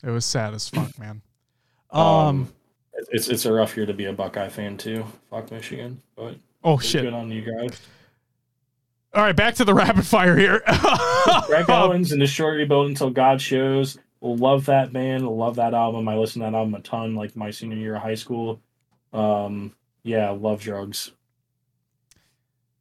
[0.04, 1.22] It was sad as fuck, man.
[1.92, 2.52] Um, Um,
[3.10, 5.04] it's it's a rough year to be a Buckeye fan too.
[5.30, 7.02] Fuck Michigan, but oh shit.
[7.02, 7.80] good on you guys.
[9.14, 10.60] All right, back to the rapid fire here.
[11.44, 13.98] Craig Owens and the Shorty Boat Until God Shows.
[14.22, 15.28] Love that band.
[15.28, 16.08] Love that album.
[16.08, 18.60] I listened to that album a ton, like my senior year of high school.
[19.12, 21.12] Um, yeah, love drugs.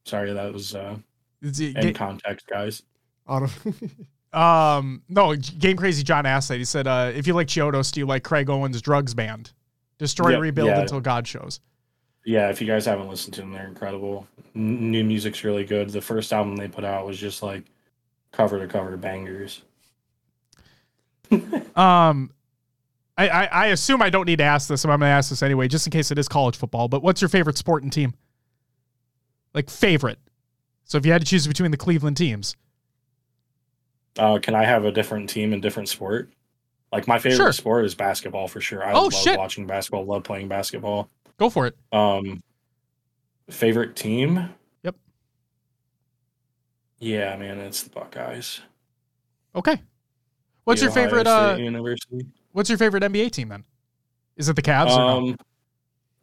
[0.05, 0.97] Sorry, that was uh,
[1.41, 2.83] in context, guys.
[3.27, 3.63] Out of
[4.33, 6.57] Um, no, Game Crazy John asked that.
[6.57, 9.51] He said, uh, if you like Chiodos, do you like Craig Owens' Drugs Band?
[9.97, 10.79] Destroy, Yeah, rebuild yeah.
[10.81, 11.59] until God shows.
[12.23, 14.27] Yeah, if you guys haven't listened to them, they're incredible.
[14.55, 15.89] N- new music's really good.
[15.89, 17.63] The first album they put out was just like
[18.31, 19.61] cover to cover bangers.
[21.75, 22.31] Um,
[23.17, 25.29] I, I, I assume I don't need to ask this, but I'm going to ask
[25.29, 26.89] this anyway, just in case it is college football.
[26.89, 28.13] But what's your favorite sport and team?
[29.53, 30.19] Like favorite.
[30.83, 32.57] So if you had to choose between the Cleveland teams,
[34.17, 36.29] Uh, can I have a different team and different sport?
[36.91, 37.53] Like my favorite Sure.
[37.53, 38.83] sport is basketball for sure.
[38.83, 39.37] I Oh, love shit.
[39.37, 40.05] watching basketball.
[40.05, 41.09] Love playing basketball.
[41.37, 41.75] go for it.
[41.91, 42.43] Um,
[43.49, 44.49] favorite team?
[44.83, 44.95] Yep.
[46.99, 48.61] Yeah, man, it's the Buckeyes.
[49.55, 49.81] Okay.
[50.65, 51.27] What's The your Ohio favorite?
[51.27, 52.27] Uh, University?
[52.51, 53.63] what's your favorite NBA team then?
[54.37, 55.07] Is it the Cavs or no?
[55.29, 55.37] Um,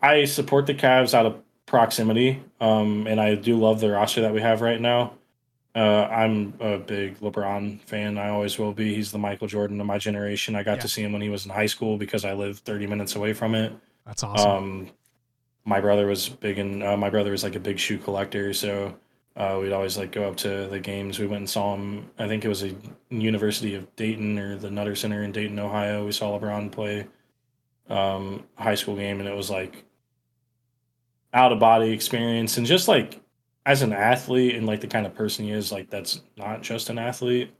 [0.00, 4.32] I support the Cavs out of proximity, um, and I do love the roster that
[4.32, 5.14] we have right now.
[5.74, 8.18] Uh, I'm a big LeBron fan.
[8.18, 8.94] I always will be.
[8.94, 10.56] He's the Michael Jordan of my generation.
[10.56, 10.80] I got Yeah.
[10.82, 13.32] to see him when he was in high school because I lived 30 minutes away
[13.32, 13.72] from it.
[14.06, 14.50] That's awesome.
[14.50, 14.90] Um,
[15.64, 18.96] my brother was big, and uh, my brother was like a big shoe collector, so
[19.36, 21.18] uh, we'd always like go up to the games.
[21.18, 22.10] We went and saw him.
[22.18, 22.74] I think it was a
[23.10, 26.06] University of Dayton or the Nutter Center in Dayton, Ohio.
[26.06, 27.06] We saw LeBron play
[27.90, 29.84] um, high school game, and it was like
[31.34, 33.20] out of body experience, and just like
[33.68, 36.88] as an athlete and like the kind of person he is, like that's not just
[36.88, 37.52] an athlete.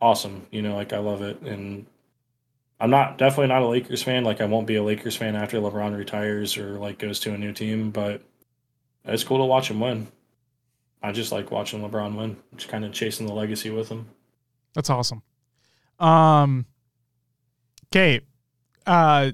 [0.00, 0.46] awesome.
[0.50, 1.84] You know, like I love it, and
[2.80, 4.24] I'm not definitely not a Lakers fan.
[4.24, 7.38] Like I won't be a Lakers fan after LeBron retires or like goes to a
[7.38, 8.22] new team, but
[9.04, 10.08] it's cool to watch him win.
[11.02, 14.06] I just like watching LeBron win, just kind of chasing the legacy with him.
[14.74, 15.22] That's awesome.
[15.98, 16.64] Um,
[17.88, 18.20] okay.
[18.86, 19.32] Uh,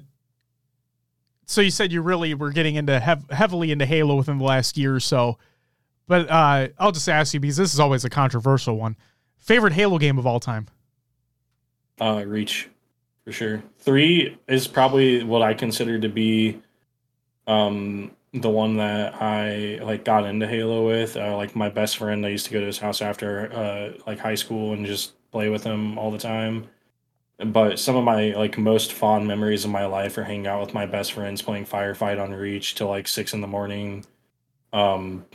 [1.45, 4.77] so you said you really were getting into hev- heavily into Halo within the last
[4.77, 5.37] year or so,
[6.13, 8.95] but uh, I'll just ask you because this is always a controversial one.
[9.39, 10.67] Favorite Halo game of all time?
[11.99, 12.69] Uh, Reach,
[13.25, 13.63] for sure.
[13.79, 16.61] Three is probably what I consider to be,
[17.47, 21.17] um, the one that I like got into Halo with.
[21.17, 24.19] Uh, like my best friend, I used to go to his house after uh, like
[24.19, 26.67] high school and just play with him all the time.
[27.43, 30.75] But some of my like most fond memories of my life are hanging out with
[30.75, 34.05] my best friends playing firefight on Reach till like six in the morning.
[34.71, 35.25] Um,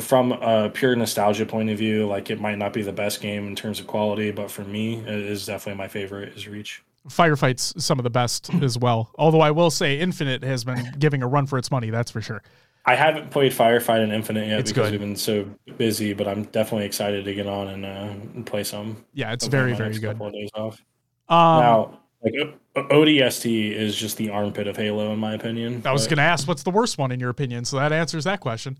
[0.00, 3.46] from a pure nostalgia point of view, like it might not be the best game
[3.46, 6.36] in terms of quality, but for me, it is definitely my favorite.
[6.36, 6.82] Is Reach.
[7.08, 9.10] Firefights some of the best as well.
[9.18, 12.20] Although I will say Infinite has been giving a run for its money, that's for
[12.20, 12.42] sure.
[12.84, 14.92] I haven't played Firefight and Infinite yet It's because good.
[14.92, 15.46] we've been so
[15.76, 19.04] busy, but I'm definitely excited to get on and, uh, and play some.
[19.12, 20.12] Yeah, it's very very good.
[20.12, 20.82] Couple of days off.
[21.28, 22.34] Um, now, like
[22.74, 25.82] ODST is just the armpit of Halo, in my opinion.
[25.84, 28.24] I was going to ask what's the worst one in your opinion, so that answers
[28.24, 28.78] that question.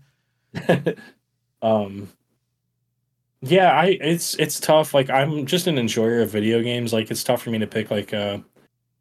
[1.61, 2.07] um
[3.41, 4.93] yeah i it's it's tough.
[4.93, 6.93] Like i'm just an enjoyer of video games.
[6.93, 8.43] Like it's tough for me to pick like a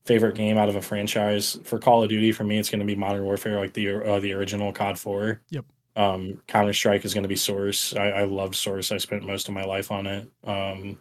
[0.04, 1.58] favorite game out of a franchise.
[1.64, 4.20] For call of duty for me it's going to be modern warfare like the uh,
[4.20, 5.64] the original cod 4 Yep.
[5.96, 7.94] um counter strike is going to be source.
[7.94, 8.92] I, I love source.
[8.92, 10.30] I spent most of my life on it.
[10.44, 10.98] Um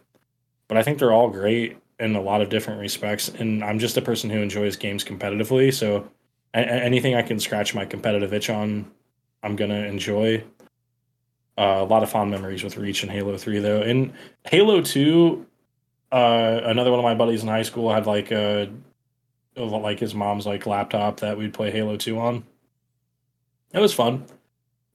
[0.68, 3.96] but i think they're all great in a lot of different respects and i'm just
[3.96, 6.06] a person who enjoys games competitively so
[6.54, 8.88] a- anything i can scratch my competitive itch on
[9.42, 10.42] i'm to enjoy
[11.58, 13.82] uh, a lot of fond memories with Reach and Halo 3 though.
[13.82, 14.12] And
[14.44, 15.44] Halo 2,
[16.12, 18.70] uh, another one of my buddies in high school had like a
[19.56, 22.44] like his mom's like laptop that we'd play Halo 2 on.
[23.72, 24.24] It was fun.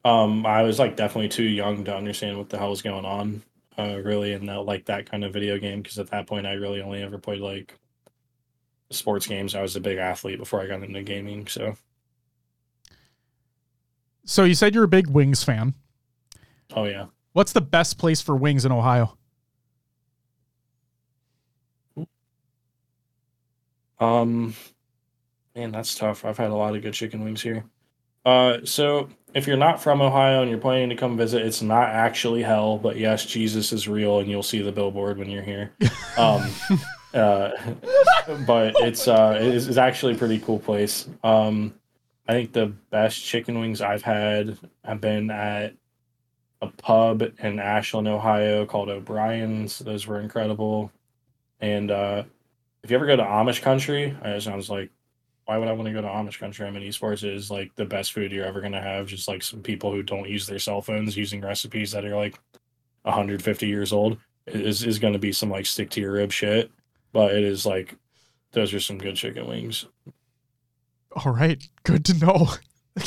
[0.05, 3.43] Um, I was like definitely too young to understand what the hell was going on,
[3.77, 5.81] uh, really, in that like that kind of video game.
[5.81, 7.77] Because at that point, I really only ever played like
[8.89, 9.53] sports games.
[9.53, 11.47] I was a big athlete before I got into gaming.
[11.47, 11.75] So,
[14.25, 15.73] So you said you're a big Wings fan.
[16.75, 17.07] oh yeah.
[17.33, 19.17] What's the best place for wings in Ohio?
[23.99, 24.53] Um,
[25.55, 26.25] man, that's tough.
[26.25, 27.65] I've had a lot of good chicken wings here.
[28.25, 31.89] Uh, so if you're not from Ohio and you're planning to come visit, it's not
[31.89, 35.73] actually hell, but yes, Jesus is real, and you'll see the billboard when you're here.
[36.17, 36.49] Um,
[37.13, 37.51] uh,
[38.45, 41.07] but it's uh, it's, it's actually a pretty cool place.
[41.23, 41.73] Um,
[42.27, 45.73] I think the best chicken wings I've had have been at
[46.61, 49.79] a pub in Ashland, Ohio called O'Brien's.
[49.79, 50.91] Those were incredible.
[51.59, 52.23] And uh,
[52.83, 54.89] if you ever go to Amish country, I just I was like,
[55.45, 56.65] why would I want to go to Amish country?
[56.65, 59.07] I mean, esports is like the best food you're ever gonna have.
[59.07, 62.39] Just like some people who don't use their cell phones using recipes that are like
[63.01, 64.17] 150 years old
[64.47, 66.71] is is gonna be some like stick to your rib shit.
[67.11, 67.95] But it is like
[68.53, 69.85] those are some good chicken wings.
[71.13, 72.47] All right, good to know.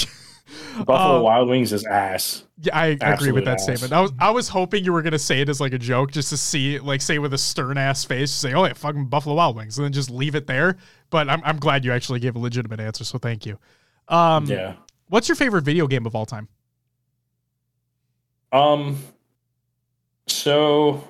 [0.84, 2.44] Buffalo Uh, Wild Wings is ass.
[2.60, 3.64] Yeah, I agree with that ass.
[3.64, 3.92] statement.
[3.92, 6.28] I was I was hoping you were gonna say it as like a joke, just
[6.30, 9.56] to see like say with a stern ass face, say, "Oh yeah, fucking Buffalo Wild
[9.56, 10.76] Wings," and then just leave it there.
[11.10, 13.58] But I'm I'm glad you actually gave a legitimate answer, so thank you.
[14.08, 14.74] Um, yeah.
[15.08, 16.48] What's your favorite video game of all time?
[18.52, 18.98] Um.
[20.28, 21.02] So,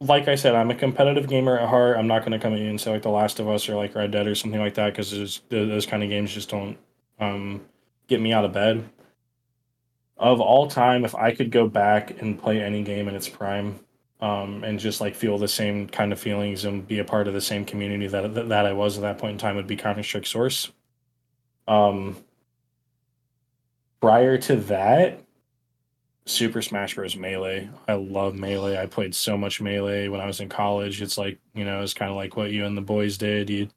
[0.00, 1.98] like I said, I'm a competitive gamer at heart.
[1.98, 3.94] I'm not going to come in and say like The Last of Us or like
[3.94, 6.78] Red Dead or something like that because those, kind of games just don't
[7.18, 7.60] um
[8.08, 8.88] get me out of bed.
[10.16, 13.80] Of all time, if I could go back and play any game in its prime,
[14.20, 17.32] um, and just like feel the same kind of feelings and be a part of
[17.32, 19.76] the same community that that, that I was at that point in time, would be
[19.76, 20.70] Counter Strike Source.
[21.68, 22.16] Um.
[24.00, 25.20] Prior to that,
[26.26, 27.16] Super Smash Bros.
[27.16, 27.68] Melee.
[27.88, 28.78] I love Melee.
[28.78, 31.02] I played so much Melee when I was in college.
[31.02, 33.50] It's like, you know, it's kind of like what you and the boys did.
[33.50, 33.68] You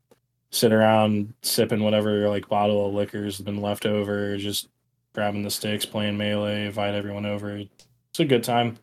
[0.51, 4.69] sit around sipping whatever like bottle of liquor's been left over, just
[5.13, 7.57] grabbing the sticks, playing Melee, invite everyone over.
[7.57, 8.77] It's a good time.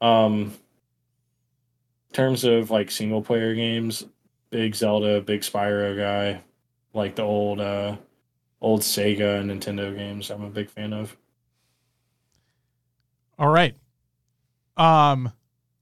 [0.00, 0.52] Um
[2.12, 4.04] terms of like single player games,
[4.50, 6.42] big Zelda, big Spyro guy,
[6.92, 7.96] like the old uh
[8.60, 11.16] old Sega and Nintendo games I'm a big fan of.
[13.40, 13.74] All right.
[14.76, 15.32] Um,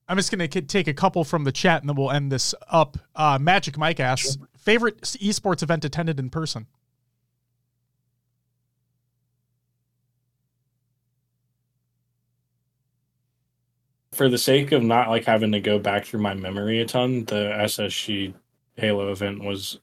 [0.08, 2.54] I'm just gonna k- take a couple from the chat, and then we'll end this
[2.70, 2.96] up.
[3.14, 6.66] Uh, Magic Mike asks, favorite esports event attended in person.
[14.18, 17.24] for the sake of not like having to go back through my memory a ton,
[17.26, 18.34] the SSG
[18.74, 19.78] Halo event was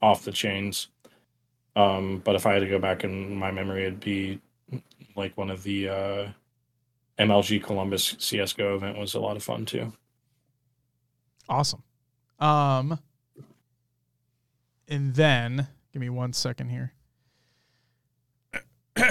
[0.00, 0.88] off the chains.
[1.76, 4.40] Um, but if I had to go back in my memory, it'd be
[5.16, 6.28] like one of the uh,
[7.18, 9.92] MLG Columbus CS:GO event was a lot of fun too.
[11.48, 11.82] Awesome.
[12.38, 12.98] Um,
[14.88, 16.92] and then give me one second here.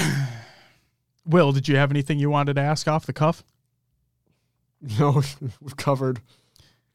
[1.26, 3.44] Will, did you have anything you wanted to ask off the cuff?
[5.00, 5.22] No,
[5.62, 6.20] we've covered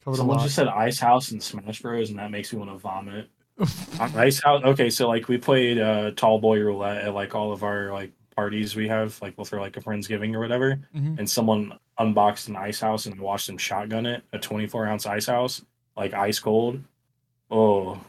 [0.03, 0.43] covered Someone a lot.
[0.43, 3.31] just said Ice House and Smash Bros, and that makes me want to vomit.
[3.99, 4.61] Ice House.
[4.63, 8.11] Okay, so like we played uh, Tall Boy Roulette at like all of our like
[8.39, 11.19] parties we have, like we'll throw like a friendsgiving or whatever, Mhm.
[11.19, 15.25] and someone unboxed an Ice House and watched them shotgun it, a 24 ounce Ice
[15.25, 15.61] House,
[15.97, 16.81] like ice cold.
[17.51, 17.99] Oh,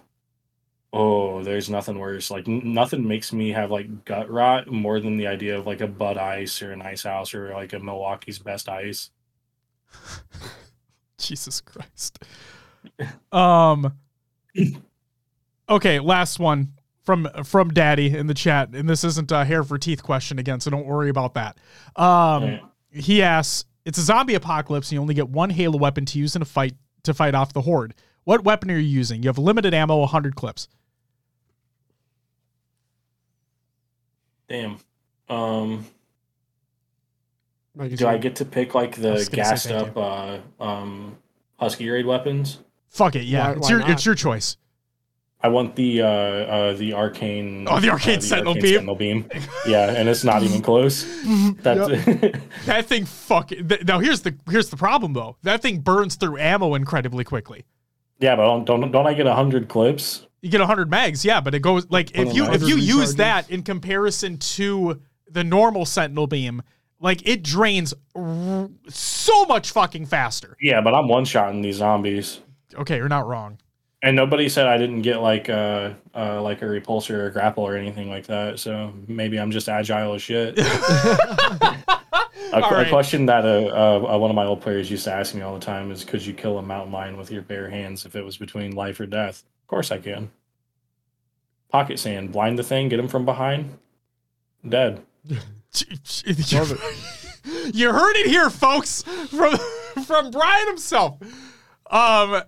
[0.92, 2.30] oh, there's nothing worse.
[2.30, 5.80] Like n- nothing makes me have like gut rot more than the idea of like
[5.80, 9.10] a Bud Ice or an Ice House or like a Milwaukee's Best Ice.
[11.18, 12.22] Jesus Christ.
[13.32, 13.92] Um
[15.68, 16.72] Okay, last one
[17.02, 20.60] from from Daddy in the chat, and this isn't a hair for teeth question again,
[20.60, 21.58] so don't worry about that.
[21.96, 22.58] Um Yeah.
[22.90, 26.36] he asks, it's a zombie apocalypse, and you only get one Halo weapon to use
[26.36, 26.74] in a fight
[27.04, 27.94] to fight off the horde.
[28.24, 29.22] What weapon are you using?
[29.22, 30.68] You have limited ammo, 100 clips.
[34.48, 34.78] Damn.
[35.28, 35.86] Um.
[37.76, 40.42] Like, is Do I get to pick like the was gonna say gassed thank up
[40.60, 41.16] uh, um,
[41.58, 42.58] Husky raid weapons?
[42.88, 43.46] Fuck it, yeah.
[43.46, 43.90] Why- it's why your not?
[43.90, 44.56] it's your choice.
[45.42, 47.66] I want the uh, uh, the arcane.
[47.68, 48.64] Oh, the uh, arcane sentinel beam?
[48.74, 49.26] sentinel beam.
[49.66, 51.04] Yeah, and it's not even close.
[51.62, 51.88] That's
[52.66, 55.36] That thing fuck th- now here's the here's the problem though.
[55.42, 57.64] That thing burns through ammo incredibly quickly.
[58.18, 60.26] yeah, but don't, don't don't I get hundred clips?
[60.42, 62.76] You get 100 mags, yeah, but it goes like if Oh, you if 100 you
[62.76, 64.98] use that in comparison to
[65.30, 66.62] the normal sentinel beam,
[66.98, 70.56] like it drains r- so much fucking faster.
[70.58, 72.40] Yeah, but I'm one shotting these zombies,
[72.74, 73.58] Okay, you're not wrong.
[74.02, 77.64] And nobody said I didn't get like uh, uh like a repulsor or a grapple
[77.64, 78.58] or anything like that.
[78.58, 80.58] So maybe I'm just agile as shit.
[82.52, 85.36] A, All a question that uh, uh, one of my old players used to ask
[85.36, 88.04] me all the time is, "Could you kill a mountain lion with your bare hands
[88.06, 90.32] if it was between life or death?" Of course I can.
[91.68, 93.78] Pocket sand, blind the thing, get him from behind,
[94.68, 95.02] dead.
[97.72, 99.56] You heard it here, folks, from
[100.04, 101.18] from Bryon himself.
[101.90, 102.42] Um,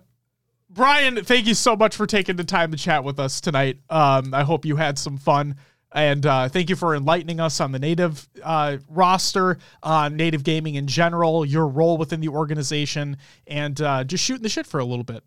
[0.73, 3.77] Bryon, thank you so much for taking the time to chat with us tonight.
[3.89, 5.55] Um, I hope you had some fun.
[5.91, 10.73] And uh, thank you for enlightening us on the native uh, roster, on native gaming
[10.75, 14.85] in general, your role within the organization, and uh, just shooting the shit for a
[14.85, 15.23] little bit.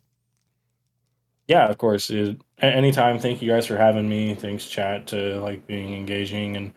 [1.47, 2.11] Yeah, of course.
[2.11, 3.21] It, anytime.
[3.21, 4.35] Thank you guys for having me.
[4.35, 6.73] Thanks, chat, to like being engaging, and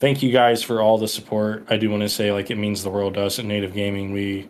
[0.00, 1.66] thank you guys for all the support.
[1.68, 4.12] I do want to say like it means the world to us at Native Gaming.
[4.12, 4.48] We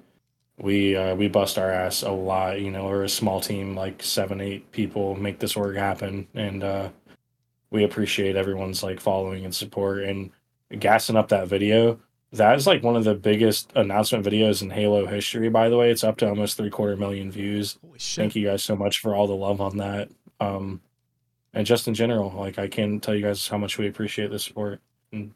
[0.59, 2.61] we uh, we bust our ass a lot.
[2.61, 6.65] You know, we're a small team, like seven, eight people, make this org happen, and
[6.65, 6.89] uh,
[7.71, 10.31] we appreciate everyone's like following and support and
[10.79, 11.99] gassing up that video.
[12.33, 15.49] That is like one of the biggest announcement videos in Halo history.
[15.49, 18.23] By the way, it's up to almost three quarter million views Holy shit.
[18.23, 20.11] thank you guys so much for all the love on that
[20.41, 20.81] um
[21.55, 24.39] and just in general like i can't tell you guys how much we appreciate the
[24.39, 24.81] support
[25.13, 25.33] and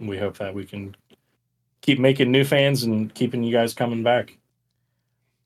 [0.00, 0.96] we hope that we can
[1.82, 4.38] keep making new fans and keeping you guys coming back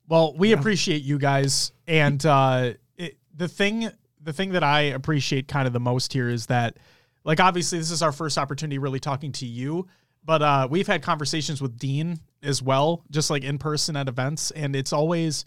[0.07, 0.59] Well, we Yeah.
[0.59, 3.89] appreciate you guys, and uh, it, the thing,
[4.21, 6.77] the thing that I appreciate kind of the most here is that,
[7.25, 9.85] like, obviously this is our first opportunity really talking to you,
[10.23, 14.51] but uh, we've had conversations with Dean as well, just like in person at events,
[14.51, 15.43] and it's always,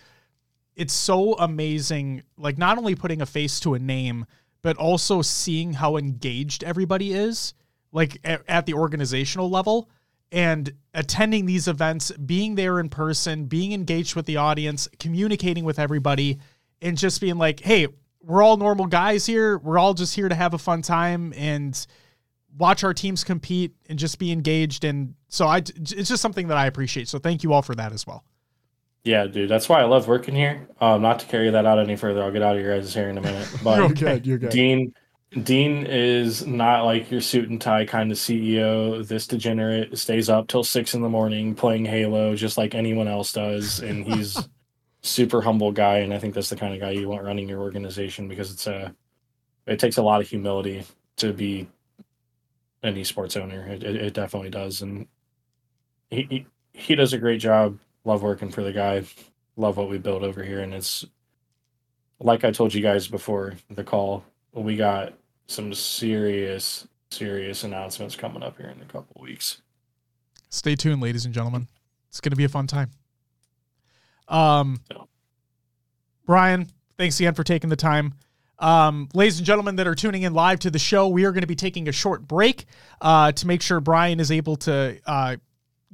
[0.76, 2.22] it's so amazing.
[2.36, 4.26] Like, not only putting a face to a name,
[4.60, 7.54] but also seeing how engaged everybody is,
[7.92, 9.88] like at, at the organizational level
[10.32, 15.78] and attending these events, being there in person, being engaged with the audience, communicating with
[15.78, 16.38] everybody,
[16.82, 17.88] and just being like, hey,
[18.22, 19.58] we're all normal guys here.
[19.58, 21.86] We're all just here to have a fun time and
[22.58, 24.84] watch our teams compete and just be engaged.
[24.84, 27.08] And so I, it's just something that I appreciate.
[27.08, 28.24] So thank you all for that as well.
[29.04, 31.96] yeah dude that's why i love working here um not to carry that out any
[31.96, 34.26] further i'll get out of your guys' hair in a minute but You're good.
[34.26, 34.50] You're good.
[34.50, 34.92] Dean
[35.32, 39.06] Dean is not like your suit and tie kind of CEO.
[39.06, 43.32] This degenerate stays up till six in the morning playing Halo just like anyone else
[43.32, 44.36] does, and he's
[45.02, 45.98] super humble guy.
[45.98, 48.66] And I think that's the kind of guy you want running your organization because it's
[48.66, 48.92] a
[49.66, 50.84] it takes a lot of humility
[51.18, 51.68] to be
[52.82, 53.66] an esports owner.
[53.68, 55.06] It, it, it definitely does, and
[56.10, 57.78] he, he he does a great job.
[58.04, 59.04] Love working for the guy.
[59.56, 61.04] Love what we build over here, and it's
[62.18, 64.24] like I told you guys before the call.
[64.52, 65.14] We got
[65.50, 69.62] some serious, serious announcements coming up here in a couple weeks.
[70.48, 71.66] Stay tuned, ladies and gentlemen.
[72.08, 72.90] It's going to be a fun time.
[74.28, 74.80] Um,
[76.24, 78.14] Bryon, thanks again for taking the time.
[78.60, 81.40] Um, ladies and gentlemen that are tuning in live to the show, we are going
[81.40, 82.66] to be taking a short break
[83.00, 85.36] uh, to make sure Bryon is able to uh,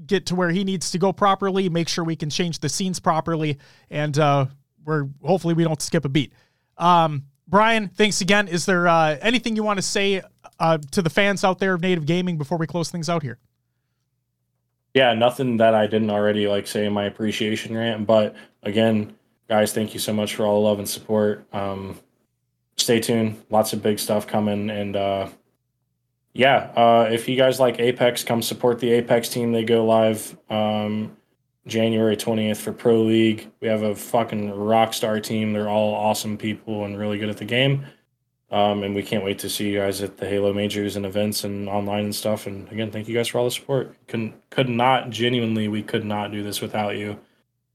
[0.07, 3.01] get to where he needs to go properly, make sure we can change the scenes
[3.01, 3.57] properly,
[3.89, 4.47] and uh,
[4.85, 6.33] we're hopefully we don't skip a beat.
[6.77, 8.49] Um, Bryon, thanks again.
[8.49, 10.23] Is there uh, anything you want to say
[10.59, 13.39] uh, to the fans out there of Native Gaming before we close things out here?
[14.95, 18.07] Yeah, nothing that I didn't already like say in my appreciation rant.
[18.07, 19.15] But again,
[19.49, 21.47] guys, thank you so much for all the love and support.
[21.53, 22.01] Um,
[22.79, 23.43] stay tuned.
[23.51, 24.71] Lots of big stuff coming.
[24.71, 25.29] And uh,
[26.33, 29.53] yeah, uh, if you guys like Apex, come support the Apex team.
[29.53, 31.17] They go live um,
[31.67, 33.51] January 20th for Pro League.
[33.61, 35.53] We have a fucking rock star team.
[35.53, 37.87] They're all awesome people and really good at the game.
[38.51, 41.43] Um, and we can't wait to see you guys at the Halo majors and events
[41.43, 42.47] and online and stuff.
[42.47, 43.97] And again, thank you guys for all the support.
[44.07, 47.19] Couldn't could not genuinely we could not do this without you.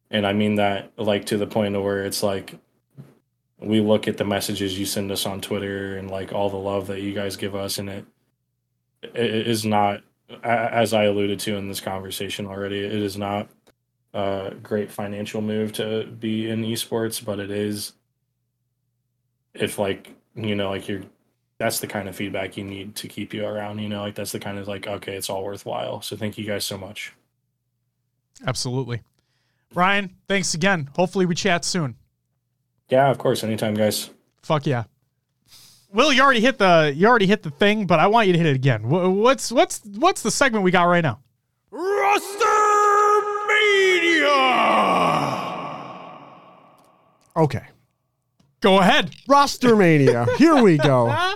[0.09, 2.57] And I mean that like to the point of where it's like
[3.61, 6.87] we look at the messages you send us on Twitter and like all the love
[6.87, 8.05] that you guys give us, and it,
[9.03, 10.01] it is not,
[10.43, 13.49] as I alluded to in this conversation already, it is not
[14.13, 17.93] a great financial move to be in esports, but it is
[19.53, 21.01] if like you know like you're
[21.57, 24.31] that's the kind of feedback you need to keep you around you know like that's
[24.31, 27.11] the kind of like okay it's all worthwhile so thank you guys so much
[28.47, 29.01] absolutely
[29.73, 31.97] ryan thanks again hopefully we chat soon
[32.91, 33.43] yeah, of course.
[33.43, 34.09] Anytime, guys.
[34.43, 34.83] Fuck yeah.
[35.93, 38.39] Will, you already hit the you already hit the thing, but I want you to
[38.39, 38.87] hit it again.
[38.87, 41.19] What's what's what's the segment we got right now?
[41.71, 42.60] Roster
[47.35, 47.63] Okay.
[48.61, 49.11] Go ahead.
[49.27, 50.27] Roster Mania.
[50.37, 51.35] Here we go.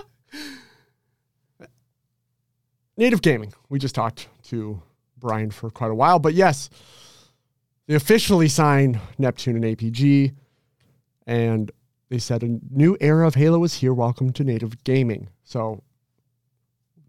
[2.96, 3.52] Native Gaming.
[3.68, 4.80] We just talked to
[5.18, 6.70] Bryon for quite a while, but yes,
[7.86, 10.34] they officially signed Neptune and APG
[11.26, 11.70] and
[12.08, 13.92] they said a new era of Halo is here.
[13.92, 15.28] Welcome to Native Gaming.
[15.44, 15.82] So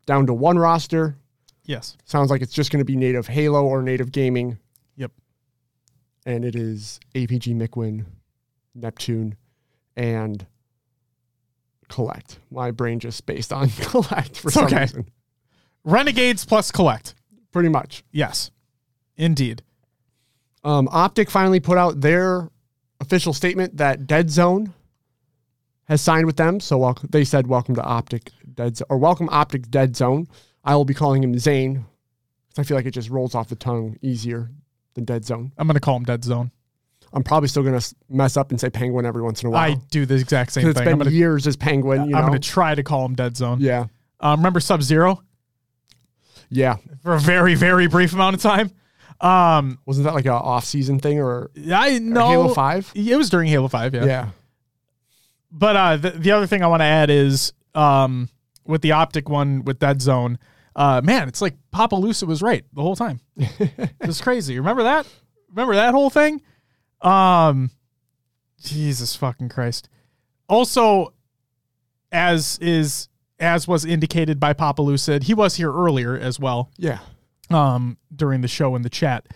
[0.06, 1.18] down to one roster.
[1.66, 1.98] Yes.
[2.06, 4.58] Sounds like it's just going to be Native Halo or Native Gaming.
[4.96, 5.12] Yep.
[6.26, 8.06] And it is APG Mikwen,
[8.78, 9.36] Neptune,
[9.96, 10.46] and
[11.90, 12.38] Kuhlect.
[12.52, 14.82] My brain just based on Kuhlect for some okay.
[14.82, 15.10] reason.
[15.84, 17.14] Renegades plus Kuhlect.
[17.52, 18.04] Pretty much.
[18.12, 18.52] Yes.
[19.16, 19.64] Indeed.
[20.64, 22.50] Um, Optic finally put out their
[23.00, 24.74] official statement that Dead Zone
[25.86, 26.60] has signed with them.
[26.60, 30.28] So they said, "Welcome to Optic Dead Zone," or "Welcome Optic Dead Zone."
[30.64, 31.86] I will be calling him Zane.
[32.50, 34.52] Because I feel like it just rolls off the tongue easier
[34.96, 35.54] than Dead Zone.
[35.58, 36.52] I'm gonna call him Dead Zone.
[37.14, 39.72] I'm probably still gonna mess up and say Penguin every once in a while.
[39.72, 40.72] I do the exact same thing.
[40.72, 42.14] It's been gonna, years as Penguin.
[42.14, 43.60] I'm gonna try to call him Dead Zone.
[43.60, 43.86] Yeah.
[44.20, 45.24] Um, remember Sub Zero?
[46.50, 46.78] Yeah.
[47.04, 48.72] For a very very brief amount of time.
[49.20, 52.92] Um, wasn't that like a off season thing or I know Halo Five?
[52.94, 54.06] It was during Halo Five, yeah.
[54.06, 54.30] Yeah.
[55.52, 58.30] But uh, the, the other thing I want to add is um,
[58.66, 60.38] with the optic one with Dead Zone,
[60.76, 63.20] uh, man, it's like Papa Lucid was right the whole time.
[63.38, 64.58] it's crazy.
[64.60, 65.08] Remember that?
[65.50, 66.42] Remember that whole thing?
[67.02, 67.72] Um,
[68.62, 69.90] Jesus fucking Christ.
[70.50, 71.14] Also,
[72.12, 73.10] as is
[73.40, 76.72] as was indicated by Papa Lucid, he was here earlier as well.
[76.78, 77.00] Yeah
[77.50, 79.28] um, during the show in the chat.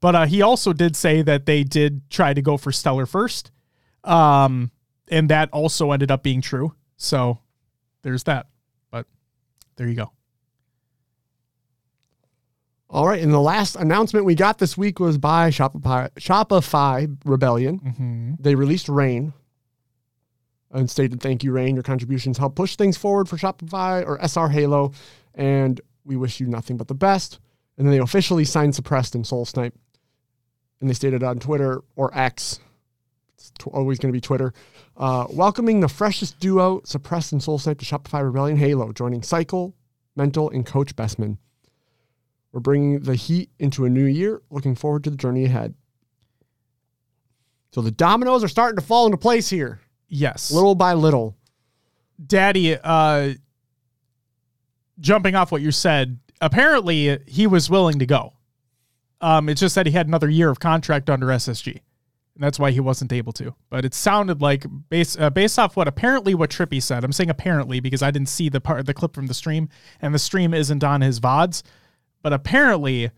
[0.00, 3.50] But uh, he also did say that they did try to go for Stellar first.
[4.04, 4.70] Um,
[5.08, 6.74] and that also ended up being true.
[6.96, 7.40] So
[8.02, 8.46] there's that.
[8.90, 9.06] But
[9.76, 10.12] there you go.
[12.90, 13.22] All right.
[13.22, 17.80] And the last announcement we got this week was by Shopify, Shopify Rebellion.
[17.80, 18.32] Mm-hmm.
[18.40, 19.34] They released Rain
[20.70, 21.74] and stated, Thank you, Rain.
[21.74, 24.92] Your contributions help push things forward for Shopify or SR Halo.
[25.34, 27.40] And we wish you nothing but the best.
[27.76, 29.74] And then they officially signed Suppressed and Soul Snipe.
[30.80, 32.60] And they stated on Twitter or X,
[33.34, 34.52] it's always going to be Twitter,
[34.96, 39.74] uh, welcoming the freshest duo, Suppressed and Soul Snipe, to Shopify Rebellion Halo, joining Cykul,
[40.16, 41.38] Mental, and Coach Bestman.
[42.52, 44.42] We're bringing the heat into a new year.
[44.50, 45.74] Looking forward to the journey ahead.
[47.72, 49.80] So the dominoes are starting to fall into place here.
[50.08, 50.50] Yes.
[50.50, 51.36] Little by little.
[52.24, 53.34] Daddy, uh,
[54.98, 58.32] jumping off what you said, apparently he was willing to go.
[59.20, 62.70] Um, it's just that he had another year of contract under SSG, and that's why
[62.70, 63.54] he wasn't able to.
[63.68, 67.02] But it sounded like based uh, based off what apparently what Trippy said.
[67.02, 69.68] I'm saying apparently because I didn't see the part the clip from the stream,
[70.00, 71.62] and the stream isn't on his vods.
[72.22, 73.10] But apparently,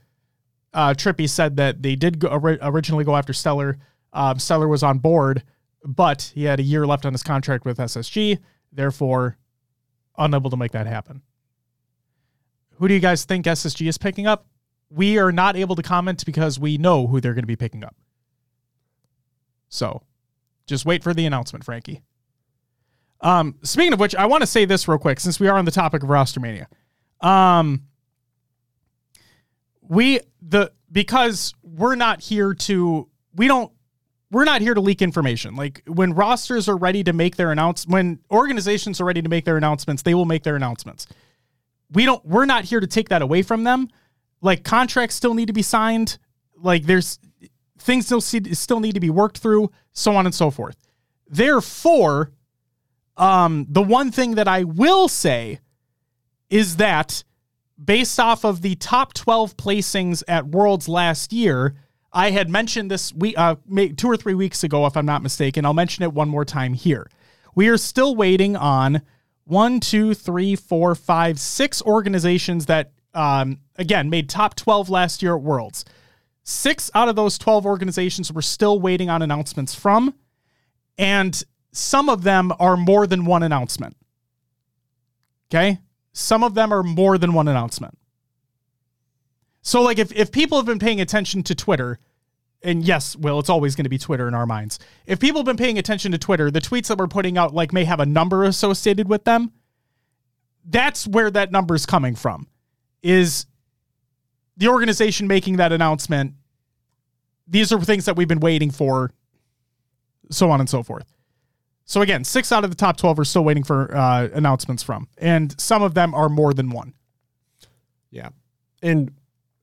[0.73, 3.79] uh, Trippy said that they did go, originally go after Stellar.
[4.13, 5.43] Um, Stellar was on board,
[5.85, 8.39] but he had a year left on his contract with SSG,
[8.73, 9.37] therefore
[10.19, 11.23] unable to make that happen.
[12.75, 14.47] Who do you guys think SSG is picking up?
[14.91, 17.85] we are not able to comment because we know who they're going to be picking
[17.85, 17.95] up.
[19.69, 20.03] So
[20.67, 22.03] just wait for the announcement, Frankie.
[23.21, 25.65] Um, speaking of which, I want to say this real quick since we are on
[25.65, 26.69] the topic of roster mania.
[27.21, 27.85] Um,
[29.91, 33.71] we the because we're not here to we don't
[34.31, 35.57] we're not here to leak information.
[35.57, 39.45] Like when rosters are ready to make their announce when organizations are ready to make
[39.45, 41.07] their announcements, they will make their announcements.
[41.91, 43.89] We don't we're not here to take that away from them.
[44.41, 46.19] Like contracts still need to be signed.
[46.57, 47.19] Like there's
[47.79, 50.77] things still still need to be worked through, so on and so forth.
[51.29, 52.31] Therefore,
[53.17, 55.59] um, the one thing that I will say
[56.49, 57.25] is that
[57.83, 61.75] based off of the top 12 placings at Worlds last year,
[62.13, 63.57] I had mentioned this week, uh,
[63.97, 65.65] two or three weeks ago, if I'm not mistaken.
[65.65, 67.09] I'll mention it one more time here.
[67.55, 69.03] We are still waiting on
[69.45, 75.35] one, two, three, four, five, six organizations that, um, again, made top 12 last year
[75.35, 75.85] at Worlds.
[76.43, 80.15] Six out of those 12 organizations we're still waiting on announcements from.
[80.99, 81.43] And
[81.73, 83.97] some of them are more than one announcement.
[85.49, 85.79] Okay.
[86.13, 87.97] Some of them are more than one announcement.
[89.63, 91.99] So, like, if, if people have been paying attention to Twitter,
[92.63, 94.79] and yes, well, it's always going to be Twitter in our minds.
[95.07, 97.73] If people have been paying attention to Twitter, the tweets that we're putting out, like,
[97.73, 99.53] may have a number associated with them.
[100.65, 102.49] That's where that number is coming from,
[103.03, 103.47] is
[104.57, 106.35] the organization making that announcement.
[107.47, 109.11] These are things that we've been waiting for,
[110.31, 111.13] so on and so forth.
[111.91, 115.09] So again, six out of the top 12 are still waiting for uh, announcements from,
[115.19, 116.95] and some of them are more than one.
[118.13, 118.29] Yeah.
[118.81, 119.11] And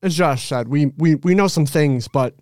[0.02, 2.34] as Josh said, we, we, we know some things, but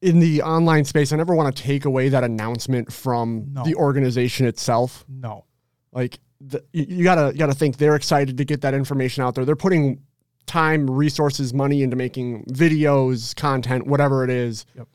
[0.00, 3.64] in the online space, I never want to take away that announcement from no.
[3.64, 5.04] the organization itself.
[5.06, 5.44] No.
[5.92, 9.34] Like the, you, you gotta, you gotta think they're excited to get that information out
[9.34, 9.44] there.
[9.44, 10.00] They're putting
[10.46, 14.64] time, resources, money into making videos, content, whatever it is.
[14.74, 14.88] Yep.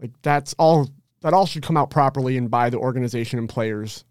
[0.00, 0.88] Like that's all
[1.22, 4.04] that all should come out properly and by the organization and players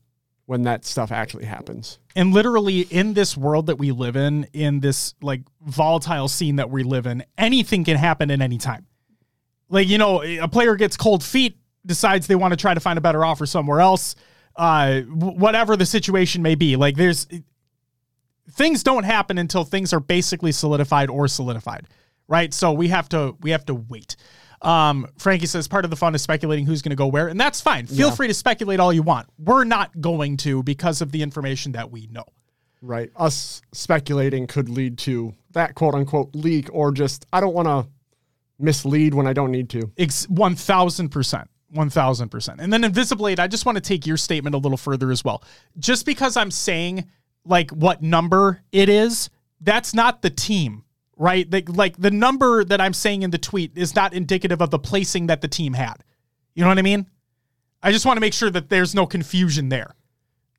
[0.46, 2.00] when that stuff actually happens.
[2.16, 6.70] And literally in this world that we live in, in this like volatile scene that
[6.70, 8.88] we live in, anything can happen at any time.
[9.70, 12.98] Like, you know, a player gets cold feet, decides they want to try to find
[12.98, 14.16] a better offer somewhere else,
[14.58, 16.76] uh, whatever the situation may be.
[16.76, 17.28] Like, there's
[18.52, 21.88] things don't happen until things are basically solidified or solidified,
[22.28, 22.54] right?
[22.54, 24.18] So we have to we have to wait.
[24.62, 27.40] Um, Frankie says part of the fun is speculating who's going to go where, and
[27.40, 27.88] that's fine.
[27.88, 28.16] Feel yeah.
[28.16, 29.28] free to speculate all you want.
[29.40, 32.26] We're not going to because of the information that we know.
[32.82, 33.12] Right.
[33.16, 37.88] Us speculating could lead to that quote unquote leak or just, I don't want to
[38.60, 39.92] mislead when I don't need to.
[39.98, 41.46] Ex- 1000%.
[41.74, 42.56] 1000%.
[42.60, 45.44] And then Invisiblade, I just want to take your statement a little further as well.
[45.80, 47.08] Just because I'm saying
[47.46, 49.30] like what number it is,
[49.62, 50.84] that's not the team
[51.18, 51.48] right?
[51.70, 55.28] Like the number that I'm saying in the tweet is not indicative of the placing
[55.28, 56.04] that the team had.
[56.54, 57.08] You know what I mean?
[57.84, 59.96] I just want to make sure that there's no confusion there.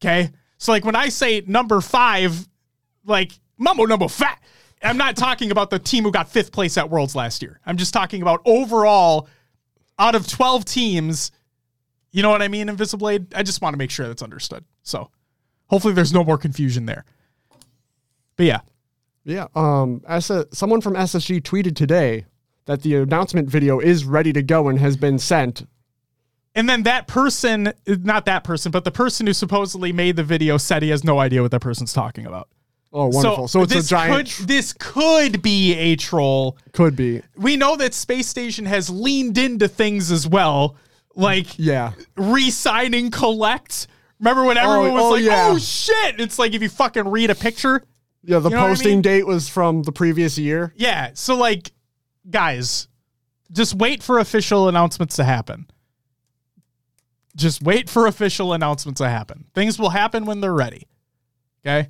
[0.01, 0.31] Okay.
[0.59, 2.49] So like when I say number five,
[3.05, 4.41] like mumbo number fat,
[4.83, 7.61] I'm not talking about the team who got fifth place at Worlds last year.
[7.65, 9.29] I'm just talking about overall
[9.99, 11.31] out of 12 teams.
[12.11, 13.33] You know what I mean, Invisiblade?
[13.35, 14.65] I just want to make sure that's understood.
[14.83, 15.11] So
[15.67, 17.05] hopefully there's no more confusion there.
[18.37, 18.61] But yeah,
[19.25, 19.47] yeah.
[19.55, 22.27] Um, as a, someone from SSG tweeted today
[22.67, 25.67] that the announcement video is ready to go and has been sent.
[26.55, 30.59] And then that person, not that person, but the person who supposedly made the video
[30.59, 32.49] said he has no idea what that person's talking about.
[32.93, 33.49] Oh, wonderful.
[33.49, 34.31] So, so it's a giant.
[34.31, 36.59] Could, this could be a troll.
[36.73, 37.23] Could be.
[37.37, 40.77] We know that Space Station has leaned into things as well,
[41.15, 43.87] like yeah, re-signing Kuhlect.
[44.21, 45.49] Remember when everyone oh, was oh, like, yeah.
[45.51, 47.83] "Oh shit!" It's like if you fucking read a picture,
[48.25, 49.03] yeah, the you know posting I mean?
[49.03, 50.73] date was from the previous year.
[50.77, 51.11] Yeah.
[51.15, 51.73] So like
[52.31, 52.89] guys,
[53.51, 55.67] just wait for official announcements to happen.
[57.35, 59.47] Just wait for official announcements to happen.
[59.55, 60.87] Things will happen when they're ready.
[61.65, 61.89] Okay?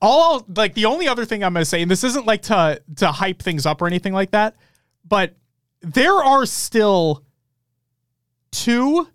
[0.00, 2.82] All like the only other thing I'm going to say and this isn't like to
[2.96, 4.56] to hype things up or anything like that,
[5.06, 5.34] but
[5.80, 7.24] there are still
[8.50, 9.08] two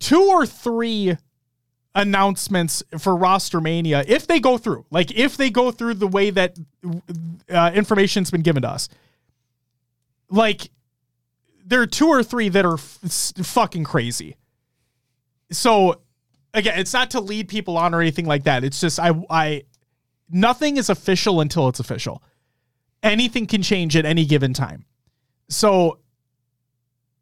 [0.00, 1.16] two or three
[1.94, 6.30] announcements for roster mania if they go through like if they go through the way
[6.30, 6.58] that
[7.48, 8.88] uh, information's been given to us.
[10.28, 10.70] Like
[11.64, 12.98] there are two or three that are f-
[13.42, 14.36] fucking crazy.
[15.52, 16.00] So
[16.52, 18.64] again it's not to lead people on or anything like that.
[18.64, 19.62] It's just i i
[20.28, 22.22] nothing is official until it's official.
[23.04, 24.84] Anything can change at any given time.
[25.48, 26.00] So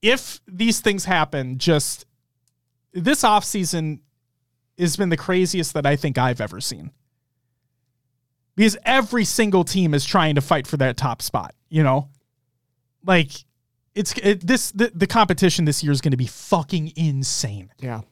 [0.00, 2.06] if these things happen just
[2.94, 4.00] this offseason
[4.82, 6.90] has been the craziest that I think I've ever seen.
[8.54, 11.54] because every single team is trying to fight for that top spot.
[11.70, 12.08] You know,
[13.04, 13.30] like
[13.94, 18.02] it's it, this the, the competition this year is going to be fucking insane, Yeah.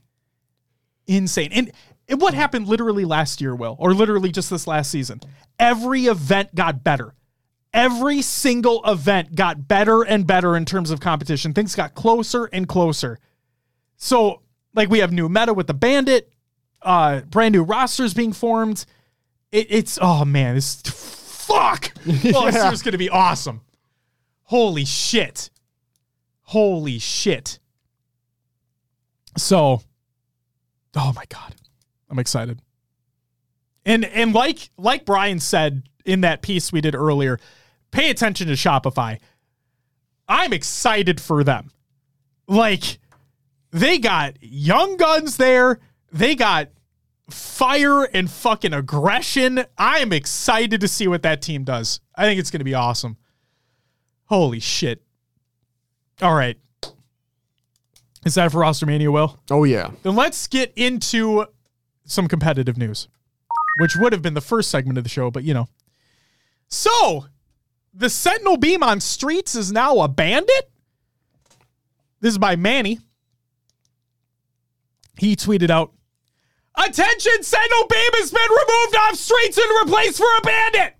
[1.06, 1.50] insane.
[1.52, 1.70] And,
[2.08, 5.20] and what happened literally last year, Will, or literally just this last season?
[5.58, 7.14] Every event got better.
[7.72, 11.52] Every single event got better and better in terms of competition.
[11.54, 13.18] Things got closer and closer.
[13.96, 14.42] So,
[14.74, 16.32] like, we have new meta with the Bandit,
[16.82, 18.84] uh, brand new rosters being formed.
[19.52, 21.92] It, it's oh man, this fuck.
[22.06, 22.12] Oh,
[22.46, 22.68] this Yeah.
[22.68, 23.60] year's gonna be awesome.
[24.44, 25.50] Holy shit.
[26.42, 27.58] Holy shit.
[29.36, 29.82] So,
[30.96, 31.54] oh my god,
[32.08, 32.60] I'm excited.
[33.84, 37.38] And and like like Bryon said in that piece we did earlier,
[37.90, 39.18] pay attention to Shopify.
[40.28, 41.70] I'm excited for them.
[42.46, 42.98] Like
[43.70, 45.78] they got young guns there.
[46.12, 46.68] They got
[47.30, 49.64] fire and fucking aggression.
[49.78, 52.00] I am excited to see what that team does.
[52.14, 53.16] I think it's going to be awesome.
[54.26, 55.02] Holy shit.
[56.22, 56.58] All right.
[58.24, 59.40] Is that for Roster Mania, Will?
[59.50, 59.90] Oh yeah.
[60.02, 61.46] Then let's get into
[62.04, 63.08] some competitive news,
[63.80, 65.68] which would have been the first segment of the show, but you know.
[66.68, 67.26] So,
[67.94, 70.70] the Sentinel Beam on Streets is now a bandit?
[72.20, 73.00] This is by Manny.
[75.18, 75.92] He tweeted out,
[76.76, 80.94] Attention, Sentinel Beam has been removed off Streets and replaced for a bandit.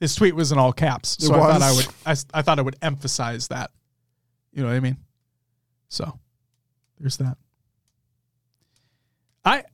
[0.00, 1.86] This tweet was in all caps, so I thought I was.
[1.86, 3.70] would I, s- I thought I would emphasize that.
[4.52, 4.98] You know what I mean?
[5.88, 6.18] So,
[7.00, 7.36] there's that.
[9.44, 9.64] I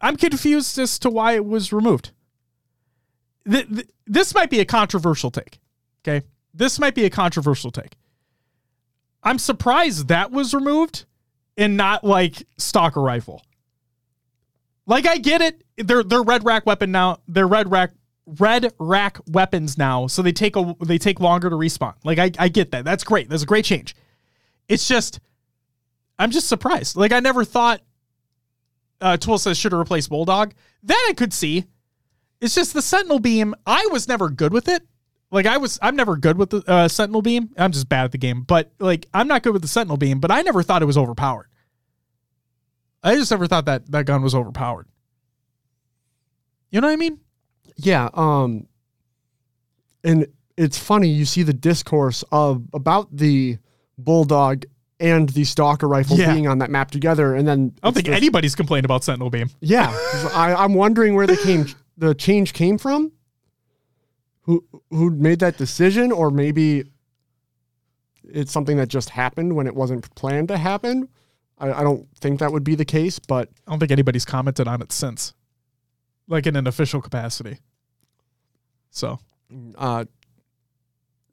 [0.00, 2.12] I'm confused as to why it was removed.
[3.50, 5.58] Th- th- this might be a controversial take.
[6.06, 6.24] Okay?
[6.54, 7.96] This might be a controversial take.
[9.22, 11.04] I'm surprised that was removed
[11.60, 13.44] and not like stalker rifle.
[14.86, 15.62] Like I get it.
[15.76, 17.18] They're they're red rack weapon now.
[17.28, 17.92] They're red rack
[18.26, 21.94] red rack weapons now, so they take a they take longer to respawn.
[22.02, 22.84] Like I I get that.
[22.84, 23.28] That's great.
[23.28, 23.94] That's a great change.
[24.68, 25.20] It's just
[26.18, 26.96] I'm just surprised.
[26.96, 27.82] Like I never thought
[29.00, 30.54] uh Tool says should have replaced Bulldog.
[30.82, 31.66] That I could see.
[32.40, 33.54] It's just the Sentinel beam.
[33.66, 34.82] I was never good with it.
[35.30, 37.50] Like I was, I'm never good with the uh, Sentinel beam.
[37.56, 38.42] I'm just bad at the game.
[38.42, 40.20] But like, I'm not good with the Sentinel beam.
[40.20, 41.49] But I never thought it was overpowered.
[43.02, 44.86] I just never thought that that gun was overpowered.
[46.70, 47.18] You know what I mean?
[47.76, 48.08] Yeah.
[48.14, 48.66] Um,
[50.04, 53.58] and it's funny you see the discourse of about the
[53.98, 54.64] bulldog
[54.98, 56.32] and the stalker rifle Yeah.
[56.34, 59.30] being on that map together, and then I don't think this- anybody's complained about Sentinel
[59.30, 59.48] beam.
[59.60, 59.88] Yeah,
[60.34, 61.66] I, I'm wondering where the came
[61.96, 63.12] the change came from.
[64.42, 66.84] Who who made that decision, or maybe
[68.24, 71.08] it's something that just happened when it wasn't planned to happen.
[71.60, 74.66] I, I don't think that would be the case, but I don't think anybody's commented
[74.66, 75.34] on it since,
[76.26, 77.58] like in an official capacity.
[78.90, 79.20] So
[79.78, 80.06] uh,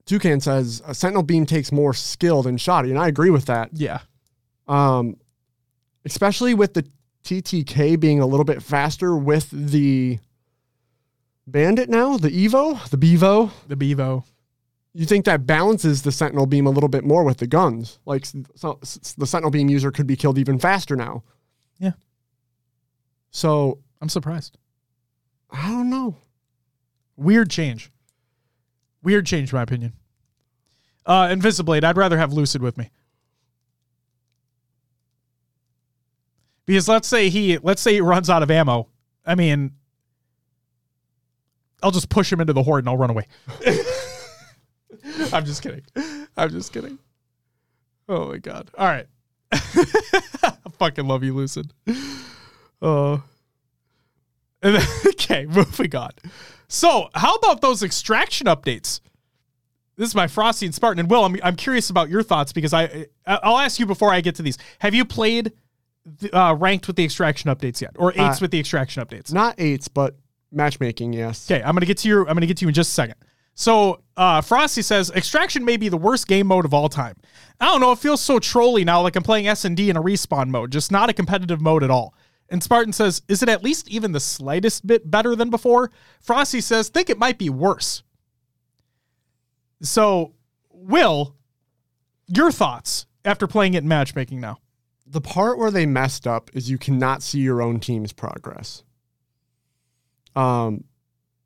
[0.05, 3.69] Toucan says a Sentinel beam takes more skill than Shoddy, and I agree with that.
[3.73, 3.99] yeah,
[4.67, 5.17] Um,
[6.05, 6.85] especially with the
[7.23, 10.19] TTK being a little bit faster with the
[11.45, 13.51] Bandit now, the Evo, the Bevo.
[13.67, 14.23] the Bevo.
[14.97, 17.99] You think that balances the Sentinel beam a little bit more with the guns?
[18.07, 18.79] Like so,
[19.15, 21.23] the Sentinel beam user could be killed even faster now.
[21.77, 21.91] Yeah.
[23.29, 24.57] So I'm surprised.
[25.51, 26.17] I don't know.
[27.15, 27.91] Weird change.
[29.03, 29.93] Weird change, my opinion.
[31.05, 32.89] Uh, Invisiblade, I'd rather have Lucid with me.
[36.65, 38.87] Because let's say he let's say he runs out of ammo.
[39.23, 39.73] I mean,
[41.83, 43.27] I'll just push him into the horde and I'll run away.
[45.33, 45.81] I'm just kidding.
[46.35, 46.97] I'm just kidding.
[48.09, 48.71] Oh my god.
[48.77, 49.07] All right.
[49.51, 51.73] I fucking love you, Lucid.
[52.81, 53.23] Oh.
[54.61, 56.11] And then- okay, moving on.
[56.67, 58.99] So, how about those extraction updates?
[59.97, 60.99] This is my Frosty and Spartan.
[60.99, 64.21] And Will, I'm, I'm curious about your thoughts because I I'll ask you before I
[64.21, 64.57] get to these.
[64.79, 65.53] Have you played
[66.05, 69.33] the, uh, ranked with the extraction updates yet, or eights Uh, with the extraction updates?
[69.33, 70.15] Not eights, but
[70.51, 71.49] matchmaking, yes.
[71.49, 72.21] Okay, I'm gonna get to your.
[72.27, 73.15] I'm gonna get to you in just a second.
[73.59, 77.15] So, uh, Frosty says extraction may be the worst game mode of all time.
[77.59, 77.91] I don't know.
[77.91, 80.71] It feels so trolly now, like I'm playing S and D in a respawn mode,
[80.71, 82.13] just not a competitive mode at all.
[82.49, 85.91] And Spartan says, is it at least even the slightest bit better than before?
[86.21, 88.03] Frosty says, think it might be worse.
[89.81, 90.35] So,
[90.69, 91.35] Will,
[92.27, 94.59] your thoughts after playing it in matchmaking now?
[95.07, 98.84] The part where they messed up is you cannot see your own team's progress.
[100.35, 100.84] Um,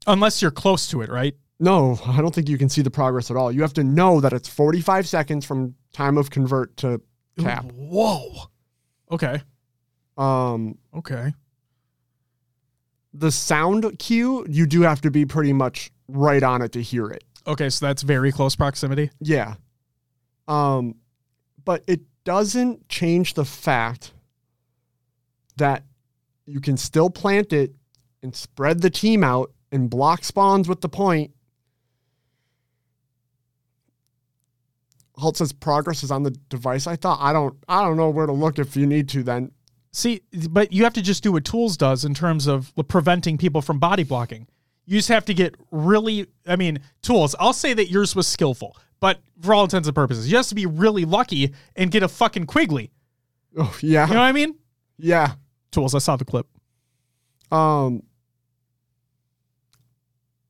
[0.05, 1.35] Unless you're close to it, right?
[1.61, 3.51] No, I don't think you can see the progress at all.
[3.51, 6.99] You have to know that it's 45 seconds from time of convert to
[7.39, 7.71] cap.
[7.71, 8.33] Whoa.
[9.11, 9.41] Okay.
[10.17, 11.33] Um, Okay.
[13.13, 17.09] The sound cue, you do have to be pretty much right on it to hear
[17.09, 17.23] it.
[17.45, 19.11] Okay, so that's very close proximity.
[19.19, 19.55] Yeah.
[20.47, 20.95] Um,
[21.63, 24.13] but it doesn't change the fact
[25.57, 25.83] that
[26.45, 27.73] you can still plant it
[28.23, 31.31] and spread the team out and block spawns with the point.
[35.21, 36.87] Halt says progress is on the device.
[36.87, 39.51] I thought I don't I don't know where to look if you need to then.
[39.93, 43.61] See, but you have to just do what Tools does in terms of preventing people
[43.61, 44.47] from body blocking.
[44.85, 48.75] You just have to get really, I mean, Tools, I'll say that yours was skillful,
[48.99, 52.07] but for all intents and purposes, you have to be really lucky and get a
[52.07, 52.91] fucking Quigley.
[53.57, 54.07] Oh yeah.
[54.07, 54.55] You know what I mean?
[54.97, 55.33] Yeah.
[55.71, 56.47] Tools, I saw the clip.
[57.51, 58.03] Um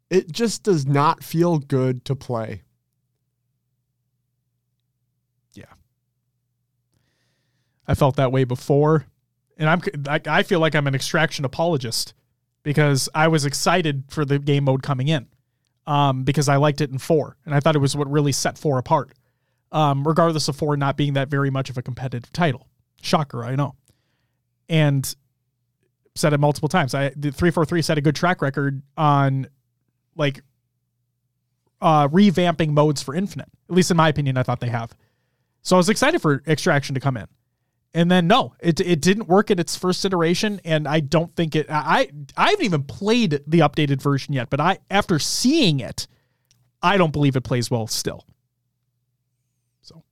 [0.09, 2.61] it just does not feel good to play.
[7.87, 9.05] I felt that way before,
[9.57, 12.13] and I'm I, I feel like I'm an extraction apologist
[12.63, 15.27] because I was excited for the game mode coming in,
[15.87, 18.57] um, because I liked it in four, and I thought it was what really set
[18.57, 19.13] four apart.
[19.71, 22.67] Um, regardless of four not being that very much of a competitive title,
[23.01, 23.75] shocker, I know,
[24.67, 25.15] and
[26.15, 26.93] said it multiple times.
[26.93, 29.47] I the three four three set a good track record on
[30.15, 30.43] like
[31.81, 33.49] uh, revamping modes for Infinite.
[33.69, 34.95] At least in my opinion, I thought they have.
[35.61, 37.27] So I was excited for Extraction to come in.
[37.93, 41.55] And then no, it it didn't work at its first iteration, and I don't think
[41.55, 41.65] it.
[41.69, 46.07] I I haven't even played the updated version yet, but I after seeing it,
[46.81, 48.25] I don't believe it plays well still.
[49.81, 50.03] So.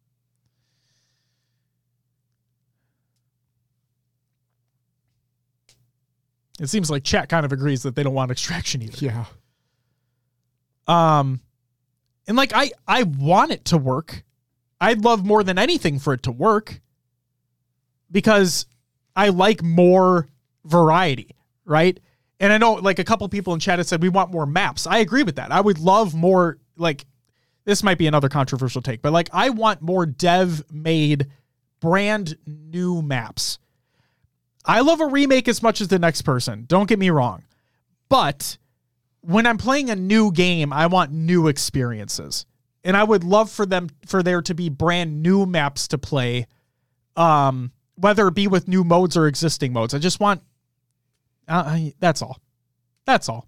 [6.59, 9.05] It seems like chat kind of agrees that they don't want extraction either.
[9.05, 9.25] Yeah.
[10.85, 11.39] Um,
[12.27, 14.25] and like I I want it to work.
[14.81, 16.81] I'd love more than anything for it to work
[18.11, 18.65] because
[19.15, 20.27] I like more
[20.65, 21.99] variety, right?
[22.39, 24.87] And I know like a couple people in chat have said we want more maps.
[24.87, 25.51] I agree with that.
[25.51, 27.05] I would love more like
[27.65, 31.27] this might be another controversial take, but like I want more dev made
[31.79, 33.59] brand new maps.
[34.65, 36.65] I love a remake as much as the next person.
[36.67, 37.43] Don't get me wrong.
[38.07, 38.57] But
[39.21, 42.45] when I'm playing a new game, I want new experiences.
[42.83, 46.47] And I would love for them for there to be brand new maps to play
[47.17, 49.93] um whether it be with new modes or existing modes.
[49.93, 50.41] I just want.
[51.47, 52.39] Uh, that's all.
[53.05, 53.47] That's all.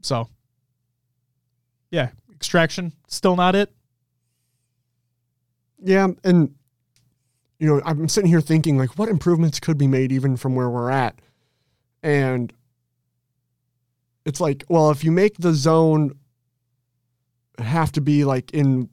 [0.00, 0.28] So.
[1.90, 3.72] Yeah, extraction still not it.
[5.84, 6.54] Yeah, and
[7.58, 10.68] you know, I'm sitting here thinking like what improvements could be made even from where
[10.68, 11.16] we're at.
[12.02, 12.52] And
[14.24, 16.18] it's like, well, if you make the zone
[17.58, 18.88] have to be like in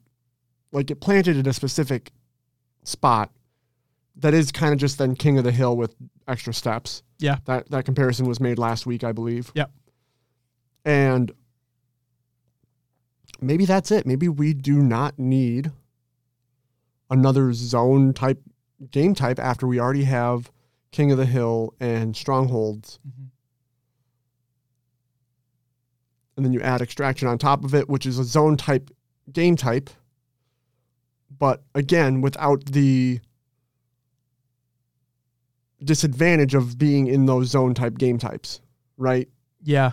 [0.71, 2.11] like it planted in a specific
[2.83, 3.31] spot,
[4.19, 5.95] that is kind of just then King of the Hill with
[6.27, 7.03] extra steps.
[7.19, 7.37] Yeah.
[7.45, 9.51] That that comparison was made last week, I believe.
[9.55, 9.71] Yep.
[10.85, 11.31] And
[13.41, 14.05] maybe that's it.
[14.05, 15.71] Maybe we do not need
[17.09, 18.41] another zone type
[18.91, 20.51] game type after we already have
[20.91, 22.99] King of the Hill and Strongholds.
[23.07, 23.25] Mm-hmm.
[26.37, 28.89] And then you add extraction on top of it, which is a zone type
[29.31, 29.89] game type.
[31.37, 33.19] But again, without the
[35.83, 38.61] disadvantage of being in those zone type game types,
[38.97, 39.27] right?
[39.63, 39.91] Yeah.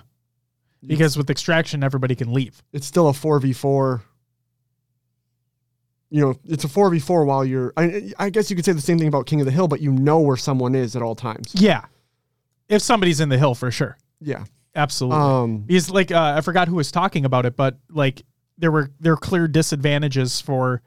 [0.87, 2.63] Because with extraction, everybody can leave.
[2.73, 4.03] It's still a 4v4.
[6.11, 7.73] You know, it's a 4v4 while you're.
[7.77, 9.81] I, I guess you could say the same thing about King of the Hill, but
[9.81, 11.53] you know where someone is at all times.
[11.55, 11.85] Yeah.
[12.69, 13.97] If somebody's in the hill for sure.
[14.21, 14.45] Yeah.
[14.77, 15.19] Absolutely.
[15.19, 18.23] Um, because like uh, I forgot who was talking about it, but like
[18.59, 20.83] there were there are clear disadvantages for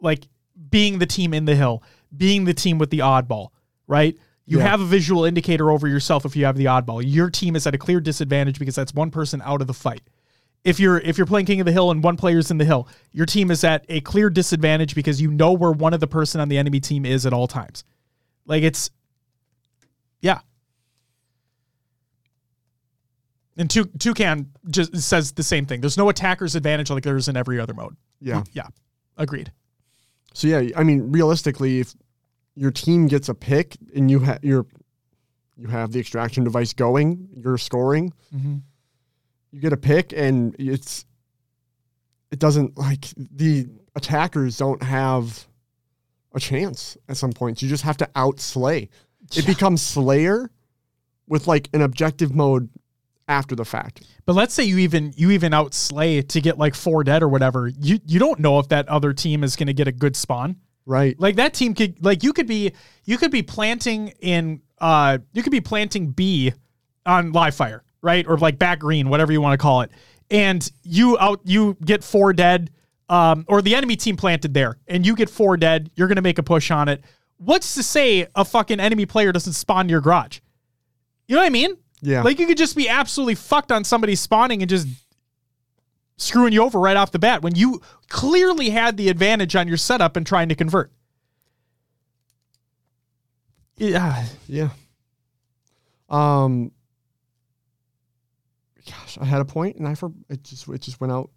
[0.00, 0.28] like
[0.70, 1.82] being the team in the hill,
[2.16, 3.48] being the team with the oddball,
[3.88, 4.16] right?
[4.46, 4.68] You Yeah.
[4.68, 7.02] have a visual indicator over yourself if you have the oddball.
[7.04, 10.02] Your team is at a clear disadvantage because that's one person out of the fight.
[10.64, 12.88] If you're if you're playing King of the Hill and one player's in the hill,
[13.12, 16.40] your team is at a clear disadvantage because you know where one of the person
[16.40, 17.84] on the enemy team is at all times.
[18.46, 18.90] Like it's
[20.20, 20.40] yeah.
[23.56, 25.80] And Tou- Toucan just says the same thing.
[25.80, 27.96] There's no attacker's advantage like there is in every other mode.
[28.20, 28.42] yeah.
[28.52, 28.68] Yeah.
[29.16, 29.52] Agreed.
[30.32, 31.94] So yeah, I mean, realistically, if
[32.58, 34.66] your team gets a pick and you have your
[35.56, 38.56] you have the extraction device going, you're scoring, Mm-hmm.
[39.52, 41.04] you get a pick, and it's
[42.30, 45.46] it doesn't like the attackers don't have
[46.34, 47.62] a chance at some points.
[47.62, 48.88] You just have to outslay.
[49.36, 50.50] It becomes Slayer
[51.26, 52.68] with like an objective mode
[53.26, 54.06] after the fact.
[54.26, 57.68] But let's say you even you even outslay to get like four dead or whatever.
[57.68, 60.56] You you don't know if that other team is going to get a good spawn.
[60.88, 61.20] Right.
[61.20, 62.72] Like that team could like you could be
[63.04, 66.54] you could be planting in uh, you could be planting B
[67.04, 69.90] on live fire, right, or like back green, whatever you want to call it,
[70.30, 72.70] and you out you get four dead,
[73.10, 75.90] um, or the enemy team planted there, and you get four dead.
[75.94, 77.04] You're gonna make a push on it.
[77.36, 80.40] What's to say a fucking enemy player doesn't spawn your garage?
[81.26, 81.76] You know what I mean?
[82.00, 82.22] Yeah.
[82.22, 84.88] Like you could just be absolutely fucked on somebody spawning and just
[86.18, 89.78] screwing you over right off the bat when you clearly had the advantage on your
[89.78, 90.92] setup and trying to convert.
[93.78, 94.26] Yeah.
[94.46, 94.70] Yeah.
[96.10, 96.72] Um.
[98.86, 101.30] Gosh, I had a point and I for it just it just went out.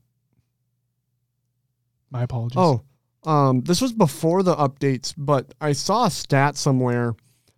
[2.09, 2.57] My apologies.
[2.57, 2.83] Oh,
[3.23, 7.13] um, this was before the updates, but I saw a stat somewhere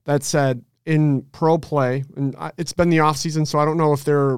[0.06, 3.78] that said in pro play, and I, it's been the off season, so I don't
[3.78, 4.38] know if there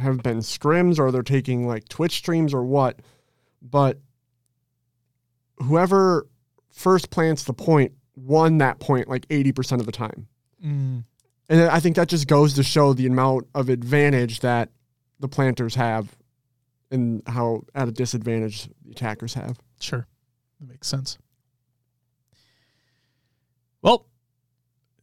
[0.00, 3.00] have been scrims or they're taking like Twitch streams or what,
[3.62, 3.98] but
[5.58, 6.26] whoever
[6.70, 10.26] first plants the point won that point like 80% of the time.
[10.64, 11.04] Mm.
[11.48, 14.70] And I think that just goes to show the amount of advantage that
[15.18, 16.16] the planters have
[16.90, 19.58] and how at a disadvantage the attackers have.
[19.80, 20.06] Sure.
[20.60, 21.18] That makes sense.
[23.82, 24.06] Well,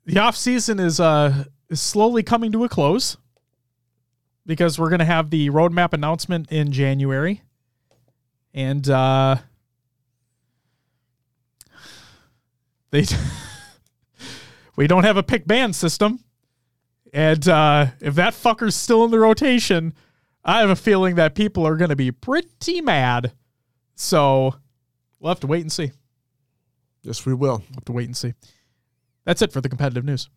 [0.05, 3.17] the off season is uh is slowly coming to a close
[4.47, 7.43] because we're gonna have the roadmap announcement in January.
[8.53, 9.35] And uh
[12.89, 13.05] they
[14.75, 16.23] we don't have a pick band system.
[17.13, 19.93] And uh if that fucker's still in the rotation,
[20.43, 23.33] I have a feeling that people are gonna be pretty mad.
[23.95, 24.55] So
[25.19, 25.91] we'll have to wait and see.
[27.03, 27.57] Yes, we will.
[27.69, 28.33] We'll have to wait and see.
[29.25, 30.29] That's it for the competitive news.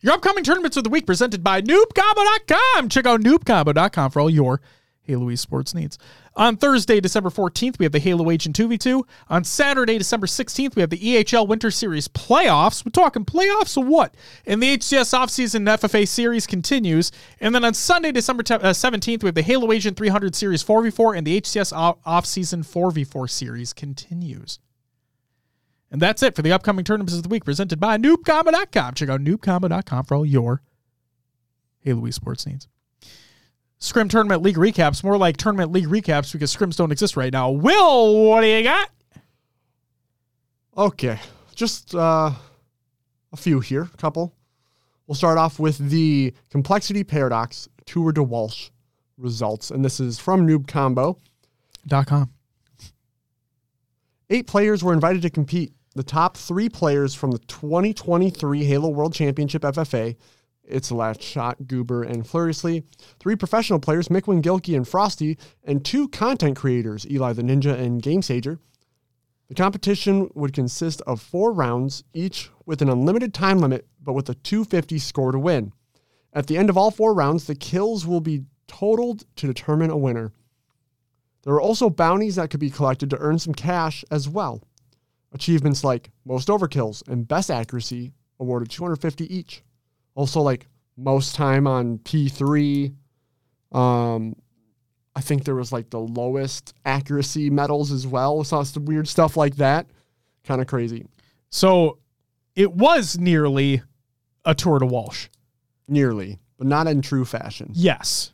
[0.00, 2.88] Your upcoming tournaments of the week presented by noobcombo.com.
[2.88, 4.60] Check out noobcombo.com for all your
[5.02, 5.98] Halo esports needs.
[6.34, 9.02] On Thursday, December 14th, we have the Halo Agent 2v2.
[9.30, 12.84] On Saturday, December 16th, we have the EHL Winter Series playoffs.
[12.84, 14.14] We're talking playoffs or what?
[14.44, 17.10] And the HCS offseason FFA series continues.
[17.40, 21.16] And then on Sunday, December uh, 17th, we have the Halo Agent 300 Series 4v4
[21.16, 24.58] and the HCS off- offseason 4v4 series continues.
[25.90, 28.94] And that's it for the upcoming tournaments of the week presented by noobcombo.com.
[28.94, 30.62] Check out noobcombo.com for all your
[31.80, 32.66] Halo esports needs.
[33.78, 37.50] Scrim Tournament League recaps, more like Tournament League recaps because scrims don't exist right now.
[37.50, 38.90] Will, what do you got?
[40.76, 41.18] Okay,
[41.54, 42.30] just uh,
[43.32, 44.34] a few here, a couple.
[45.06, 48.70] We'll start off with the Complexity Paradox Tour de Walsh
[49.18, 51.18] results, and this is from Noob Combo.
[51.86, 52.30] Dot com.
[54.28, 55.72] Eight players were invited to compete.
[55.96, 60.14] The top three players from the 2023 Halo World Championship FFA,
[60.62, 62.84] it's Last Shot, Goober, and Furiously.
[63.18, 68.02] Three professional players, Mikwen Gilkey and Frosty, and two content creators, Eli the Ninja and
[68.02, 68.58] Game Sager.
[69.48, 74.28] The competition would consist of four rounds, each with an unlimited time limit, but with
[74.28, 75.72] a 250 score to win.
[76.30, 79.96] At the end of all four rounds, the kills will be totaled to determine a
[79.96, 80.34] winner.
[81.44, 84.62] There are also bounties that could be collected to earn some cash as well.
[85.36, 89.62] Achievements like most overkills and best accuracy awarded 250 each.
[90.14, 92.94] Also like most time on P3.
[93.70, 94.34] Um
[95.14, 98.44] I think there was like the lowest accuracy medals as well.
[98.44, 99.86] So some weird stuff like that.
[100.44, 101.04] Kind of crazy.
[101.50, 101.98] So
[102.54, 103.82] it was nearly
[104.46, 105.28] a Tour de Walsh.
[105.86, 107.72] Nearly, but not in true fashion.
[107.74, 108.32] Yes.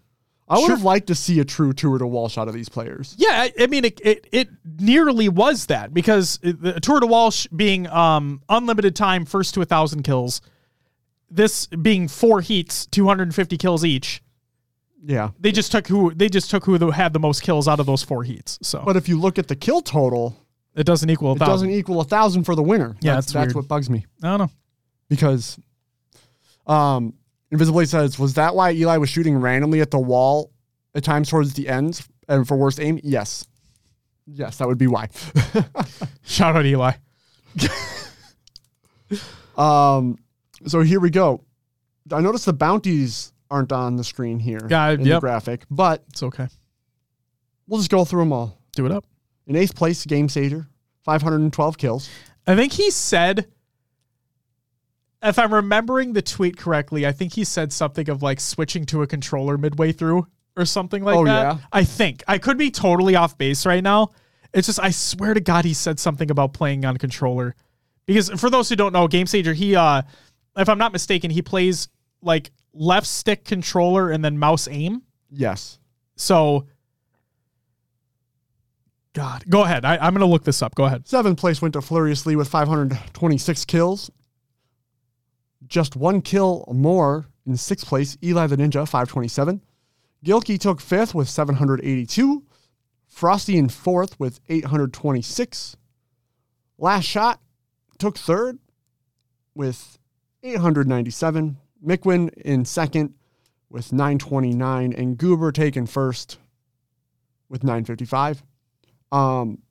[0.49, 0.77] I would Sure.
[0.77, 3.15] have liked to see a true Tour de Walsh out of these players.
[3.17, 4.49] Yeah, I, I mean, it, it it
[4.79, 9.63] nearly was that because it- the Tour de Walsh being um unlimited time, first to
[9.63, 10.41] a thousand kills,
[11.31, 14.23] this being four heats, two hundred and fifty kills each.
[15.05, 15.31] Yeah.
[15.41, 18.03] They just took who they just took who had the most kills out of those
[18.03, 18.59] four heats.
[18.63, 20.37] So But if you look at the kill total,
[20.75, 21.53] it doesn't equal a it thousand.
[21.55, 22.97] doesn't equal a thousand for the winner.
[23.01, 24.05] Yeah, that's, that's that's what bugs me.
[24.23, 24.51] I don't know.
[25.09, 25.59] because
[26.67, 27.15] um
[27.53, 30.51] Invisible says, was that why Eli was shooting randomly at the wall
[30.95, 32.99] at times towards the end and for worst aim?
[33.05, 33.47] Yes.
[34.27, 35.09] Yes, that would be why.
[36.25, 36.93] Shout out Eli.
[39.57, 40.19] um
[40.67, 41.45] so here we go.
[42.11, 46.23] I noticed the bounties aren't on the screen here Yeah, in the graphic, but It's
[46.23, 46.49] okay.
[47.67, 48.57] we'll just go through them all.
[48.75, 49.05] Do it up.
[49.47, 50.67] In eighth place, Game Sager,
[51.05, 52.09] 512 kills.
[52.47, 53.49] I think he said,
[55.23, 59.03] if I'm remembering the tweet correctly, I think he said something of like switching to
[59.03, 60.27] a controller midway through
[60.57, 61.43] or something like Oh, that.
[61.43, 61.59] yeah?
[61.73, 62.23] I think.
[62.29, 64.11] I could be totally off base right now.
[64.53, 67.55] It's just, I swear to God, he said something about playing on controller.
[68.05, 70.03] Because for those who don't know, Game Sager, he, uh,
[70.57, 71.89] if I'm not mistaken, he plays
[72.21, 75.03] like left stick controller and then mouse aim.
[75.31, 75.79] Yes.
[76.17, 76.67] So,
[79.15, 79.85] God, go ahead.
[79.85, 80.75] I, I'm going to look this up.
[80.75, 81.07] Go ahead.
[81.07, 84.11] Seventh place went to Furiously with 526 kills.
[85.73, 89.63] Just one kill more in sixth place, Eli the Ninja, 527.
[90.23, 92.43] Gilkey took fifth with 782.
[93.09, 95.79] Frosty in fourth with 826.
[96.77, 97.41] Last shot
[97.99, 98.59] took third
[99.55, 99.99] with
[100.43, 101.57] 897.
[101.83, 103.15] Mikwen in second
[103.71, 104.93] with 929.
[104.93, 106.37] And Goober taken first
[107.49, 108.43] with 955.
[109.11, 109.63] Um,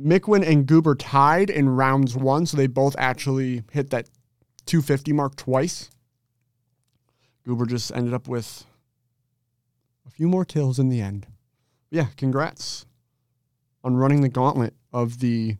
[0.00, 4.08] Mikwen and Goober tied in rounds one, so they both actually hit that
[4.66, 5.90] 250 mark twice.
[7.44, 8.64] Goober just ended up with
[10.06, 11.26] a few more kills in the end.
[11.90, 12.86] Yeah, congrats
[13.84, 15.56] on running the gauntlet of the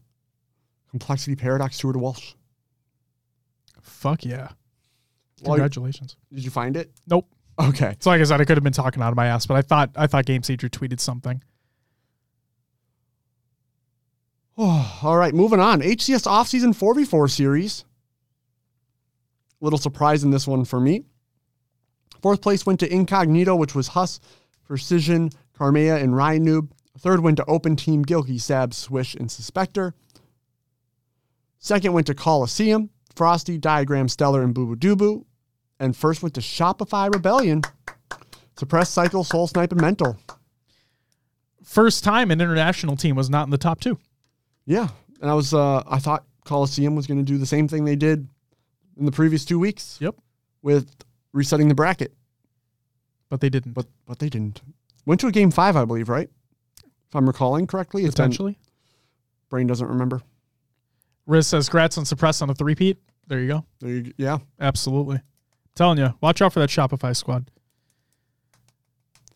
[0.91, 2.35] Complexity Paradox Tour de Walsh.
[3.81, 4.49] Fuck yeah.
[5.43, 6.17] Well, Congratulations.
[6.33, 6.91] Did you find it?
[7.07, 7.29] Nope.
[7.59, 7.97] Okay.
[8.01, 9.63] So like I said, I could have been talking out of my ass, but I
[9.63, 11.43] thought I thought Game Sager tweeted something.
[14.59, 15.81] Oh, all right, moving on.
[15.83, 17.85] HCS offseason 4v4 series.
[19.67, 21.03] Little surprise in this one for me.
[22.23, 24.21] Fourth place went to Incognito, which was Huss,
[24.63, 25.29] Precision,
[25.59, 26.69] Carmea, and Ryan Noob.
[27.01, 29.93] Third went to Open Team, Gilkey, Sab, Swish, and Suspector.
[31.59, 35.27] Second went to Coliseum, Frosty, Diagram, Stellar, and Boo Boo Doo
[35.81, 37.63] And first went to Shopify Rebellion,
[38.57, 40.17] Suppress, Cykul, Soul Snipe, and Mental.
[41.65, 43.99] First time an international team was not in the top two.
[44.65, 44.91] Yeah,
[45.21, 47.97] and I was uh, I thought Coliseum was going to do the same thing they
[47.97, 48.29] did
[48.97, 49.99] in the previous two weeks.
[50.01, 50.17] Yep.
[50.63, 50.91] With
[51.33, 52.13] resetting the bracket,
[53.29, 53.73] but they didn't.
[53.73, 54.63] But but they didn't.
[55.05, 56.29] Went to a game five, I believe, right?
[56.83, 58.53] If I'm recalling correctly, it's potentially.
[58.53, 58.61] Been,
[59.51, 60.23] brain doesn't remember.
[61.27, 62.99] Riz says, "Grats on suppress on a three-peat."
[63.29, 63.65] There you go.
[63.81, 65.17] There you, yeah, absolutely.
[65.17, 65.23] I'm
[65.75, 67.51] telling you, watch out for that Shopify squad.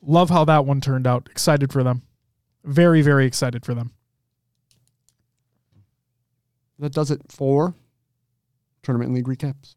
[0.03, 1.29] Love how that one turned out.
[1.31, 2.03] Excited for them.
[2.65, 3.93] Very, very excited for them.
[6.79, 7.75] That does it for
[8.83, 9.75] tournament league recaps.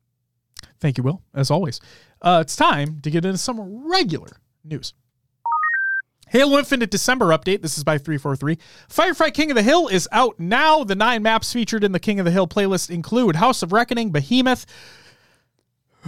[0.79, 1.79] Thank you, Will, as always.
[2.21, 4.93] Uh, it's time to get into some regular news.
[6.29, 7.61] Halo Infinite December update.
[7.61, 8.57] This is by 343.
[8.89, 10.83] Firefight King of the Hill is out now.
[10.83, 14.11] The nine maps featured in the King of the Hill playlist include House of Reckoning,
[14.11, 14.65] Behemoth.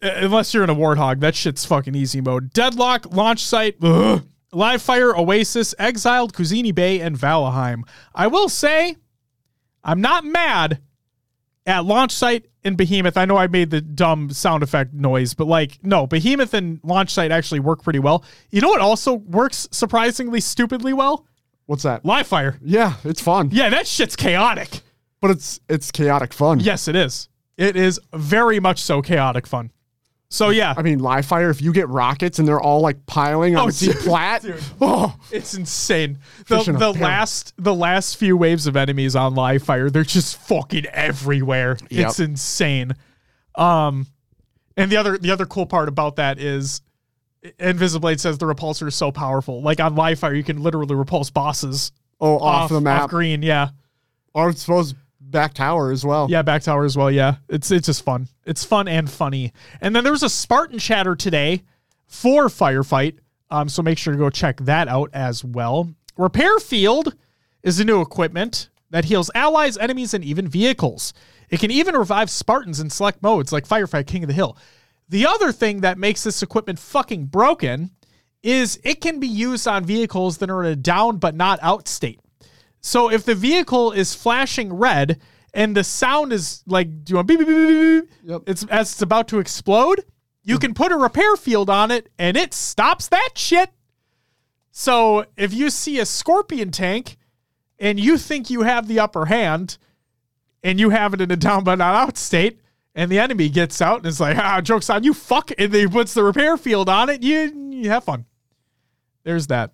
[0.00, 2.52] Unless you're in a Warthog, that shit's fucking easy mode.
[2.52, 3.82] Deadlock, Launch Site.
[4.52, 7.82] Live Fire, Oasis, Exiled, Kusini Bay, and Valheim.
[8.14, 8.96] I will say,
[9.82, 10.80] I'm not mad
[11.66, 15.46] at launch site and behemoth i know i made the dumb sound effect noise but
[15.46, 18.24] like no behemoth and launch site actually work pretty well.
[18.50, 21.26] You know what also works surprisingly stupidly well?
[21.66, 22.04] What's that?
[22.04, 22.58] Live fire.
[22.62, 23.50] Yeah it's fun.
[23.52, 24.80] Yeah that shit's chaotic.
[25.20, 26.60] But it's it's chaotic fun.
[26.60, 27.28] Yes it is.
[27.56, 29.70] It is very much so chaotic fun
[30.28, 31.50] so yeah, I mean, live fire.
[31.50, 35.54] If you get rockets and they're all like piling on oh, plat, dude, oh, it's
[35.54, 36.18] insane.
[36.48, 40.86] The, the last the last few waves of enemies on live fire, they're just fucking
[40.86, 41.78] everywhere.
[41.90, 42.08] Yep.
[42.08, 42.94] It's insane.
[43.54, 44.06] Um,
[44.76, 46.80] and the other the other cool part about that is,
[47.44, 49.62] Invisiblade says the repulsor is so powerful.
[49.62, 51.92] Like on live fire, you can literally repulse bosses.
[52.20, 53.42] Oh, off, off the map, off green.
[53.42, 53.68] Yeah.
[54.34, 54.94] Or suppose
[55.30, 56.28] back tower as well.
[56.30, 57.10] Yeah, back tower as well.
[57.10, 58.28] Yeah, it's it's just fun.
[58.44, 59.52] It's fun and funny.
[59.80, 61.62] And then there was a Spartan chatter today
[62.06, 63.18] for Firefight.
[63.50, 65.92] Um, so make sure to go check that out as well.
[66.16, 67.14] Repair Field
[67.62, 71.12] is a new equipment that heals allies, enemies, and even vehicles.
[71.50, 74.56] It can even revive Spartans in select modes like Firefight King of the Hill.
[75.08, 77.90] The other thing that makes this equipment fucking broken
[78.42, 81.88] is it can be used on vehicles that are in a down but not out
[81.88, 82.20] state.
[82.86, 85.20] So if the vehicle is flashing red
[85.52, 88.42] and the sound is like, do you want beep, beep, beep, beep, yep.
[88.46, 90.04] it's as it's about to explode,
[90.44, 93.70] you can put a repair field on it and it stops that shit.
[94.70, 97.16] So if you see a scorpion tank
[97.80, 99.78] and you think you have the upper hand
[100.62, 102.60] and you have it in a down but not out state,
[102.94, 105.88] and the enemy gets out and is like, ah, joke's on you, fuck, and he
[105.88, 108.26] puts the repair field on it, you, you have fun.
[109.24, 109.72] There's that.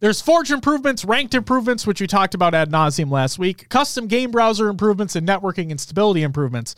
[0.00, 4.30] There's Forge improvements, ranked improvements, which we talked about ad nauseum last week, custom game
[4.30, 6.74] browser improvements, and networking and stability improvements.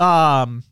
[0.00, 0.64] Um,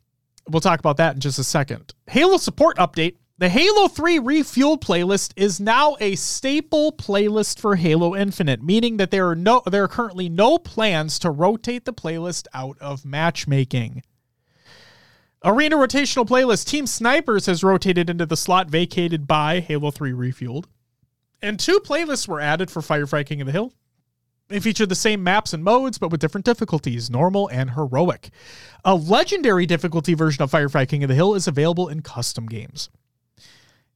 [0.49, 1.93] we'll talk about that in just a second.
[2.07, 3.17] Halo support update.
[3.39, 9.11] The Halo 3 Refueled playlist is now a staple playlist for Halo Infinite, meaning that
[9.11, 14.01] there are no there are currently no plans to rotate the playlist out of matchmaking.
[15.45, 20.65] Arena rotational playlist Team Snipers has rotated into the slot vacated by Halo 3 Refueled.
[21.41, 23.73] And two playlists were added for Firefight King of the Hill.
[24.47, 28.29] They feature the same maps and modes, but with different difficulties, normal and heroic.
[28.85, 32.89] A legendary difficulty version of Firefight King of the Hill is available in custom games.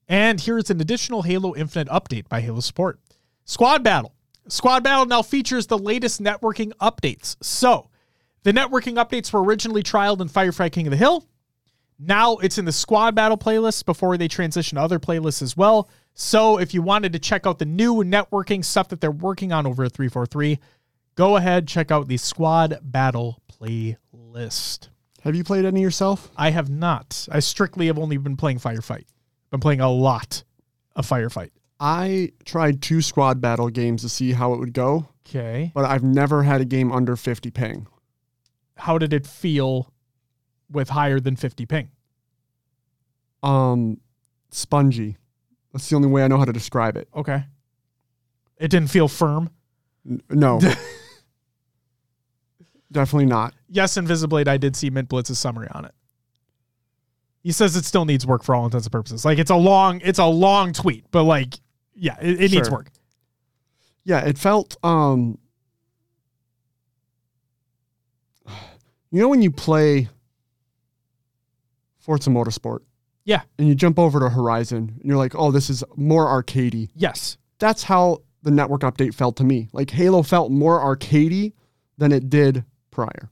[0.08, 3.00] And here's an additional Halo Infinite update by Halo Support.
[3.46, 4.14] Squad Battle.
[4.50, 7.38] Squad Battle now features the latest networking updates.
[7.42, 7.90] So,
[8.44, 11.28] The networking updates were originally trialed in Firefight King of the Hill.
[12.00, 15.88] Now it's in the squad battle playlist before they transition to other playlists as well.
[16.14, 19.66] So if you wanted to check out the new networking stuff that they're working on
[19.66, 20.60] over at 343,
[21.16, 24.90] go ahead, check out the squad battle playlist.
[25.24, 26.30] Have you played any yourself?
[26.36, 27.28] I have not.
[27.32, 29.06] I strictly have only been playing Firefight.
[29.52, 30.44] Been playing a lot
[30.96, 31.52] of Firefight.
[31.80, 35.72] I tried two squad battle games to see how it would go, Okay.
[35.74, 37.88] but I've never had a game under 50 ping.
[38.78, 39.92] How did it feel
[40.70, 41.90] with higher than 50 ping?
[43.44, 43.98] Um,
[44.52, 45.18] spongy.
[45.74, 47.08] That's the only way I know how to describe it.
[47.16, 47.44] Okay.
[48.58, 49.50] It didn't feel firm.
[50.08, 50.60] N- no.
[52.92, 53.54] Definitely not.
[53.70, 55.94] Yes, Invisiblade, I did see Mint Blitz's summary on it.
[57.42, 59.26] He says it still needs work for all intents and purposes.
[59.26, 61.56] Like it's a long, it's a long tweet, but like,
[61.96, 62.92] yeah, it, it needs work.
[64.04, 65.38] Yeah, it felt um
[69.12, 70.08] You know when you play
[72.00, 72.80] Forza Motorsport?
[73.24, 73.42] Yeah.
[73.58, 77.38] And you jump over to Horizon and you're like, "Oh, this is more arcadey." Yes.
[77.60, 79.70] That's how the network update felt to me.
[79.72, 81.54] Like Halo felt more arcadey
[81.98, 83.30] than it did prior.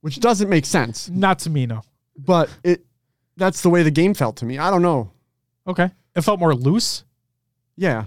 [0.00, 1.82] Which doesn't make sense, Not to me, no.
[2.16, 2.86] but it
[3.36, 4.56] that's the way the game felt to me.
[4.58, 5.12] I don't know.
[5.66, 5.90] Okay.
[6.16, 7.04] It felt more loose.
[7.76, 8.06] Yeah.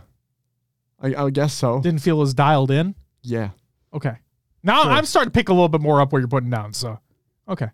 [0.99, 1.81] I, I guess so.
[1.81, 2.95] Didn't feel as dialed in.
[3.21, 3.49] Yeah.
[3.93, 4.15] Okay.
[4.63, 4.91] Now Sure.
[4.91, 6.73] I'm starting to pick a little bit more up where you're putting down.
[6.73, 6.99] So,
[7.47, 7.69] okay.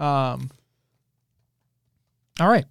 [0.00, 0.50] Um.
[2.40, 2.64] All right.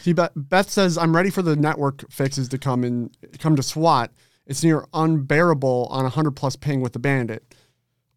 [0.00, 3.62] See, Beth, Beth says I'm ready for the network fixes to come and come to
[3.62, 4.10] SWAT.
[4.46, 7.54] It's near unbearable on 100 plus ping with the Bandit.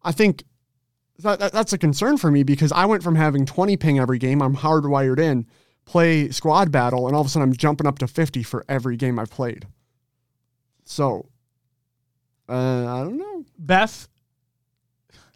[0.02, 0.44] I think
[1.20, 4.18] that, that- that's a concern for me because I went from having 20 ping every
[4.18, 5.46] game, I'm hardwired in,
[5.84, 8.96] play squad battle, and all of a sudden I'm jumping up to 50 for every
[8.96, 9.66] game I've played.
[10.84, 11.28] So,
[12.48, 13.44] uh, I don't know.
[13.58, 14.08] Beth,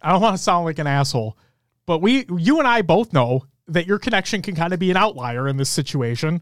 [0.01, 1.37] I don't want to sound like an asshole,
[1.85, 4.97] but we, you and I both know that your connection can kind of be an
[4.97, 6.41] outlier in this situation.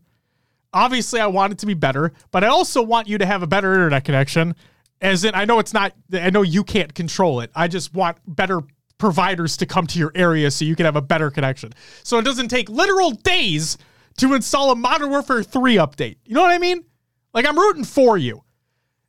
[0.74, 3.48] Obviously, I want it to be better, but I also want you to have a
[3.48, 4.56] better internet connection.
[5.02, 7.52] As in, I know it's not, I know you can't control it.
[7.56, 8.62] I just want better
[8.98, 11.74] providers to come to your area so you can have a better connection.
[12.04, 13.78] So it doesn't take literal days
[14.18, 16.18] to install a Modern Warfare 3 update.
[16.24, 16.86] You know what I mean?
[17.34, 18.44] Like, I'm rooting for you.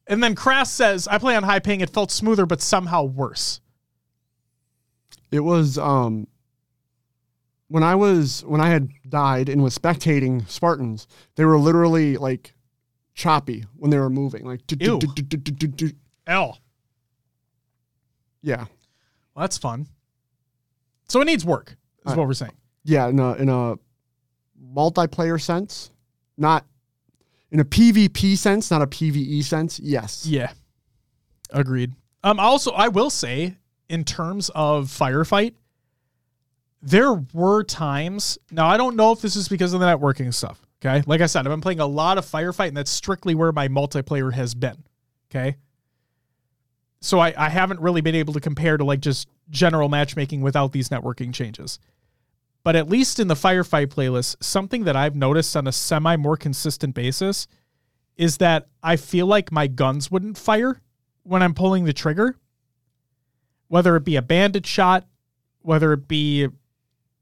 [0.06, 1.80] And then Crass says, I play on high ping.
[1.80, 3.60] It felt smoother, but somehow worse.
[5.32, 6.28] It was um
[7.68, 12.54] when I was when I had died and was spectating Spartans, they were literally like
[13.14, 14.44] choppy when they were moving.
[14.44, 15.00] Like Ew.
[16.26, 16.59] L.
[18.42, 18.66] yeah.
[19.34, 19.88] Well, that's fun.
[21.09, 21.76] So it needs work,
[22.06, 22.52] is Uh, what we're saying.
[22.84, 23.76] Yeah, in a in a
[24.62, 25.90] multiplayer sense,
[26.36, 26.66] not
[27.50, 29.80] in a PvP sense, not a PvE sense.
[29.80, 30.26] Yes.
[30.26, 30.52] Yeah.
[31.50, 31.92] Agreed.
[32.24, 33.56] Um, also, I will say,
[33.93, 35.52] in terms of firefight,
[36.81, 38.39] there were times.
[38.51, 40.66] Now, I don't know if this is because of the networking stuff.
[40.85, 41.05] Okay.
[41.06, 43.69] Like I said, I've been playing a lot of firefight, and that's strictly where my
[43.69, 44.82] multiplayer has been.
[45.31, 45.56] Okay.
[47.02, 50.73] So I, I haven't really been able to compare to like just general matchmaking without
[50.73, 51.78] these networking changes.
[52.64, 56.39] But at least in the firefight playlist, something that I've noticed on a semi more
[56.39, 57.47] consistent basis
[58.16, 60.81] is that I feel like my guns wouldn't fire
[61.24, 62.36] when I'm pulling the trigger.
[63.73, 65.07] Whether it be a bandit shot,
[65.62, 66.47] whether it be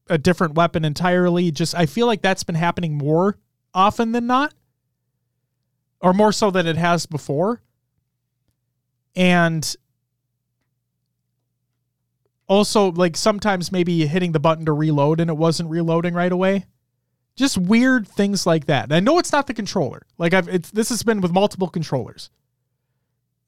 [0.08, 3.38] a different weapon entirely, just I feel like that's been happening more
[3.72, 4.52] often than not,
[6.00, 7.62] or more so than it has before.
[9.14, 9.76] And
[12.48, 16.66] also, like sometimes maybe hitting the button to reload and it wasn't reloading right away
[17.36, 18.84] just weird things like that.
[18.84, 20.02] And I know it's not the controller.
[20.18, 22.28] Like I've it's this has been with multiple controllers.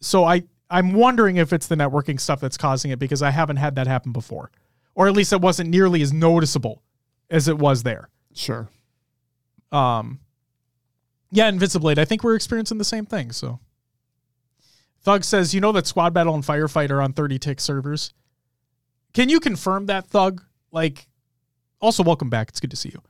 [0.01, 3.59] So I I'm wondering if it's the networking stuff that's causing it because I haven't
[3.59, 4.51] had that happen before.
[4.95, 6.83] Or at least it wasn't nearly as noticeable
[7.31, 8.09] as it was there.
[8.35, 8.69] Sure.
[9.71, 10.21] Um
[11.31, 13.61] Yeah, Invisiblade, I think we're experiencing the same thing, so
[15.03, 18.15] Thug says, you know that Squad Battle and Firefight are on 30 tick servers.
[19.13, 20.43] Can you confirm that, Thug?
[20.71, 21.09] Like,
[21.81, 22.49] also welcome back.
[22.49, 23.03] It's good to see you.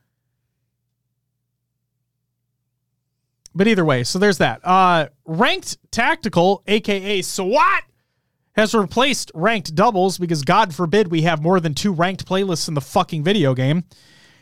[3.54, 4.60] But either way, so there's that.
[4.64, 7.84] Uh ranked tactical, aka SWAT,
[8.54, 12.74] has replaced ranked doubles because God forbid we have more than two ranked playlists in
[12.74, 13.84] the fucking video game.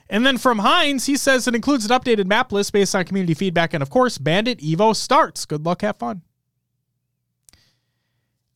[0.08, 3.34] And then from Heinz, he says it includes an updated map list based on community
[3.34, 5.46] feedback, and of course, Bandit Evo starts.
[5.46, 6.22] Good luck, have fun.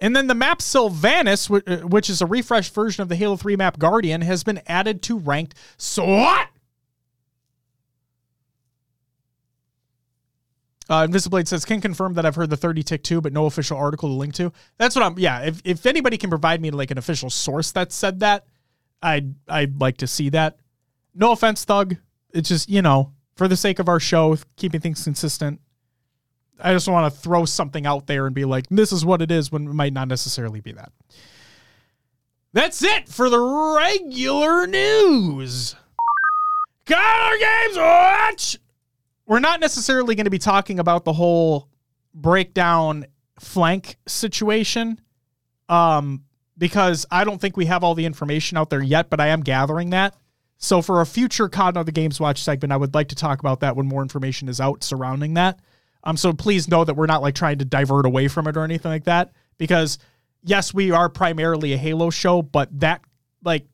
[0.00, 3.36] And then the map Sylvanus, wh- uh, which is a refreshed version of the Halo
[3.36, 6.48] 3 map Guardian, has been added to ranked SWAT.
[10.88, 13.78] Uh, Invisiblade says, can confirm that I've heard the 30 tick too, but no official
[13.78, 14.52] article to link to.
[14.76, 15.40] That's what I'm, yeah.
[15.40, 18.46] If, if anybody can provide me like an official source that said that,
[19.02, 20.58] I'd, I'd like to see that.
[21.14, 21.96] No offense, Thug.
[22.32, 25.60] It's just, you know, for the sake of our show, keeping things consistent,
[26.60, 29.30] I just want to throw something out there and be like, this is what it
[29.30, 30.92] is when it might not necessarily be that.
[32.52, 35.74] That's it for the regular news.
[36.86, 38.58] Color Games Watch!
[39.26, 41.68] We're not necessarily going to be talking about the whole
[42.14, 43.06] breakdown
[43.40, 45.00] flank situation
[45.68, 46.24] um,
[46.56, 49.40] because I don't think we have all the information out there yet, but I am
[49.40, 50.14] gathering that.
[50.58, 53.40] So for a future COD of the Games Watch segment, I would like to talk
[53.40, 55.58] about that when more information is out surrounding that.
[56.04, 58.64] Um, so please know that we're not like trying to divert away from it or
[58.64, 59.98] anything like that because–
[60.44, 63.00] yes, we are primarily a Halo show, but that
[63.42, 63.66] like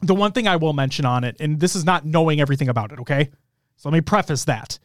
[0.00, 2.92] the one thing I will mention on it, and this is not knowing everything about
[2.92, 3.30] it, okay?
[3.78, 4.78] So let me preface that.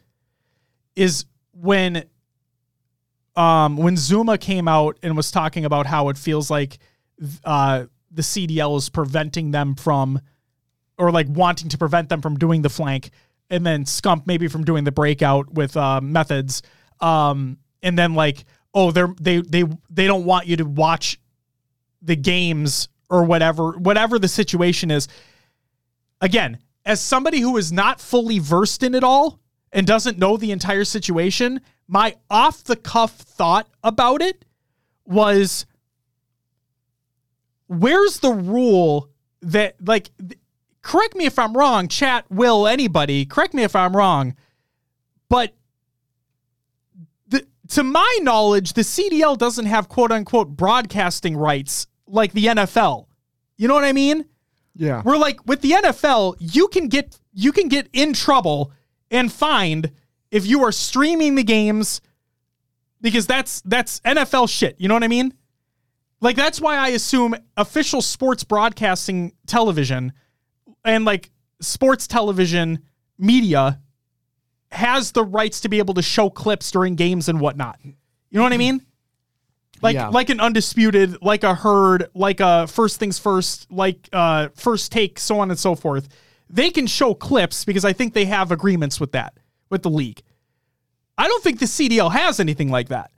[0.96, 2.04] Is when
[3.36, 6.78] um when Zoomaa came out and was talking about how it feels like
[7.44, 10.20] uh the CDL is preventing them from
[10.96, 13.10] or like wanting to prevent them from doing the flank
[13.50, 16.62] and then Scump maybe from doing the breakout with uh, Methodz
[17.00, 21.18] um and then like oh they're they they they don't want you to watch
[22.02, 25.08] the games or whatever whatever the situation is
[26.20, 29.40] again as somebody who is not fully versed in it all
[29.72, 34.44] and doesn't know the entire situation my off the cuff thought about it
[35.04, 35.66] was
[37.66, 39.10] where's the rule
[39.42, 40.10] that like
[40.82, 44.34] correct me if i'm wrong chat will anybody correct me if i'm wrong
[45.28, 45.54] but
[47.68, 53.06] to my knowledge, the CDL doesn't have quote unquote broadcasting rights like the NFL.
[53.56, 54.26] You know what I mean?
[54.74, 55.02] Yeah.
[55.04, 58.72] We're like with the NFL, you can get you can get in trouble
[59.10, 59.92] and fined
[60.30, 62.00] if you are streaming the games
[63.00, 64.76] because that's that's NFL shit.
[64.78, 65.34] You know what I mean?
[66.20, 70.12] Like that's why I assume official sports broadcasting television
[70.84, 71.30] and like
[71.60, 72.80] sports television
[73.18, 73.80] media
[74.72, 77.78] has the rights to be able to show clips during games and whatnot.
[77.84, 77.94] You
[78.32, 78.84] know what I mean?
[79.84, 80.08] Like yeah.
[80.08, 85.18] like an undisputed, like a herd, like a first things first, like uh first take,
[85.18, 86.08] so on and so forth.
[86.48, 89.38] They can show clips because I think they have agreements with that,
[89.68, 90.22] with the league.
[91.18, 93.10] I don't think the CDL has anything like that.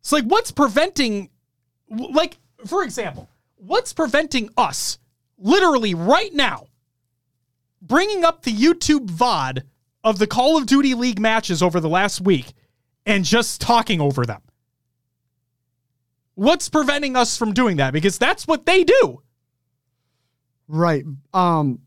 [0.00, 1.30] It's like what's preventing
[1.88, 2.36] like
[2.66, 4.98] for example, what's preventing us
[5.38, 6.66] literally right now
[7.80, 9.62] bringing up the YouTube VOD
[10.02, 12.52] of the Call of Duty League matches over the last week
[13.06, 14.42] and just talking over them.
[16.34, 17.92] What's preventing us from doing that?
[17.92, 19.22] Because that's what they do.
[20.68, 21.04] Right.
[21.32, 21.80] Um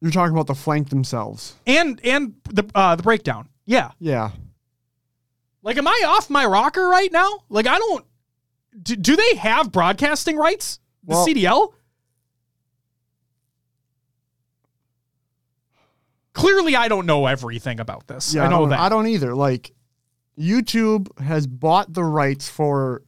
[0.00, 1.54] You're talking about the flank themselves.
[1.66, 3.48] And and the uh the breakdown.
[3.64, 3.92] Yeah.
[3.98, 4.30] Yeah.
[5.62, 7.44] Like am I off my rocker right now?
[7.48, 8.04] Like I don't
[8.82, 10.80] do, do they have broadcasting rights?
[11.04, 11.72] The well, CDL?
[16.34, 18.34] clearly I don't know everything about this.
[18.34, 18.80] Yeah, I know I that.
[18.80, 19.34] I don't either.
[19.34, 19.72] Like
[20.38, 23.02] YouTube has bought the rights for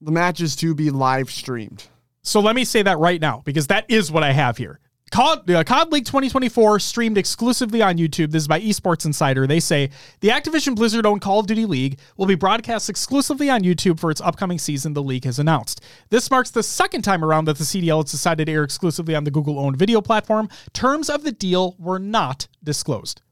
[0.00, 1.88] the matches to be live streamed.
[2.22, 4.80] So let me say that right now because that is what I have here.
[5.10, 8.32] COD, uh, COD League 2024 streamed exclusively on YouTube.
[8.32, 9.46] This is by Esports Insider.
[9.46, 9.90] They say
[10.20, 14.10] the Activision Blizzard owned Call of Duty League will be broadcast exclusively on YouTube for
[14.10, 15.82] its upcoming season, the league has announced.
[16.10, 19.22] This marks the second time around that the CDL has decided to air exclusively on
[19.22, 20.48] the Google owned video platform.
[20.72, 23.22] Terms of the deal were not disclosed.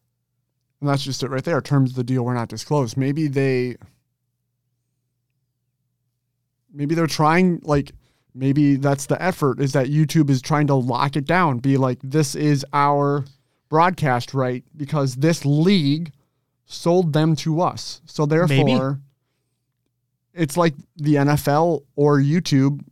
[0.83, 1.61] And that's just it right there.
[1.61, 2.97] Terms of the deal were not disclosed.
[2.97, 3.77] Maybe they.
[6.75, 7.93] Maybe they're trying, like,
[8.35, 12.01] maybe that's the effort is that YouTube is trying to lock it down, be like,
[12.03, 13.25] this is our
[13.69, 16.11] broadcast right because this league
[16.67, 18.01] sold them to us.
[18.07, 19.01] So therefore, maybe.
[20.35, 22.85] it's like the NFL or YouTube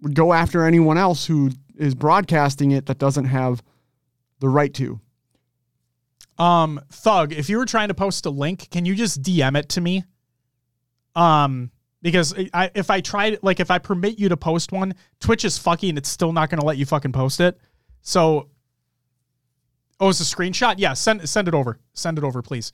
[0.00, 3.62] would go after anyone else who is broadcasting it that doesn't have
[4.40, 4.98] the right to.
[6.40, 9.68] Um, Thug, if you were trying to post a link, can you just DM it
[9.70, 10.04] to me?
[11.14, 15.44] Um, because I, if I try like if I permit you to post one, Twitch
[15.44, 15.98] is fucking.
[15.98, 17.58] It's still not going to let you fucking post it.
[18.00, 18.48] So,
[20.00, 20.76] oh, it's a screenshot.
[20.78, 21.78] Yeah, send send it over.
[21.92, 22.72] Send it over, please.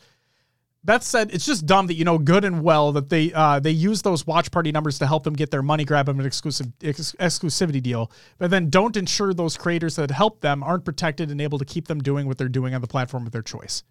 [0.86, 3.72] Beth said it's just dumb that you know good and well that they uh, they
[3.72, 6.68] use those watch party numbers to help them get their money grab them an exclusive
[6.80, 11.40] ex- exclusivity deal, but then don't ensure those creators that help them aren't protected and
[11.40, 13.82] able to keep them doing what they're doing on the platform of their choice.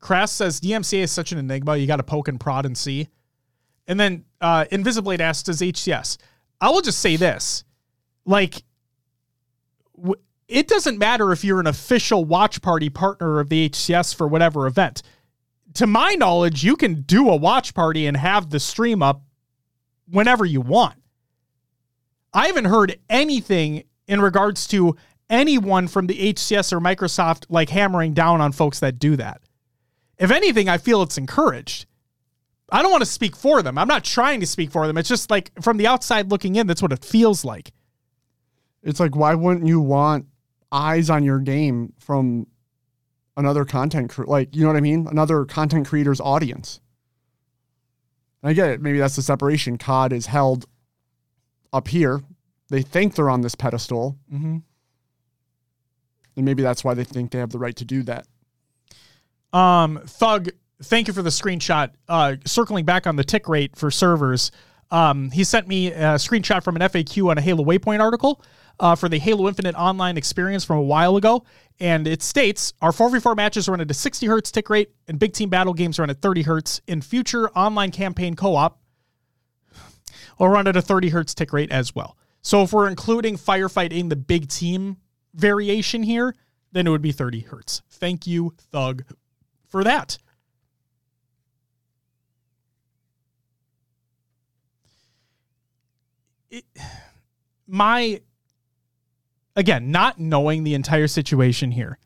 [0.00, 1.76] Crass says DMCA is such an enigma.
[1.76, 3.08] You got to poke and prod and see.
[3.86, 6.16] And then uh, Invisiblade asks, does HCS?
[6.60, 7.64] I will just say this.
[8.24, 8.62] Like,
[10.48, 14.66] it doesn't matter if you're an official watch party partner of the HCS for whatever
[14.66, 15.02] event.
[15.74, 19.22] To my knowledge, you can do a watch party and have the stream up
[20.10, 20.96] whenever you want.
[22.32, 24.96] I haven't heard anything in regards to
[25.28, 29.42] anyone from the HCS or Microsoft like hammering down on folks that do that.
[30.16, 31.86] If anything, I feel it's encouraged.
[32.70, 33.78] I don't want to speak for them.
[33.78, 34.96] I'm not trying to speak for them.
[34.98, 37.72] It's just like from the outside looking in, that's what it feels like.
[38.82, 40.26] It's like, why wouldn't you want
[40.70, 42.46] eyes on your game from
[43.36, 45.06] another content cre- like you know what I mean?
[45.08, 46.80] Another content creator's audience.
[48.42, 48.80] I get it.
[48.80, 49.78] Maybe that's the separation.
[49.78, 50.66] COD is held
[51.72, 52.20] up here.
[52.70, 54.16] They think they're on this pedestal.
[54.32, 54.58] Mm-hmm.
[56.36, 58.26] And maybe that's why they think they have the right to do that.
[59.52, 60.50] Um, Thug,
[60.82, 61.90] thank you for the screenshot.
[62.08, 64.52] Uh, circling back on the tick rate for servers,
[64.90, 68.40] um, he sent me a screenshot from an FAQ on a Halo Waypoint article
[68.80, 71.44] uh, for the Halo Infinite online experience from a while ago.
[71.80, 75.32] And it states our 4v4 matches run at a 60 hertz tick rate, and big
[75.32, 76.80] team battle games run at 30 hertz.
[76.86, 78.80] In future online campaign co op,
[80.38, 82.16] will run at a 30 hertz tick rate as well.
[82.42, 84.98] So if we're including firefighting the big team
[85.34, 86.34] variation here,
[86.72, 87.82] then it would be 30 hertz.
[87.90, 89.04] Thank you, Thug,
[89.68, 90.18] for that.
[96.50, 96.64] It,
[97.66, 98.20] my
[99.58, 101.98] again, not knowing the entire situation here.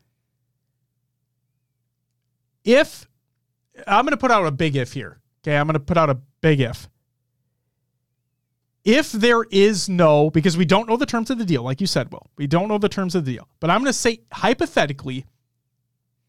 [2.65, 3.07] If
[3.87, 5.19] I'm going to put out a big if here.
[5.41, 6.89] Okay, I'm going to put out a big if.
[8.83, 11.87] If there is no, because we don't know the terms of the deal, like you
[11.87, 13.47] said, Will, we don't know the terms of the deal.
[13.59, 15.25] But I'm going to say hypothetically,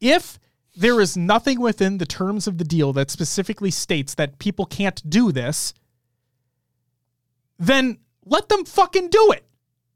[0.00, 0.38] if
[0.76, 5.08] there is nothing within the terms of the deal that specifically states that people can't
[5.08, 5.72] do this,
[7.58, 9.44] then let them fucking do it.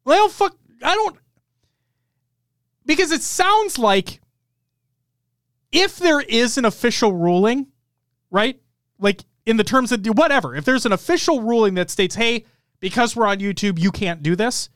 [0.05, 1.17] Well, fuck, I don't,
[2.87, 4.21] because it sounds like
[5.73, 7.67] if there is an official ruling,
[8.31, 8.61] right?
[8.99, 12.45] Like in the terms of whatever, if there's an official ruling that states, hey,
[12.81, 14.71] because we're on YouTube, you can't do this.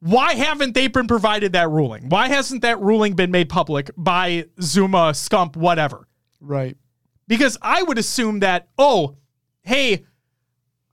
[0.00, 2.08] Why haven't they been provided that ruling?
[2.08, 6.08] Why hasn't that ruling been made public by Zoomaa, Scump, whatever?
[6.40, 6.76] Right.
[7.28, 9.16] Because I would assume that, oh,
[9.62, 10.04] hey,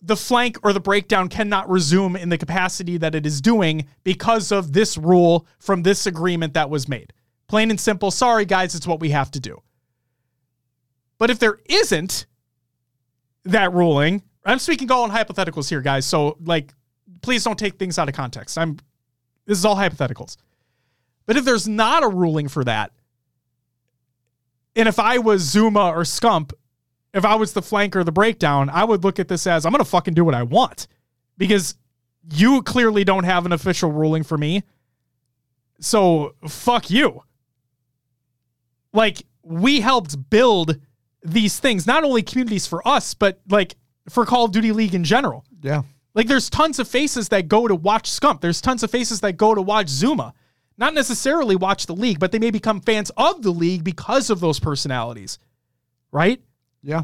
[0.02, 4.52] the flank or the breakdown cannot resume in the capacity that it is doing because
[4.52, 7.14] of this rule from this agreement that was made.
[7.48, 9.62] Plain and simple, sorry guys, it's what we have to do.
[11.18, 12.28] But if there isn't
[13.44, 16.06] that ruling, I'm speaking all in hypotheticals here, guys.
[16.06, 16.74] So like
[17.22, 18.58] please don't take things out of context.
[18.58, 18.78] I'm
[19.46, 20.38] this is all hypotheticals.
[21.26, 22.92] But if there's not a ruling for that,
[24.76, 26.54] and if I was Zoomaa or Scump,
[27.14, 29.84] if I was the flanker, the breakdown, I would look at this as I'm going
[29.84, 30.88] to fucking do what I want
[31.38, 31.76] because
[32.32, 34.64] you clearly don't have an official ruling for me.
[35.80, 37.24] So fuck you.
[38.94, 40.78] Like, we helped build
[41.24, 43.76] these things, not only communities for us, but like
[44.10, 45.46] for Call of Duty League in general.
[45.62, 45.84] Yeah.
[46.14, 48.42] Like, there's tons of faces that go to watch Scump.
[48.42, 50.34] There's tons of faces that go to watch Zoomaa.
[50.78, 54.40] Not necessarily watch the league, but they may become fans of the league because of
[54.40, 55.40] those personalities.
[56.12, 56.42] Right?
[56.82, 57.04] Yeah.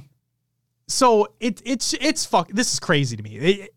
[0.88, 2.50] So it it's it's fuck.
[2.50, 3.38] This is crazy to me.
[3.38, 3.76] It,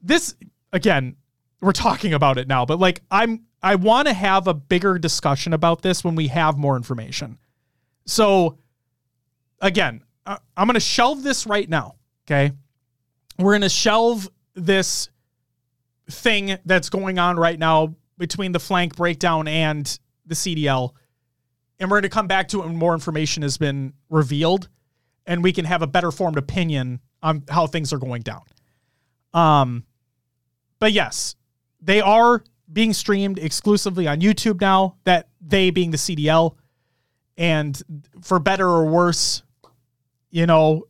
[0.00, 0.34] this
[0.72, 1.16] again,
[1.60, 5.52] we're talking about it now, but like I'm I want to have a bigger discussion
[5.52, 7.38] about this when we have more information.
[8.06, 8.58] So
[9.60, 11.96] again, I, I'm going to shelve this right now.
[12.26, 12.52] Okay,
[13.38, 15.10] we're going to shelve this
[16.10, 20.92] thing that's going on right now between the flank breakdown and the CDL,
[21.78, 24.68] and we're going to come back to it when more information has been revealed
[25.26, 28.42] and we can have a better formed opinion on how things are going down.
[29.32, 29.84] Um,
[30.78, 31.36] but yes,
[31.80, 32.42] they are
[32.72, 34.96] being streamed exclusively on YouTube now.
[35.04, 36.56] That they being the CDL,
[37.36, 37.80] and
[38.22, 39.42] for better or worse,
[40.30, 40.88] you know,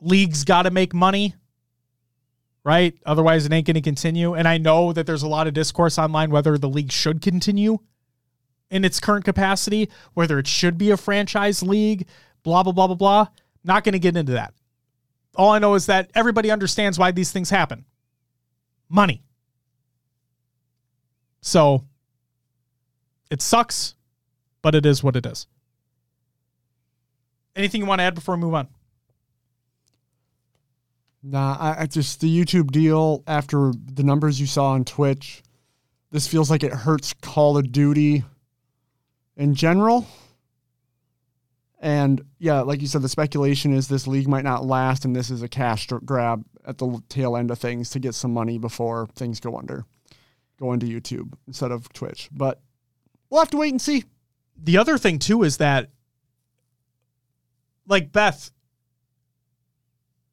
[0.00, 1.34] leagues got to make money,
[2.64, 2.94] right?
[3.04, 4.34] Otherwise, it ain't going to continue.
[4.34, 7.78] And I know that there's a lot of discourse online whether the league should continue
[8.70, 12.06] in its current capacity, whether it should be a franchise league,
[12.42, 13.26] blah, blah, blah, blah, blah.
[13.64, 14.54] Not going to get into that.
[15.36, 17.84] All I know is that everybody understands why these things happen
[18.90, 19.22] money.
[21.40, 21.84] So
[23.30, 23.94] it sucks,
[24.60, 25.46] but it is what it is.
[27.56, 28.68] Anything you want to add before we move on?
[31.22, 35.42] Nah, I, I just the YouTube deal after the numbers you saw on Twitch,
[36.10, 38.24] this feels like it hurts Call of Duty
[39.36, 40.06] in general.
[41.80, 45.30] And yeah, like you said, the speculation is this league might not last, and this
[45.30, 49.08] is a cash grab at the tail end of things to get some money before
[49.16, 49.86] things go under.
[50.58, 52.28] going to YouTube instead of Twitch.
[52.30, 52.60] But
[53.30, 54.04] we'll have to wait and see.
[54.62, 55.88] The other thing too is that
[57.86, 58.50] like Beth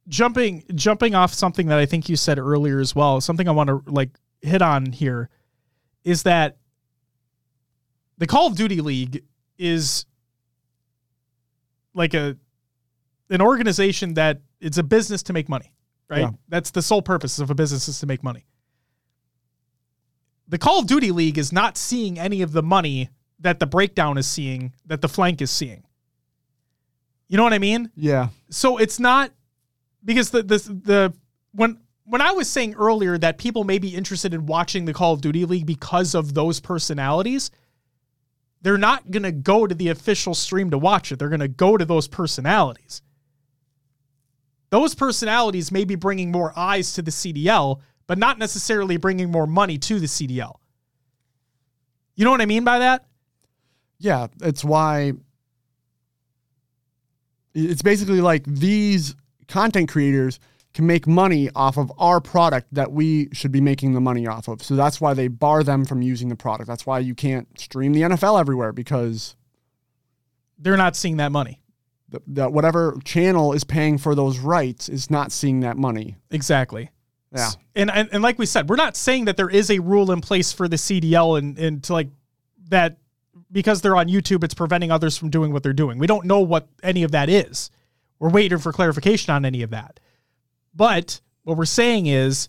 [0.10, 3.69] jumping jumping off something that I think you said earlier as well, something I want
[3.69, 4.10] to like
[4.41, 5.30] hit on here
[6.03, 6.57] is that
[8.18, 9.24] the Call of Duty League
[9.57, 10.06] is
[11.98, 12.38] like a
[13.30, 15.74] an organization that it's a business to make money,
[16.10, 16.22] right?
[16.22, 16.30] Yeah.
[16.48, 18.45] That's the sole purpose of a business is to make money.
[20.48, 23.10] The Call of Duty League is not seeing any of the money
[23.40, 25.84] that the breakdown is seeing, that the flank is seeing.
[27.28, 27.91] You know what I mean?
[27.95, 28.30] Yeah.
[28.49, 29.32] so it's not
[30.06, 31.14] because the the the
[31.52, 35.14] when when I was saying earlier that people may be interested in watching the Call
[35.14, 37.52] of Duty League because of those personalities,
[38.61, 41.19] they're not going to go to the official stream to watch it.
[41.19, 43.01] They're going to go to those personalities.
[44.69, 49.47] Those personalities may be bringing more eyes to the CDL, but not necessarily bringing more
[49.47, 50.55] money to the CDL.
[52.15, 53.05] You know what I mean by that?
[53.99, 54.27] Yeah.
[54.41, 55.13] It's why
[57.53, 59.15] it's basically like these
[59.47, 60.39] content creators
[60.77, 64.47] can make money off of our product that we should be making the money off
[64.47, 64.61] of.
[64.61, 66.67] So that's why they bar them from using the product.
[66.67, 69.35] That's why you can't stream the NFL everywhere because
[70.59, 71.63] They're not seeing that money.
[72.09, 76.15] That the, whatever channel is paying for those rights is not seeing that money.
[76.29, 76.91] Exactly.
[77.35, 77.49] Yeah.
[77.75, 80.21] And, and and like we said, we're not saying that there is a rule in
[80.21, 82.09] place for the CDL and and to like
[82.69, 82.97] that
[83.51, 85.97] because they're on YouTube, it's preventing others from doing what they're doing.
[85.97, 87.71] We don't know what any of that is.
[88.19, 89.99] We're waiting for clarification on any of that.
[90.77, 92.47] But what we're saying is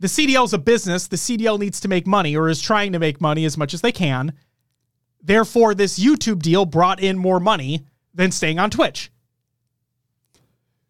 [0.00, 1.06] the CDL is a business.
[1.06, 3.82] The CDL needs to make money or is trying to make money as much as
[3.82, 4.32] they can.
[5.22, 7.84] Therefore, this YouTube deal brought in more money
[8.14, 9.10] than staying on Twitch.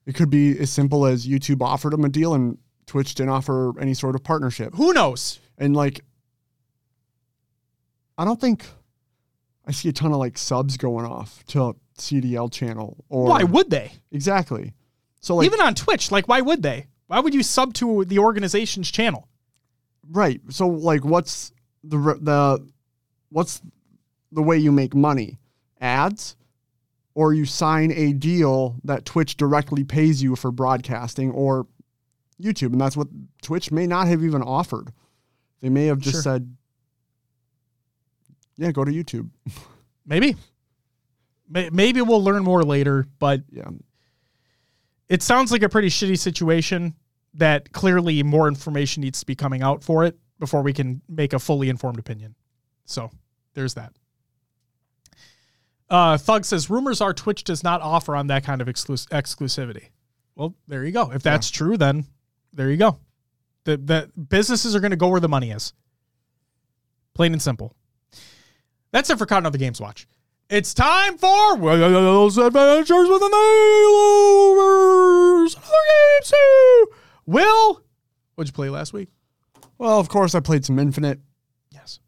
[0.07, 3.73] It could be as simple as YouTube offered them a deal and Twitch didn't offer
[3.81, 4.75] any sort of partnership.
[4.75, 5.41] Who knows?
[5.59, 6.01] And like,
[8.17, 8.67] I don't think
[9.67, 13.71] I see a ton of like subs going off to CDL channel or Why would
[13.71, 13.91] they?
[14.13, 14.75] exactly.
[15.21, 16.87] So like, Even on Twitch, like why would they?
[17.09, 19.29] Why would you sub to the organization's channel?
[20.11, 20.41] right.
[20.51, 22.67] So like, what's the the
[23.31, 23.61] what's
[24.33, 25.39] the way you make money?
[25.81, 26.37] Ads,
[27.15, 31.67] or you sign a deal that Twitch directly pays you for broadcasting, or
[32.41, 33.09] YouTube, and that's what
[33.43, 34.93] Twitch may not have even offered.
[35.61, 36.23] They may have just Sure.
[36.23, 36.57] said,
[38.57, 39.29] "Yeah, go to YouTube."
[40.07, 40.37] Maybe.
[41.49, 43.69] Maybe we'll learn more later, but Yeah,
[45.09, 46.95] it sounds like a pretty shitty situation
[47.35, 51.33] that clearly more information needs to be coming out for it before we can make
[51.33, 52.35] a fully informed opinion.
[52.85, 53.11] So
[53.55, 53.93] there's that.
[55.89, 59.89] Uh, Thug says rumors are Twitch does not offer on that kind of exclus- exclusivity.
[60.35, 61.13] Well, there you go.
[61.13, 62.07] If that's true, then
[62.53, 62.99] there you go.
[63.65, 65.73] The the businesses are going to go where the money is.
[67.15, 67.75] Plain and simple.
[68.93, 70.07] That's it for CoD and Other Games Watch.
[70.49, 73.27] It's time for Will's Adventures with the
[74.47, 75.57] Nailovers.
[75.57, 76.87] Another game too.
[77.27, 77.83] Will,
[78.37, 79.09] what'd you play last week?
[79.79, 81.19] Well, of course, I played some Infinite,
[81.73, 81.99] Yes.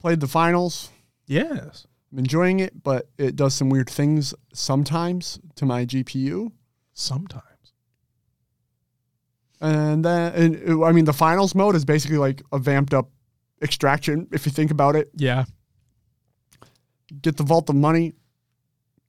[0.00, 0.90] played the finals.
[1.28, 1.86] Yes.
[2.12, 6.50] I'm enjoying it, but it does some weird things sometimes to my GPU.
[6.92, 7.42] Sometimes.
[9.60, 13.10] And then, and, I mean, the finals mode is basically like a vamped up
[13.62, 15.10] extraction, if you think about it.
[15.14, 15.44] Yeah.
[17.22, 18.14] Get the vault of money,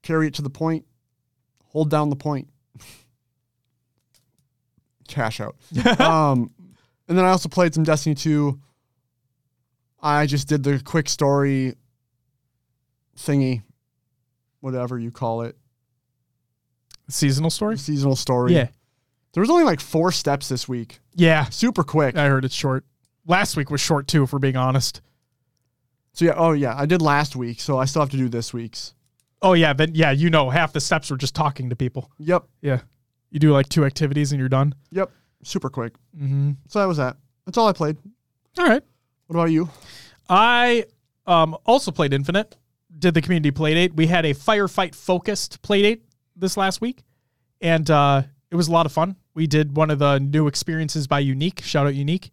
[0.03, 0.85] carry it to the point,
[1.63, 2.47] hold down the point,
[5.07, 5.55] cash out.
[5.99, 6.51] um,
[7.07, 8.59] and then I also played some Destiny 2.
[10.01, 11.73] I just did the quick story
[13.17, 13.63] thingy,
[14.59, 15.57] whatever you call it,
[17.09, 17.77] Seasonal story?
[17.77, 18.53] seasonal story.
[18.53, 18.67] Yeah.
[19.33, 20.99] There was only like four steps this week.
[21.15, 21.45] Yeah.
[21.45, 22.17] Super quick.
[22.17, 22.85] I heard it's short.
[23.25, 25.01] Last week was short too, if we're being honest.
[26.17, 28.51] So yeah, oh yeah, I did last week, so I still have to do this
[28.51, 28.95] week's.
[29.43, 32.11] Oh yeah, then yeah, you know, half the steps were just talking to people.
[32.17, 32.79] Yep, Yeah.
[33.29, 34.73] You do like two activities and you're done.
[34.89, 35.11] yep,
[35.43, 35.93] super quick.
[36.19, 36.53] Mm-hmm.
[36.69, 37.17] So that was that.
[37.45, 37.97] That's all I played.
[38.57, 38.81] All right.
[39.27, 39.69] What about you?
[40.27, 40.85] I
[41.27, 42.57] um, also played Infinite,
[42.97, 43.95] did the community playdate.
[43.95, 46.01] We had a firefight focused playdate
[46.35, 47.03] this last week,
[47.61, 49.17] and uh, it was a lot of fun.
[49.35, 52.31] We did one of the new experiences by Unique, shout out Unique,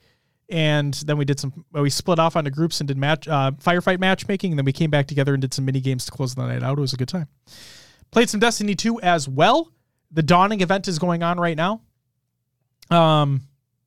[0.51, 1.65] and then we did some.
[1.73, 4.91] We split off onto groups and did match uh, firefight matchmaking, and then we came
[4.91, 6.79] back together and did some mini games to close the night out.
[6.79, 7.29] It was a good time.
[8.11, 9.73] Played some Destiny 2 as well.
[10.13, 11.81] The Dawning event is going on right now.
[12.91, 13.41] Um,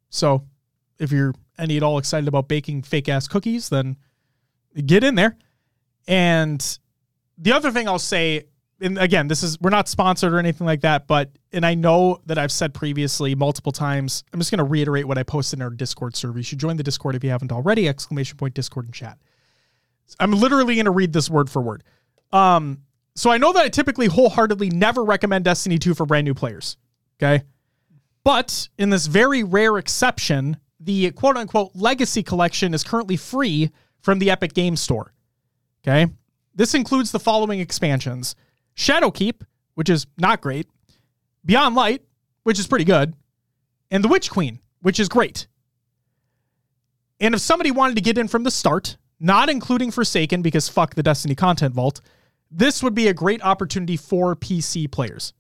[0.09, 0.45] so
[0.99, 3.95] if you're any at all excited about baking fake ass cookies, then
[4.85, 5.37] get in there.
[6.07, 6.79] And
[7.37, 8.45] the other thing I'll say
[8.79, 12.21] and again, this is we're not sponsored or anything like that, but and I know
[12.25, 14.23] that I've said previously multiple times.
[14.31, 16.37] I'm just going to reiterate what I posted in our Discord server.
[16.37, 17.87] You should join the Discord if you haven't already.
[17.87, 19.17] Exclamation point Discord and chat.
[20.19, 21.83] I'm literally going to read this word for word.
[22.31, 22.83] Um,
[23.15, 26.77] so I know that I typically wholeheartedly never recommend Destiny 2 for brand new players.
[27.19, 27.43] Okay.
[28.23, 34.19] But in this very rare exception, the quote unquote legacy collection is currently free from
[34.19, 35.13] the Epic Game Store.
[35.83, 36.11] Okay.
[36.53, 38.35] This includes the following expansions
[38.77, 39.41] Shadowkeep,
[39.73, 40.67] which is not great,
[41.45, 42.03] Beyond Light,
[42.43, 43.13] which is pretty good,
[43.91, 45.47] and The Witch Queen, which is great.
[47.19, 50.93] And if somebody wanted to get in from the start, not including Forsaken because fuck
[50.93, 52.01] the Destiny content vault,
[52.51, 55.33] this would be a great opportunity for PC players.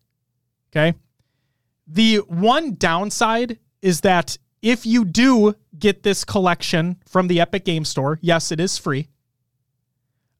[0.71, 0.97] Okay.
[1.85, 7.85] The one downside is that if you do get this collection from the Epic Game
[7.85, 9.07] Store, yes, it is free.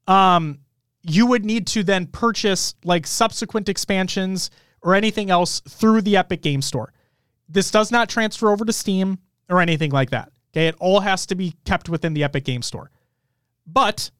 [0.06, 0.58] Um,
[1.08, 4.50] you would need to then purchase like subsequent expansions
[4.82, 6.92] or anything else through the Epic Game Store.
[7.48, 10.30] This does not transfer over to Steam or anything like that.
[10.52, 12.90] Okay, it all has to be kept within the Epic Game Store.
[13.66, 14.10] But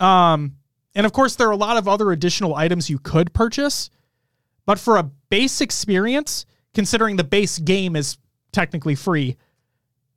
[0.00, 0.56] um
[0.94, 3.90] and of course there are a lot of other additional items you could purchase,
[4.66, 8.18] but for a base experience, considering the base game is
[8.52, 9.36] technically free,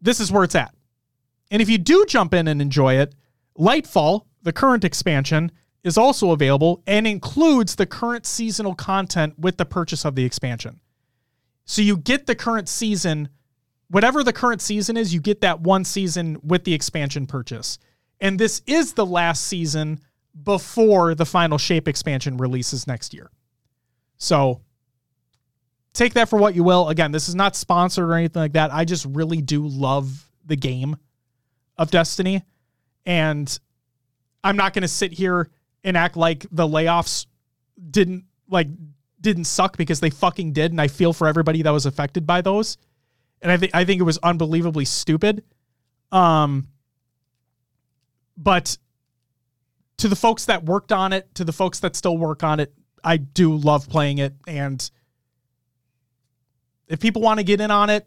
[0.01, 0.73] this is where it's at.
[1.49, 3.15] And if you do jump in and enjoy it,
[3.57, 5.51] Lightfall, the current expansion,
[5.87, 10.79] is also available and includes the current seasonal content with the purchase of the expansion.
[11.65, 13.29] So you get the current season,
[13.89, 17.79] whatever the current season is, you get that one season with the expansion purchase.
[18.21, 19.99] And this is the last season
[20.43, 23.31] before the final shape expansion releases next year.
[24.17, 24.61] So
[25.93, 26.89] take that for what you will.
[26.89, 28.73] Again, this is not sponsored or anything like that.
[28.73, 30.97] I just really do love the game
[31.77, 32.43] of Destiny.
[33.05, 33.59] And
[34.43, 35.49] I'm not going to sit here
[35.87, 37.27] and act like the layoffs
[37.89, 38.67] didn't like
[39.21, 42.41] didn't suck because they fucking did and I feel for everybody that was affected by
[42.41, 42.77] those.
[43.41, 45.45] And I think I think it was unbelievably stupid.
[46.11, 46.67] Um
[48.35, 48.77] but
[49.97, 52.73] to the folks that worked on it, to the folks that still work on it,
[53.03, 54.91] I do love playing it and
[56.89, 58.05] if people want to get in on it,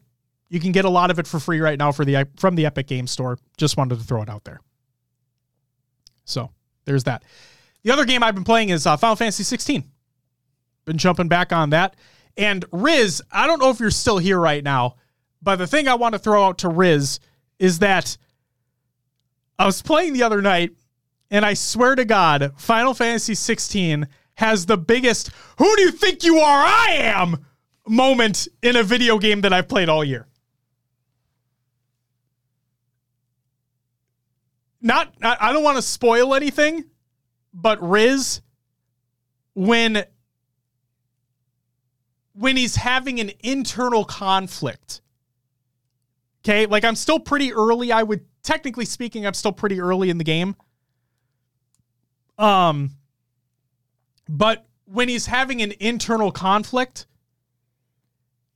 [0.50, 2.66] you can get a lot of it for free right now for the from the
[2.66, 3.38] Epic Game Store.
[3.56, 4.60] Just wanted to throw it out there.
[6.24, 6.50] So,
[6.84, 7.22] there's that.
[7.82, 9.84] The other game I've been playing is uh, Final Fantasy 16.
[10.84, 11.96] Been jumping back on that.
[12.36, 14.96] And Riz, I don't know if you're still here right now,
[15.42, 17.20] but the thing I want to throw out to Riz
[17.58, 18.16] is that
[19.58, 20.72] I was playing the other night,
[21.30, 26.24] and I swear to God, Final Fantasy 16 has the biggest "Who do you think
[26.24, 26.64] you are?
[26.64, 27.44] I am"
[27.86, 30.26] moment in a video game that I've played all year.
[34.80, 36.84] Not, I don't want to spoil anything,
[37.52, 38.40] but Riz,
[39.54, 40.04] when
[42.34, 45.02] when he's having an internal conflict.
[46.42, 47.92] Okay, like I'm still pretty early.
[47.92, 50.56] I would technically speaking, I'm still pretty early in the game.
[52.38, 52.92] Um,
[54.28, 57.06] but when he's having an internal conflict,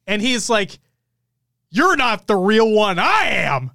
[0.06, 0.78] and he's like,
[1.70, 2.98] "You're not the real one.
[2.98, 3.72] I am."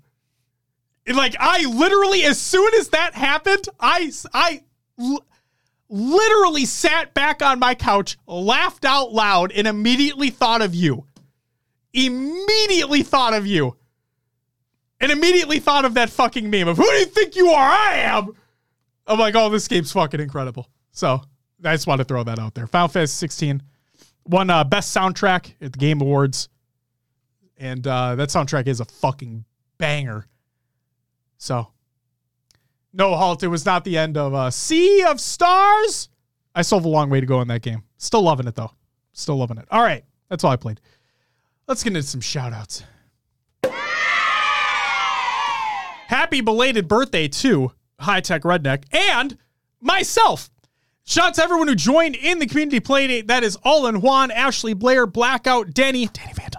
[1.05, 4.63] And like I literally, as soon as that happened, I I
[5.89, 11.05] literally sat back on my couch, laughed out loud, and immediately thought of you.
[11.93, 13.75] Immediately thought of you.
[15.01, 17.69] And immediately thought of that fucking meme of who do you think you are?
[17.69, 18.33] I am.
[19.07, 20.69] I'm like, oh, this game's fucking incredible.
[20.91, 21.21] So
[21.63, 22.67] I just want to throw that out there.
[22.67, 23.63] Final Fantasy 16
[24.25, 26.49] won uh, best soundtrack at the Game Awards,
[27.57, 29.45] and uh, that soundtrack is a fucking
[29.77, 30.27] banger.
[31.37, 31.69] So
[32.93, 36.09] no, Halt, it was not the end of a Sea of Stars.
[36.55, 37.83] I still have a long way to go in that game.
[37.97, 38.71] Still loving it, though.
[39.13, 39.65] Still loving it.
[39.71, 40.03] All right.
[40.29, 40.79] That's all I played.
[41.67, 42.83] Let's get into some shout outs.
[46.07, 49.37] Happy belated birthday to High Tech Redneck and
[49.79, 50.49] myself.
[51.05, 53.27] Shout out to everyone who joined in the community play date.
[53.27, 56.58] That is All Juan, Ashley Blair, Blackout, Denny, Danny Phantom,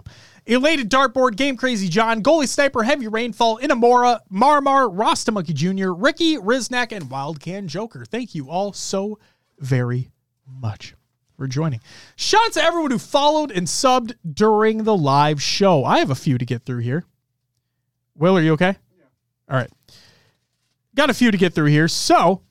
[0.50, 6.38] Elated Dartboard, Game Crazy John, Goalie Sniper, Heavy Rainfall, Inamora, Marmar, Rasta Monkey Jr., Ricky,
[6.38, 8.04] Riznak, and Wildcan Joker.
[8.04, 9.20] Thank you all so
[9.60, 10.10] very
[10.44, 10.96] much
[11.36, 11.78] for joining.
[12.16, 15.84] Shout out to everyone who followed and subbed during the live show.
[15.84, 17.04] I have a few to get through here.
[18.16, 18.74] Will, are you okay?
[18.98, 19.04] Yeah.
[19.48, 19.70] All right.
[20.96, 21.86] Got a few to get through here.
[21.86, 22.42] So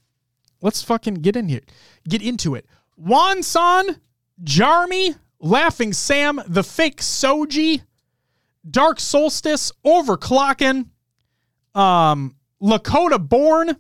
[0.61, 1.64] let's fucking get in here.
[2.08, 2.66] Get into it.
[2.95, 3.98] Wanson,
[4.42, 7.82] Jarmy, Laughing Sam, The Fake Soji,
[8.70, 10.88] Dark Solstice, Overclocking,
[11.76, 13.78] um, Lakota Born,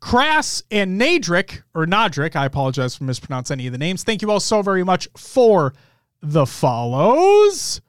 [0.00, 4.02] Crass and Nadric, or Nadric, I apologize for mispronouncing any of the names.
[4.02, 5.74] Thank you all so very much for
[6.22, 7.80] the follows.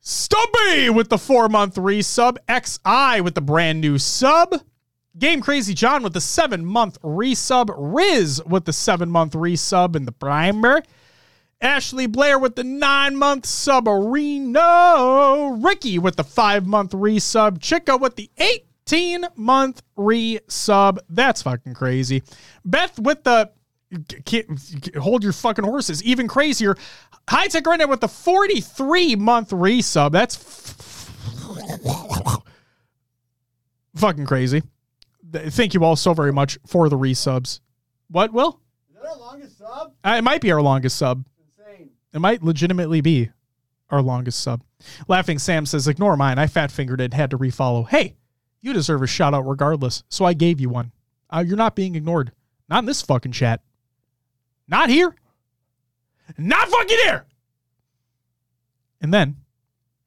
[0.00, 2.38] Stubby with the four month resub.
[2.48, 4.54] XI with the brand new sub.
[5.18, 7.70] Game Crazy John with the seven month resub.
[7.76, 10.82] Riz with the seven month resub in the primer.
[11.60, 13.86] Ashley Blair with the nine month sub.
[13.86, 15.48] Reno.
[15.60, 17.60] Ricky with the five month resub.
[17.60, 20.98] Chica with the 18 month resub.
[21.08, 22.22] That's fucking crazy.
[22.64, 23.50] Beth with the
[24.98, 26.02] hold your fucking horses.
[26.02, 26.76] Even crazier.
[27.28, 30.12] High Tech Redneck with the 43 month resub.
[30.12, 30.36] That's
[33.96, 34.62] fucking crazy.
[35.32, 37.60] Thank you all so very much for the resubs.
[38.08, 38.60] What, Will?
[38.88, 39.92] Is that our longest sub?
[40.04, 41.24] Uh, it might be our longest sub.
[42.12, 43.30] It might legitimately be
[43.90, 44.62] our longest sub.
[45.08, 46.38] Laughing Sam says, ignore mine.
[46.38, 47.88] I fat fingered it, had to refollow.
[47.88, 48.16] Hey,
[48.60, 50.02] you deserve a shout out regardless.
[50.08, 50.92] So I gave you one.
[51.28, 52.32] Uh, you're not being ignored.
[52.68, 53.62] Not in this fucking chat.
[54.68, 55.14] Not here.
[56.38, 57.26] Not fucking here.
[59.00, 59.36] And then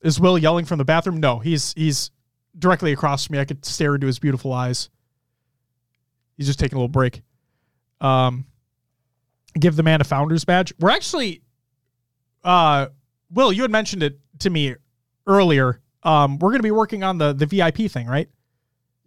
[0.02, 1.20] is Will yelling from the bathroom?
[1.20, 2.12] No, he's he's
[2.58, 3.40] directly across from me.
[3.40, 4.90] I could stare into his beautiful eyes.
[6.38, 7.22] He's just taking a little break.
[8.02, 8.46] Um,
[9.60, 10.74] give the man a founder's badge.
[10.80, 11.42] We're actually,
[12.44, 12.88] uh,
[13.32, 14.76] Will, you had mentioned it to me
[15.28, 15.80] earlier.
[16.04, 18.30] Um, we're going to be working on the the VIP thing, right?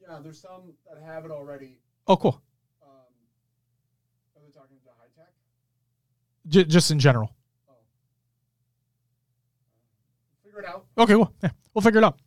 [0.00, 1.78] Yeah, there's some that have it already.
[2.06, 2.40] Oh, cool.
[2.82, 2.88] Um,
[4.36, 5.32] are they talking to high tech?
[6.48, 7.34] J- just in general.
[7.68, 7.74] Oh.
[10.44, 10.86] Figure it out.
[10.96, 12.18] Okay, well, yeah, we'll figure it out.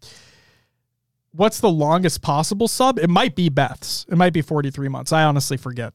[1.31, 2.99] What's the longest possible sub?
[2.99, 4.05] It might be Beth's.
[4.09, 5.11] It might be 43 months.
[5.11, 5.93] I honestly forget.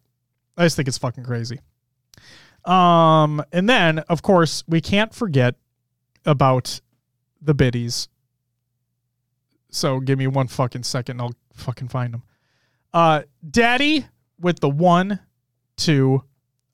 [0.57, 1.61] I just think it's fucking crazy.
[2.65, 5.55] Um, and then of course we can't forget
[6.25, 6.81] about
[7.41, 8.09] the biddies.
[9.71, 11.21] So give me one fucking second.
[11.21, 12.23] I'll fucking find them.
[12.93, 14.07] Uh, Daddy
[14.41, 15.21] with the one,
[15.77, 16.25] two,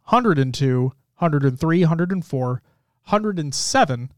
[0.05, 4.13] 102, 103, 104, 107.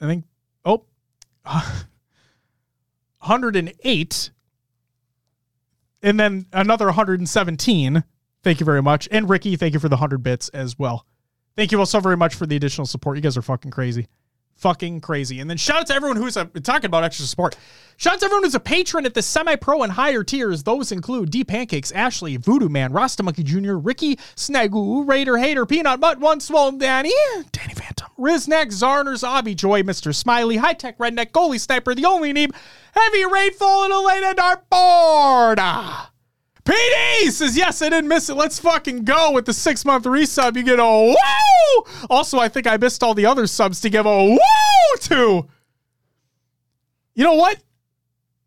[0.00, 0.24] I think,
[0.64, 0.84] oh,
[1.44, 4.30] 108.
[6.02, 8.04] And then another 117.
[8.46, 9.08] Thank you very much.
[9.10, 11.04] And Ricky, thank you for the 100 bits as well.
[11.56, 13.16] Thank you all so very much for the additional support.
[13.16, 14.06] You guys are fucking crazy.
[14.54, 15.40] Fucking crazy.
[15.40, 17.56] And then shout out to everyone who's a, talking about extra support.
[17.96, 20.62] Shout out to everyone who's a patron at the semi pro and higher tiers.
[20.62, 25.98] Those include D Pancakes, Ashley, Voodoo Man, Rasta Monkey Jr., Ricky, Snagu, Raider, Hater, Peanut,
[25.98, 27.10] Mutt, One Swollen Danny,
[27.50, 30.14] Danny Phantom, Riznek, Zarners, Obby Joy, Mr.
[30.14, 32.54] Smiley, High Tech Redneck, Goalie Sniper, The Only Neeb,
[32.92, 35.56] Heavy Rainfall, and Elena Dartboard.
[35.58, 36.12] Ah.
[36.66, 38.34] PD says, yes, I didn't miss it.
[38.34, 40.56] Let's fucking go with the six month resub.
[40.56, 41.84] You get a woo.
[42.10, 44.38] Also, I think I missed all the other subs to give a woo
[45.02, 45.46] to.
[47.14, 47.58] You know what?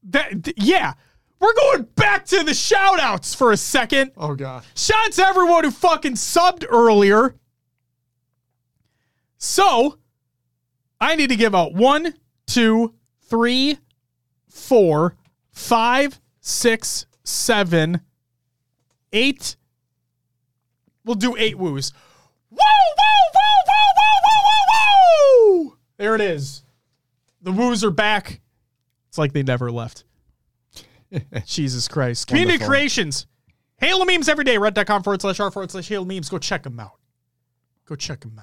[0.04, 0.94] That, th- yeah,
[1.40, 4.12] we're going back to the shout outs for a second.
[4.18, 4.64] Oh god.
[4.76, 7.36] Shout out to everyone who fucking subbed earlier.
[9.38, 9.98] So,
[11.00, 12.14] I need to give out one,
[12.46, 13.78] two, three,
[14.50, 15.16] four,
[15.52, 18.02] five, six, seven,
[19.14, 19.56] eight.
[21.06, 21.94] We'll do eight woos.
[22.52, 23.04] Woo, woo,
[23.36, 25.78] woo, woo, woo, woo, woo, woo.
[25.98, 26.64] There it is.
[27.42, 28.42] The woos are back.
[29.08, 30.04] It's like they never left.
[31.46, 32.28] Jesus Christ.
[32.28, 32.70] Community Wonderful.
[32.72, 33.28] Creations.
[33.78, 34.58] Halo memes every day.
[34.58, 36.30] Reddit.com forward slash r forward slash Halo memes.
[36.30, 37.00] Go check them out.
[37.86, 38.40] Go check them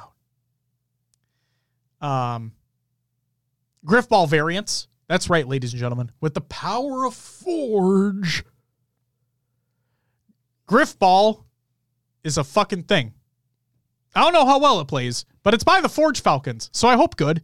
[2.03, 2.07] out.
[2.09, 2.53] Um,
[3.86, 4.89] Grifball variants.
[5.09, 6.11] That's right, ladies and gentlemen.
[6.20, 8.45] With the power of Forge.
[10.69, 11.45] Grifball
[12.25, 13.15] is a fucking thing.
[14.15, 16.97] I don't know how well it plays, but it's by the Forge Falcons, so I
[16.97, 17.43] hope good.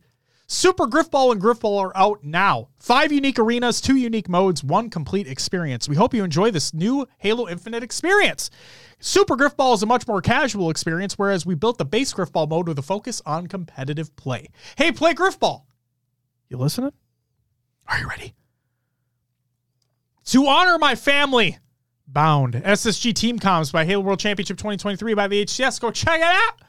[0.48, 2.68] Super Grifball and Grifball are out now.
[2.78, 5.88] Five unique arenas, two unique modes, one complete experience.
[5.88, 8.50] We hope you enjoy this new Halo Infinite experience.
[8.98, 12.68] Super Grifball is a much more casual experience, whereas we built the base Grifball mode
[12.68, 14.50] with a focus on competitive play.
[14.76, 15.62] Hey, play Grifball.
[16.48, 16.92] You listening?
[17.86, 18.34] Are you ready?
[20.26, 21.58] To honor my family,
[22.12, 22.54] Bound.
[22.54, 25.80] SSG Team Comms by Halo World Championship 2023 by the HCS.
[25.80, 26.60] Go check it out.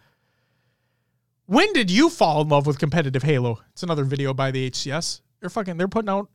[1.46, 3.60] When did you fall in love with competitive Halo?
[3.72, 5.22] It's another video by the HCS.
[5.42, 6.30] They're fucking they're putting out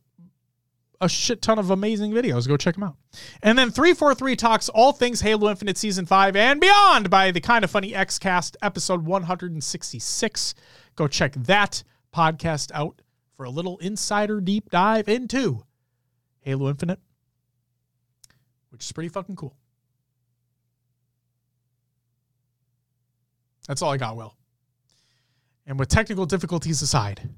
[1.01, 2.47] a shit ton of amazing videos.
[2.47, 2.95] Go check them out.
[3.41, 7.63] And then 343 talks all things Halo Infinite Season 5 and beyond by the Kind
[7.63, 10.53] of Funny Xcast episode 166.
[10.95, 13.01] Go check that podcast out
[13.35, 15.63] for a little insider deep dive into
[16.41, 16.99] Halo Infinite,
[18.69, 19.55] which is pretty fucking cool.
[23.67, 24.35] That's all I got, Will.
[25.67, 27.29] And with technical difficulties aside,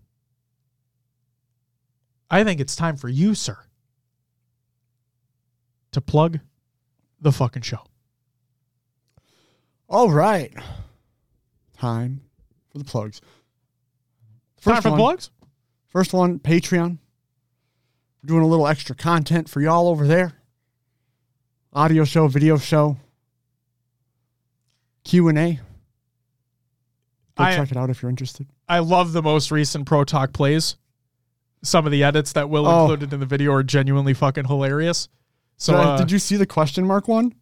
[2.29, 3.57] I think it's time for you, sir,
[5.91, 6.39] to plug
[7.19, 7.83] the fucking show.
[9.89, 10.53] All right.
[11.77, 12.21] Time
[12.71, 13.19] for the plugs.
[14.61, 15.29] Time First for the one, plugs?
[15.87, 16.99] first one, Patreon.
[18.23, 20.40] We're doing a little extra content for y'all over there.
[21.73, 22.97] Audio show, video show,
[25.05, 25.59] Q and A.
[27.37, 28.47] Go I- check it out if you're interested.
[28.67, 30.75] I love the most recent Pro Talk plays.
[31.63, 32.81] Some of the edits that Will Oh.
[32.81, 35.07] included in the video are genuinely fucking hilarious.
[35.57, 37.33] So So, uh, did you see the question mark one?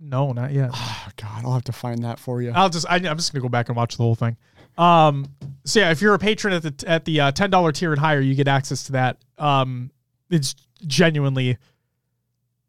[0.00, 0.70] No, not yet.
[0.72, 2.52] Oh God, I'll have to find that for you.
[2.54, 4.36] I'll just I, I'm just gonna go back and watch the whole thing.
[4.78, 5.26] Um,
[5.64, 8.00] so yeah, if you're a patron at the at the uh, ten dollar tier and
[8.00, 9.18] higher, you get access to that.
[9.36, 9.90] Um,
[10.30, 10.54] it's
[10.86, 11.58] genuinely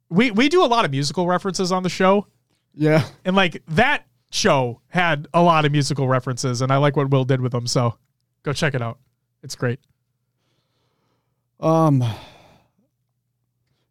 [0.09, 2.27] we we do a lot of musical references on the show,
[2.73, 3.05] Yeah.
[3.25, 7.25] and like that show had a lot of musical references, and I like what Will
[7.25, 7.67] did with them.
[7.67, 7.95] So
[8.43, 8.99] go check it out.
[9.43, 9.79] It's great.
[11.59, 12.03] Um.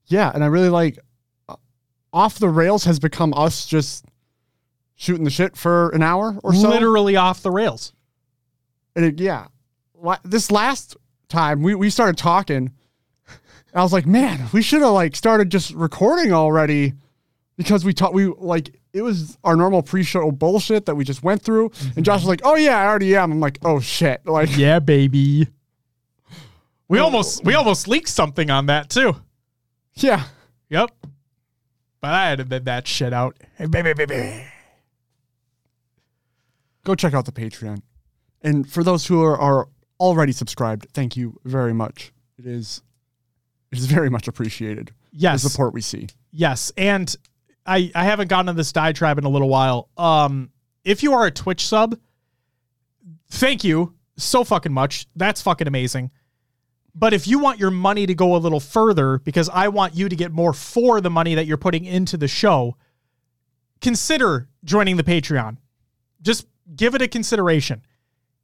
[0.06, 0.98] Yeah, and I really like
[1.48, 1.56] uh,
[2.12, 4.06] off the rails has become us just
[4.96, 6.68] shooting the shit for an hour or so.
[6.70, 7.92] Literally off the rails.
[8.96, 9.46] And it, yeah,
[10.24, 10.96] this last
[11.28, 12.72] time we we started talking,
[13.74, 16.94] I was like, man, we should have like started just recording already
[17.56, 18.14] because we talked.
[18.14, 22.20] We like it was our normal pre-show bullshit that we just went through, and Josh
[22.20, 23.32] was like, oh yeah, I already am.
[23.32, 25.48] I'm like, oh shit, like Yeah, baby.
[26.88, 29.16] We almost we almost leaked something on that too.
[29.94, 30.24] yeah.
[30.70, 30.90] Yep.
[32.00, 33.36] But I edited that shit out.
[33.56, 34.44] Hey, baby, baby.
[36.84, 37.82] go check out the Patreon.
[38.40, 42.12] And for those who are, are already subscribed, thank you very much.
[42.38, 42.82] It is
[43.70, 44.92] it is very much appreciated.
[45.12, 45.42] Yes.
[45.42, 46.08] The support we see.
[46.32, 46.72] Yes.
[46.76, 47.14] And
[47.66, 49.88] I I haven't gotten to this diatribe in a little while.
[49.96, 50.50] Um
[50.84, 51.98] if you are a Twitch sub,
[53.30, 55.06] thank you so fucking much.
[55.16, 56.10] That's fucking amazing.
[56.94, 60.08] But if you want your money to go a little further, because I want you
[60.08, 62.76] to get more for the money that you're putting into the show,
[63.80, 65.58] consider joining the Patreon.
[66.22, 67.82] Just give it a consideration.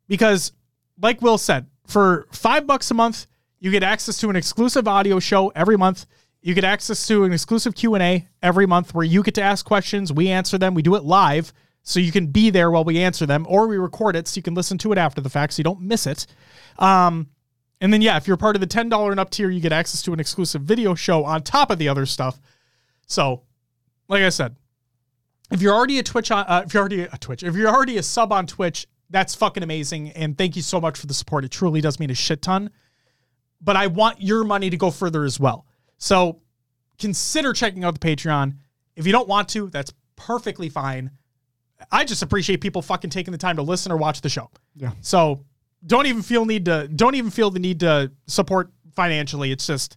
[0.07, 0.53] Because,
[1.01, 3.27] like Will said, for five bucks a month,
[3.65, 6.05] you get access to an exclusive audio show every month.
[6.43, 10.13] You get access to an exclusive Q&A every month where you get to ask questions,
[10.13, 11.51] we answer them, we do it live
[11.83, 14.43] so you can be there while we answer them or we record it so you
[14.43, 16.27] can listen to it after the fact so you don't miss it.
[16.79, 17.31] Um,
[17.81, 20.03] and then yeah, if you're part of the $10 and up tier, you get access
[20.03, 22.39] to an exclusive video show on top of the other stuff.
[23.07, 23.45] So,
[24.09, 24.57] like I said,
[25.51, 27.97] if you're already a Twitch on, uh, if you're already a Twitch, if you're already
[27.97, 30.11] a sub on Twitch, that's fucking amazing.
[30.11, 31.47] And thank you so much for the support.
[31.47, 32.71] It truly does mean a shit ton.
[33.65, 35.67] But I want your money to go further as well.
[35.99, 36.41] So
[36.99, 38.57] consider checking out the Patreon.
[38.95, 41.11] If you don't want to, that's perfectly fine.
[41.91, 44.51] I just appreciate people fucking taking the time to listen or watch the show.
[44.77, 44.93] Yeah.
[45.01, 45.45] So
[45.87, 49.51] don't even feel need to don't even feel the need to support financially.
[49.51, 49.97] It's just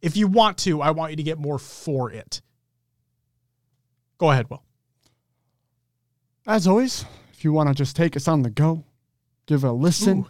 [0.00, 2.40] if you want to, I want you to get more for it.
[4.18, 4.62] Go ahead, Will.
[6.46, 8.84] As always, if you want to just take us on the go,
[9.46, 10.26] give a listen, Ooh.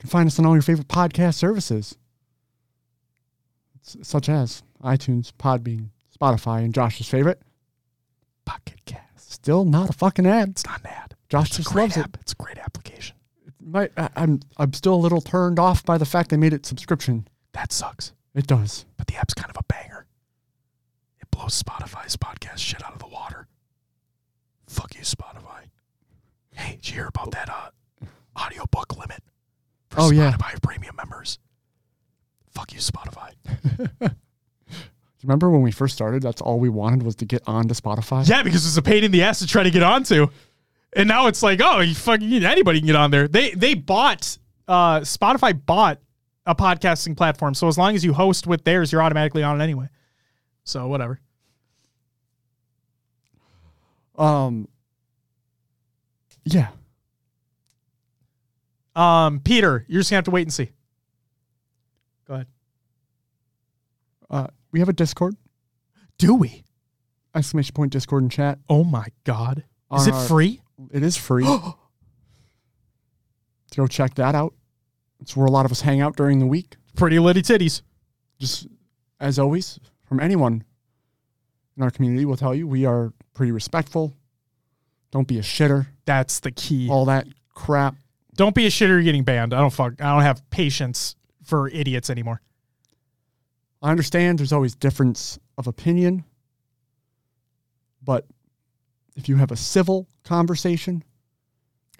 [0.00, 1.94] You can find us on all your favorite podcast services,
[3.82, 5.88] such as iTunes, Podbean,
[6.18, 7.42] Spotify, and Josh's favorite.
[8.46, 9.30] Pocket Cast.
[9.30, 10.48] Still not a fucking ad.
[10.48, 11.14] It's not an ad.
[11.28, 12.04] Josh It's just loves it.
[12.04, 12.16] app.
[12.18, 13.16] It's a great application.
[13.62, 16.64] My, I, I'm I'm still a little turned off by the fact they made it
[16.64, 17.28] subscription.
[17.52, 18.14] That sucks.
[18.34, 18.86] It does.
[18.96, 20.06] But the app's kind of a banger.
[21.20, 23.48] It blows Spotify's podcast shit out of the water.
[24.66, 25.64] Fuck you, Spotify.
[26.52, 27.70] Hey, did you hear about that uh
[28.40, 29.22] audiobook limit
[29.90, 30.32] for Oh, yeah.
[30.32, 31.38] Spotify premium members?
[32.52, 33.32] Fuck you, Spotify.
[35.22, 36.22] Remember when we first started?
[36.22, 38.26] That's all we wanted was to get onto Spotify.
[38.28, 40.28] Yeah, because it's a pain in the ass to try to get onto.
[40.94, 43.28] And now it's like, oh, you fucking anybody can get on there.
[43.28, 44.36] They they bought
[44.66, 46.00] uh Spotify bought
[46.46, 47.54] a podcasting platform.
[47.54, 49.88] So as long as you host with theirs, you're automatically on it anyway.
[50.64, 51.20] So whatever.
[54.16, 54.68] Um.
[56.44, 56.68] Yeah.
[59.00, 60.70] Um, Peter, you're just gonna have to wait and see.
[62.28, 62.46] Go ahead.
[64.28, 65.36] Uh, we have a Discord.
[66.18, 66.64] Do we?
[67.34, 68.58] Exclamation point Discord and chat.
[68.68, 69.64] Oh my god.
[69.96, 70.60] Is it our- free?
[70.92, 71.44] It is free.
[73.76, 74.54] Go check that out.
[75.20, 76.76] It's where a lot of us hang out during the week.
[76.96, 77.82] Pretty litty titties.
[78.38, 78.66] Just
[79.20, 80.64] as always, from anyone
[81.76, 84.14] in our community will tell you we are pretty respectful.
[85.10, 85.86] Don't be a shitter.
[86.04, 86.88] That's the key.
[86.90, 87.96] All that crap.
[88.40, 89.52] Don't be a shitter you're getting banned.
[89.52, 92.40] I don't fuck I don't have patience for idiots anymore.
[93.82, 96.24] I understand there's always difference of opinion,
[98.02, 98.24] but
[99.14, 101.04] if you have a civil conversation,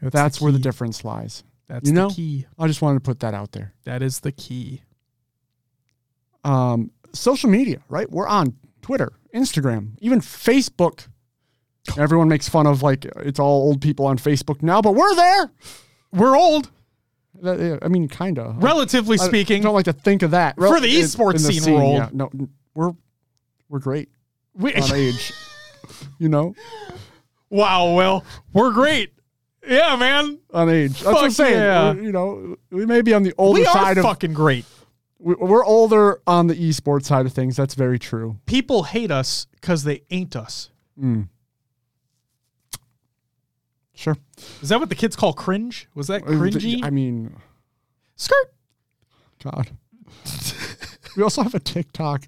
[0.00, 1.44] that's, where the difference lies.
[1.68, 2.08] That's you the know?
[2.08, 2.46] key.
[2.58, 3.74] I just wanted to put that out there.
[3.84, 4.80] That is the key.
[6.42, 8.10] Um, social media, right?
[8.10, 11.06] We're on Twitter, Instagram, even Facebook.
[11.98, 15.50] Everyone makes fun of like it's all old people on Facebook now, but we're there.
[16.12, 16.70] We're old,
[17.44, 18.62] uh, I mean, kind of.
[18.62, 19.62] relatively I speaking.
[19.62, 21.96] don't like to think of that For the in- esports in the scene, we're old.
[21.98, 22.30] Yeah, no,
[22.74, 22.92] we're
[23.68, 24.08] we're great
[24.54, 25.32] We- on age.
[26.18, 26.54] you know,
[27.48, 29.12] wow, well, we're great.
[29.66, 30.38] Yeah, man.
[30.52, 30.92] on age.
[31.00, 31.54] That's what I'm saying.
[31.58, 31.92] yeah.
[31.92, 34.04] You know, we may be on the older We are side of.
[34.04, 34.64] fucking great.
[35.18, 37.56] we- We're older on the esports side of things.
[37.56, 38.38] That's very true.
[38.46, 40.70] People hate us because they ain't us.
[40.98, 41.22] Hmm.
[44.00, 44.16] Sure.
[44.62, 45.86] Is that what the kids call cringe?
[45.94, 46.82] Was that Uh, cringy?
[46.82, 47.36] I mean,
[48.16, 48.54] Skirt.
[49.44, 49.70] God.
[51.16, 52.24] we also have a TikTok.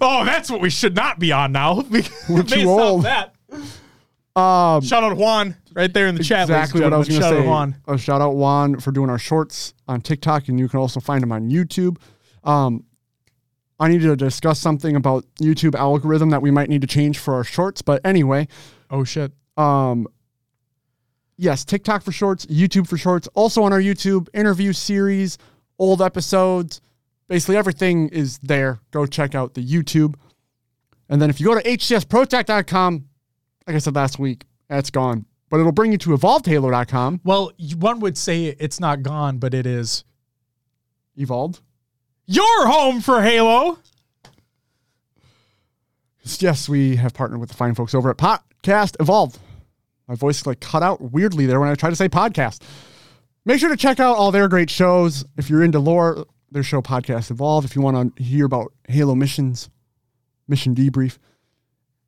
[0.00, 1.82] Oh, that's what we should not be on now.
[1.90, 3.04] We, We're too old.
[3.04, 3.34] That.
[4.34, 6.42] Um, Shout out Juan right there in the chat.
[6.48, 7.30] exactly what I was going to say.
[7.34, 7.76] Shout out Juan.
[7.86, 11.22] Uh, shout out Juan for doing our shorts on TikTok, and you can also find
[11.22, 11.98] them on YouTube.
[12.44, 12.84] Um,
[13.78, 17.34] I need to discuss something about YouTube algorithm that we might need to change for
[17.34, 17.82] our shorts.
[17.82, 18.48] But anyway,
[18.90, 19.32] Oh shit.
[19.56, 20.08] um,
[21.36, 23.28] yes, TikTok for shorts, YouTube for shorts.
[23.34, 25.38] Also on our YouTube, interview series,
[25.78, 26.80] old episodes.
[27.28, 28.80] Basically, everything is there.
[28.90, 30.14] Go check out the YouTube.
[31.08, 33.04] And then if you go to hcsprotalk.com,
[33.66, 35.26] like I said last week, that's gone.
[35.50, 37.20] But it'll bring you to evolvedhalo.com.
[37.24, 40.04] Well, one would say it's not gone, but it is.
[41.16, 41.60] Evolved.
[42.26, 43.78] Your home for Halo.
[46.38, 49.38] Yes, we have partnered with the fine folks over at Podcast Evolved.
[50.08, 52.62] My voice like cut out weirdly there when I tried to say podcast.
[53.46, 55.24] Make sure to check out all their great shows.
[55.36, 57.64] If you're into lore, their show Podcast Evolve.
[57.64, 59.68] If you want to hear about Halo missions,
[60.48, 61.18] mission debrief.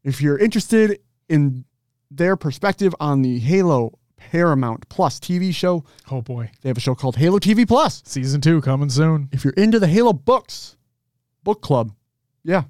[0.05, 1.65] If you're interested in
[2.11, 6.51] their perspective on the Halo Paramount Plus TV show, Oh boy.
[6.63, 8.03] they have a show called Halo TV Plus.
[8.07, 9.29] Season two coming soon.
[9.33, 10.77] If you're into the Halo books,
[11.43, 11.93] book club,
[12.45, 12.63] yeah,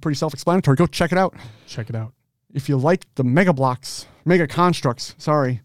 [0.00, 0.76] pretty self-explanatory.
[0.76, 1.34] Go check it out.
[1.66, 2.14] Check it out.
[2.54, 5.60] If you like the Mega Bloks, mega constructs, sorry,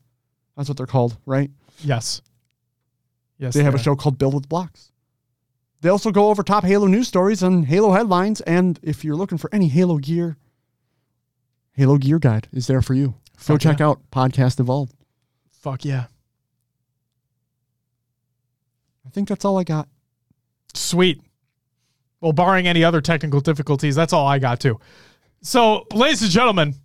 [0.57, 1.51] that's what they're called, right?
[1.79, 2.21] Yes.
[3.37, 3.53] Yes.
[3.53, 4.91] They have a show called Build with Blocks.
[5.81, 8.41] They also go over top Halo news stories and Halo headlines.
[8.41, 10.35] And if you're looking for any Halo gear,
[11.73, 13.13] Halo Gear Guide is there for you.
[13.47, 13.87] Go check yeah.
[13.87, 14.93] out Podcast Evolved.
[15.49, 16.07] Fuck yeah.
[19.05, 19.87] I think that's all I got.
[20.73, 21.21] Sweet.
[22.19, 24.79] Well, barring any other technical difficulties, that's all I got too.
[25.41, 26.75] So, ladies and gentlemen,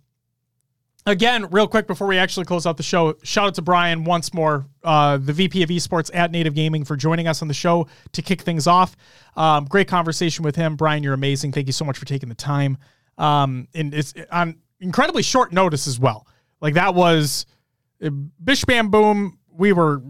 [1.05, 4.33] again, real quick before we actually close out the show, shout out to Bryon once
[4.33, 7.87] more, uh, the VP of Esports at Native Gaming, for joining us on the show
[8.13, 8.95] to kick things off.
[9.35, 10.75] Um, great conversation with him.
[10.75, 11.51] Bryon, you're amazing.
[11.51, 12.77] Thank you so much for taking the time.
[13.17, 16.27] Um, and it's on incredibly short notice as well.
[16.61, 17.45] Like that was
[18.03, 18.09] uh,
[18.43, 19.37] bish bam boom.
[19.51, 20.01] We were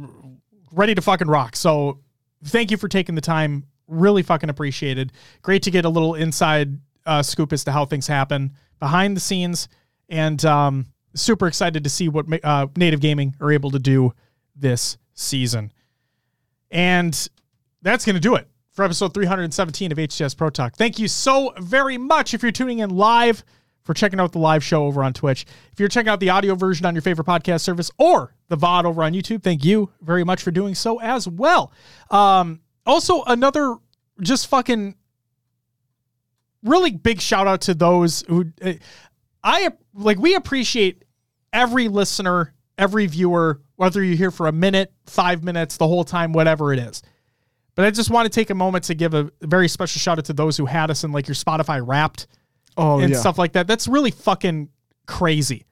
[0.71, 1.55] ready to fucking rock.
[1.55, 2.01] So
[2.43, 3.65] thank you for taking the time.
[3.87, 5.13] Really fucking appreciated.
[5.41, 9.21] Great to get a little inside uh, scoop as to how things happen behind the
[9.21, 9.67] scenes,
[10.09, 14.13] and um, super excited to see what uh, Native Gaming are able to do
[14.55, 15.71] this season.
[16.71, 17.29] And
[17.81, 20.75] that's going to do it for episode 317 of HCS Pro Talk.
[20.75, 23.43] Thank you so very much if you're tuning in live
[23.83, 25.45] for checking out the live show over on Twitch.
[25.71, 28.85] If you're checking out the audio version on your favorite podcast service or the VOD
[28.85, 31.71] over on YouTube, thank you very much for doing so as well.
[32.09, 33.75] Um, also, another
[34.21, 34.95] just fucking
[36.65, 38.73] really big shout out to those who uh,
[39.43, 40.19] I like.
[40.19, 41.05] We appreciate
[41.53, 46.33] every listener, every viewer, whether you're here for a minute, five minutes, the whole time,
[46.33, 47.01] whatever it is.
[47.75, 50.25] But I just want to take a moment to give a very special shout out
[50.25, 52.27] to those who had us in like your Spotify Wrapped
[52.77, 53.19] Oh, and yeah.
[53.19, 53.67] stuff like that.
[53.67, 54.69] That's really fucking
[55.07, 55.65] crazy.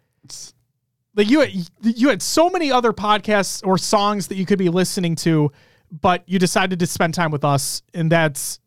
[1.15, 1.45] Like you,
[1.81, 5.51] you had so many other podcasts or songs that you could be listening to,
[5.91, 8.59] but you decided to spend time with us, and that's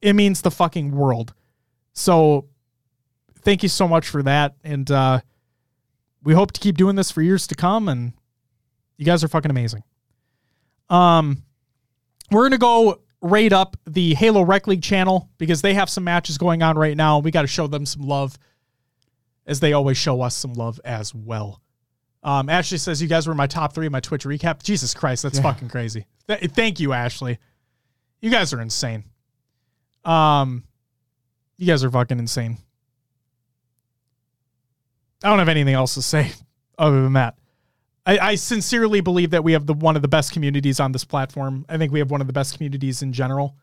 [0.00, 1.34] it means the fucking world.
[1.92, 2.46] So,
[3.40, 5.20] thank you so much for that, and uh,
[6.22, 7.88] we hope to keep doing this for years to come.
[7.88, 8.12] And
[8.96, 9.82] you guys are fucking amazing.
[10.88, 11.42] Um,
[12.30, 16.38] we're gonna go rate up the Halo Rec League channel because they have some matches
[16.38, 17.18] going on right now.
[17.18, 18.38] We got to show them some love,
[19.46, 21.60] as they always show us some love as well.
[22.22, 24.62] Um, Ashley says you guys were my top three in my Twitch recap.
[24.62, 26.06] Jesus Christ, that's fucking crazy.
[26.26, 27.38] Th- thank you, Ashley.
[28.20, 29.04] You guys are insane.
[30.08, 30.64] Um,
[31.58, 32.56] you guys are fucking insane.
[35.22, 36.32] I don't have anything else to say
[36.78, 37.36] other than that.
[38.06, 41.04] I, I sincerely believe that we have the one of the best communities on this
[41.04, 41.66] platform.
[41.68, 43.54] I think we have one of the best communities in general,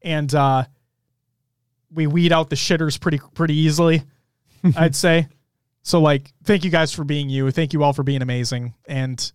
[0.00, 0.64] and uh,
[1.92, 4.02] we weed out the shitters pretty pretty easily.
[4.76, 5.28] I'd say.
[5.82, 7.50] So like, thank you guys for being you.
[7.50, 8.74] Thank you all for being amazing.
[8.86, 9.32] And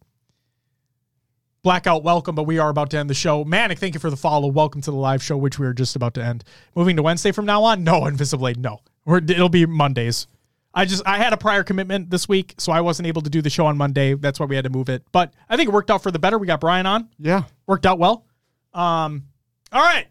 [1.66, 3.44] Blackout, welcome, but we are about to end the show.
[3.44, 4.48] Manic, thank you for the follow.
[4.48, 6.44] Welcome to the live show, which we are just about to end.
[6.76, 7.84] Moving to Wednesday from now on?
[7.84, 8.82] No, Invisiblade, no.
[9.04, 10.28] We're, it'll be Mondays.
[10.76, 13.42] I just I had a prior commitment this week, so I wasn't able to do
[13.42, 14.14] the show on Monday.
[14.14, 15.02] That's why we had to move it.
[15.12, 16.38] But I think it worked out for the better.
[16.38, 17.10] We got Bryon on.
[17.18, 17.46] Yeah.
[17.66, 18.28] Worked out well.
[18.72, 19.24] Um,
[19.72, 20.06] all right.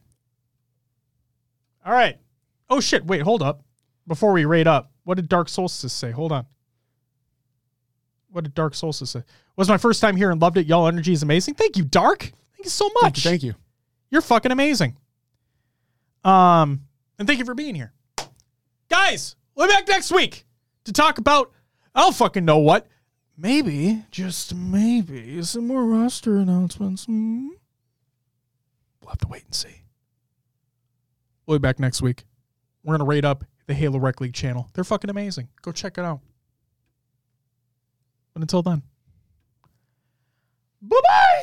[1.87, 2.19] All right.
[2.69, 3.07] Oh shit!
[3.07, 3.63] Wait, hold up.
[4.09, 6.11] Before we rate up, what did Dark Solstice say?
[6.11, 6.47] Hold on.
[8.33, 9.23] What did Dark Solstice say?
[9.57, 10.67] Was my first time here and loved it.
[10.67, 11.55] Y'all energy is amazing.
[11.55, 12.21] Thank you, Dark.
[12.21, 13.23] Thank you so much.
[13.23, 13.31] Thank you.
[13.31, 13.55] Thank you.
[14.11, 14.97] You're fucking amazing.
[16.25, 16.81] Um,
[17.19, 17.93] and thank you for being here,
[18.89, 19.37] guys.
[19.55, 20.47] We'll be back next week
[20.85, 21.53] to talk about
[21.95, 22.87] I don't fucking know what.
[23.37, 27.05] Maybe, just maybe, some more roster announcements.
[27.05, 27.49] Hmm?
[29.01, 29.83] We'll have to wait and see.
[31.47, 32.25] We'll be back next week.
[32.85, 34.69] We're gonna rate up the Halo Rec League channel.
[34.75, 35.49] They're fucking amazing.
[35.63, 36.21] Go check it out.
[38.33, 38.83] But until then,
[40.89, 41.34] Bye bye.